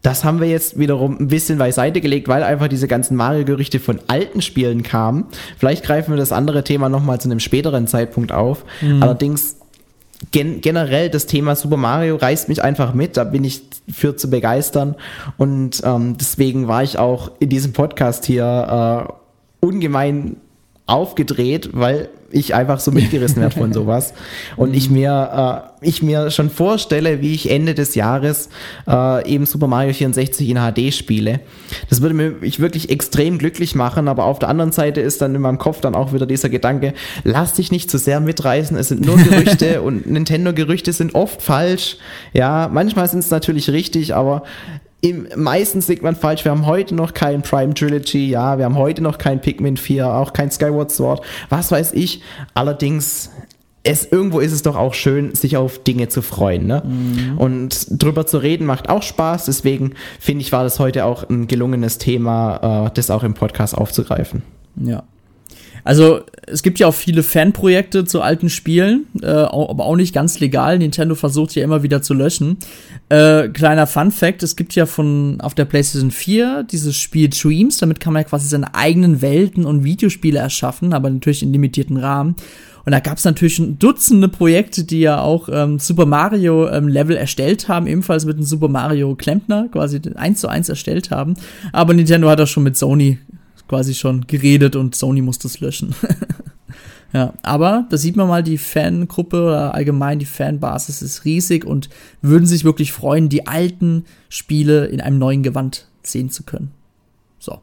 Das 0.02 0.24
haben 0.24 0.40
wir 0.40 0.48
jetzt 0.48 0.80
wiederum 0.80 1.18
ein 1.20 1.28
bisschen 1.28 1.60
beiseite 1.60 2.02
gelegt, 2.02 2.28
weil 2.28 2.44
einfach 2.44 2.68
diese 2.68 2.88
ganzen 2.88 3.16
Mario-Gerüchte 3.16 3.80
von 3.80 4.00
alten 4.08 4.42
Spielen 4.42 4.82
kamen. 4.84 5.26
Vielleicht 5.58 5.84
greifen 5.84 6.12
wir 6.12 6.18
das 6.18 6.32
andere 6.32 6.64
Thema 6.64 6.90
nochmal 6.90 7.22
zu 7.22 7.30
einem 7.30 7.40
späteren 7.40 7.88
Zeitpunkt 7.88 8.32
auf. 8.32 8.66
Mhm. 8.82 9.04
Allerdings 9.04 9.58
gen 10.32 10.62
generell 10.62 11.10
das 11.10 11.26
Thema 11.26 11.56
Super 11.56 11.78
Mario 11.78 12.16
reißt 12.16 12.50
mich 12.50 12.64
einfach 12.64 12.94
mit. 12.94 13.18
Da 13.18 13.24
bin 13.24 13.44
ich 13.44 13.64
für 13.92 14.16
zu 14.16 14.30
begeistern. 14.30 14.96
Und 15.38 15.82
ähm, 15.84 16.18
deswegen 16.20 16.68
war 16.68 16.84
ich 16.84 16.98
auch 16.98 17.32
in 17.40 17.50
diesem 17.50 17.74
Podcast 17.74 18.26
hier 18.26 19.08
äh, 19.62 19.66
ungemein 19.66 20.38
aufgedreht, 20.88 21.70
weil 21.74 22.10
ich 22.32 22.56
einfach 22.56 22.80
so 22.80 22.92
mitgerissen 22.92 23.42
werde 23.42 23.56
von 23.56 23.74
sowas. 23.74 24.14
Und 24.56 24.74
ich 24.74 24.90
mir, 24.90 25.66
äh, 25.82 25.88
ich 25.88 26.02
mir 26.02 26.32
schon 26.32 26.50
vorstelle, 26.50 27.22
wie 27.22 27.34
ich 27.34 27.50
Ende 27.50 27.74
des 27.74 27.96
Jahres 27.96 28.50
äh, 28.88 29.28
eben 29.30 29.46
Super 29.46 29.68
Mario 29.68 29.94
64 29.94 30.50
in 30.50 30.58
HD 30.58 30.94
spiele. 30.94 31.40
Das 31.90 32.02
würde 32.02 32.16
mich 32.16 32.60
wirklich 32.60 32.90
extrem 32.90 33.38
glücklich 33.38 33.76
machen, 33.76 34.08
aber 34.08 34.26
auf 34.26 34.40
der 34.40 34.50
anderen 34.50 34.72
Seite 34.72 35.02
ist 35.02 35.22
dann 35.22 35.36
in 35.36 35.42
meinem 35.42 35.58
Kopf 35.58 35.82
dann 35.82 35.96
auch 35.96 36.14
wieder 36.14 36.26
dieser 36.26 36.50
Gedanke, 36.50 36.94
lass 37.24 37.54
dich 37.54 37.72
nicht 37.72 37.90
zu 37.90 37.98
sehr 37.98 38.20
mitreißen, 38.20 38.78
es 38.78 38.90
sind 38.90 39.06
nur 39.06 39.18
Gerüchte 39.22 39.82
und 39.82 40.10
Nintendo-Gerüchte 40.10 40.94
sind 40.94 41.16
oft 41.16 41.42
falsch. 41.42 41.98
Ja, 42.34 42.70
manchmal 42.72 43.08
sind 43.08 43.20
es 43.20 43.32
natürlich 43.32 43.70
richtig, 43.70 44.16
aber 44.16 44.44
im, 45.02 45.28
meistens 45.36 45.88
liegt 45.88 46.04
man 46.04 46.16
falsch. 46.16 46.46
Wir 46.46 46.52
haben 46.52 46.66
heute 46.66 46.96
noch 46.96 47.14
kein 47.14 47.42
Prime 47.42 47.74
Trilogy, 47.74 48.30
ja, 48.30 48.58
wir 48.58 48.66
haben 48.66 48.78
heute 48.78 49.02
noch 49.02 49.18
kein 49.18 49.42
Pikmin 49.42 49.78
4, 49.78 50.08
auch 50.08 50.34
kein 50.34 50.52
Skyward 50.52 50.92
Sword, 50.92 51.22
was 51.50 51.72
weiß 51.72 51.94
ich. 51.94 52.22
Allerdings, 52.54 53.32
es, 53.84 54.06
irgendwo 54.06 54.40
ist 54.40 54.52
es 54.52 54.62
doch 54.62 54.76
auch 54.76 54.94
schön, 54.94 55.34
sich 55.34 55.58
auf 55.58 55.84
Dinge 55.84 56.08
zu 56.08 56.22
freuen. 56.22 56.68
Ne? 56.68 56.84
Mhm. 56.86 57.38
Und 57.40 57.88
drüber 57.90 58.28
zu 58.28 58.38
reden 58.38 58.68
macht 58.68 58.90
auch 58.90 59.02
Spaß. 59.02 59.46
Deswegen 59.46 59.94
finde 60.20 60.42
ich, 60.42 60.52
war 60.52 60.64
das 60.64 60.80
heute 60.80 61.06
auch 61.06 61.28
ein 61.28 61.48
gelungenes 61.48 61.98
Thema, 61.98 62.86
äh, 62.88 62.92
das 62.94 63.10
auch 63.10 63.24
im 63.24 63.34
Podcast 63.34 63.76
aufzugreifen. 63.76 64.44
Ja, 64.76 65.04
also 65.84 66.22
es 66.48 66.64
gibt 66.64 66.80
ja 66.80 66.88
auch 66.88 66.94
viele 66.94 67.24
Fanprojekte 67.24 68.06
zu 68.06 68.22
alten 68.22 68.50
Spielen, 68.50 69.06
äh, 69.22 69.28
aber 69.28 69.86
auch 69.86 69.96
nicht 69.96 70.14
ganz 70.14 70.40
legal. 70.40 70.78
Nintendo 70.78 71.16
versucht 71.16 71.56
ja 71.56 71.64
immer 71.64 71.84
wieder 71.84 72.02
zu 72.02 72.14
löschen. 72.14 72.58
Äh, 73.10 73.50
kleiner 73.50 73.88
Fun 73.88 74.12
Fact, 74.12 74.44
es 74.44 74.56
gibt 74.56 74.76
ja 74.76 74.86
von 74.86 75.40
auf 75.42 75.56
der 75.56 75.66
PlayStation 75.66 76.12
4 76.12 76.64
dieses 76.64 76.96
Spiel 76.96 77.30
Dreams, 77.30 77.78
damit 77.78 78.00
kann 78.00 78.14
man 78.14 78.24
ja 78.24 78.30
quasi 78.30 78.48
seine 78.48 78.76
eigenen 78.76 79.22
Welten 79.22 79.66
und 79.66 79.84
Videospiele 79.84 80.40
erschaffen, 80.40 80.94
aber 80.94 81.10
natürlich 81.10 81.44
in 81.44 81.54
limitierten 81.54 81.98
Rahmen. 81.98 82.36
Und 82.86 82.92
da 82.92 83.00
gab 83.00 83.18
es 83.18 83.26
natürlich 83.26 83.62
Dutzende 83.78 84.28
Projekte, 84.28 84.84
die 84.84 85.02
ja 85.02 85.22
auch 85.22 85.50
ähm, 85.52 85.80
Super 85.80 86.06
Mario 86.06 86.68
ähm, 86.68 86.88
Level 86.88 87.16
erstellt 87.16 87.68
haben, 87.68 87.88
ebenfalls 87.88 88.26
mit 88.26 88.38
einem 88.38 88.46
Super 88.46 88.68
Mario 88.70 89.16
Klempner 89.16 89.68
quasi 89.72 90.02
eins 90.16 90.42
zu 90.42 90.48
eins 90.48 90.70
erstellt 90.70 91.12
haben. 91.12 91.36
Aber 91.74 91.94
Nintendo 91.94 92.30
hat 92.30 92.42
auch 92.42 92.48
schon 92.48 92.64
mit 92.64 92.78
Sony 92.78 93.20
quasi 93.72 93.94
schon 93.94 94.28
geredet 94.28 94.76
und 94.76 94.96
Sony 94.96 95.22
muss 95.22 95.40
das 95.40 95.62
löschen. 95.62 95.96
Ja, 97.14 97.34
aber 97.42 97.88
da 97.90 97.98
sieht 97.98 98.16
man 98.16 98.30
mal, 98.30 98.42
die 98.42 98.58
Fangruppe 98.58 99.44
oder 99.44 99.74
allgemein 99.74 100.18
die 100.18 100.26
Fanbasis 100.26 101.02
ist 101.02 101.26
riesig 101.26 101.66
und 101.66 101.90
würden 102.22 102.46
sich 102.46 102.64
wirklich 102.64 102.94
freuen, 102.94 103.28
die 103.28 103.48
alten 103.48 104.06
Spiele 104.30 104.86
in 104.86 105.02
einem 105.02 105.20
neuen 105.20 105.44
Gewand 105.44 105.88
sehen 106.04 106.30
zu 106.30 106.44
können. 106.44 106.72
So. 107.38 107.60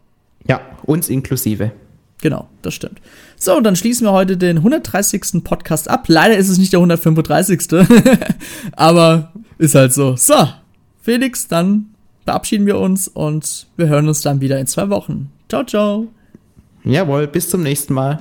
Ja, 0.46 0.60
uns 0.82 1.08
inklusive. 1.08 1.72
Genau, 2.20 2.46
das 2.60 2.74
stimmt. 2.74 3.00
So, 3.36 3.56
und 3.56 3.64
dann 3.64 3.74
schließen 3.74 4.06
wir 4.06 4.12
heute 4.12 4.36
den 4.36 4.58
130. 4.58 5.42
Podcast 5.44 5.88
ab. 5.88 6.04
Leider 6.08 6.36
ist 6.36 6.50
es 6.50 6.58
nicht 6.58 6.74
der 6.74 6.80
135. 6.80 7.62
aber 8.72 9.32
ist 9.56 9.74
halt 9.74 9.94
so. 9.94 10.14
So, 10.16 10.46
Felix, 11.00 11.48
dann 11.48 11.86
verabschieden 12.26 12.66
wir 12.66 12.78
uns 12.78 13.08
und 13.08 13.66
wir 13.78 13.88
hören 13.88 14.08
uns 14.08 14.20
dann 14.20 14.42
wieder 14.42 14.58
in 14.58 14.66
zwei 14.66 14.90
Wochen. 14.90 15.30
Ciao, 15.48 15.64
ciao. 15.64 16.08
Jawohl, 16.84 17.26
bis 17.26 17.48
zum 17.48 17.62
nächsten 17.62 17.94
Mal. 17.94 18.18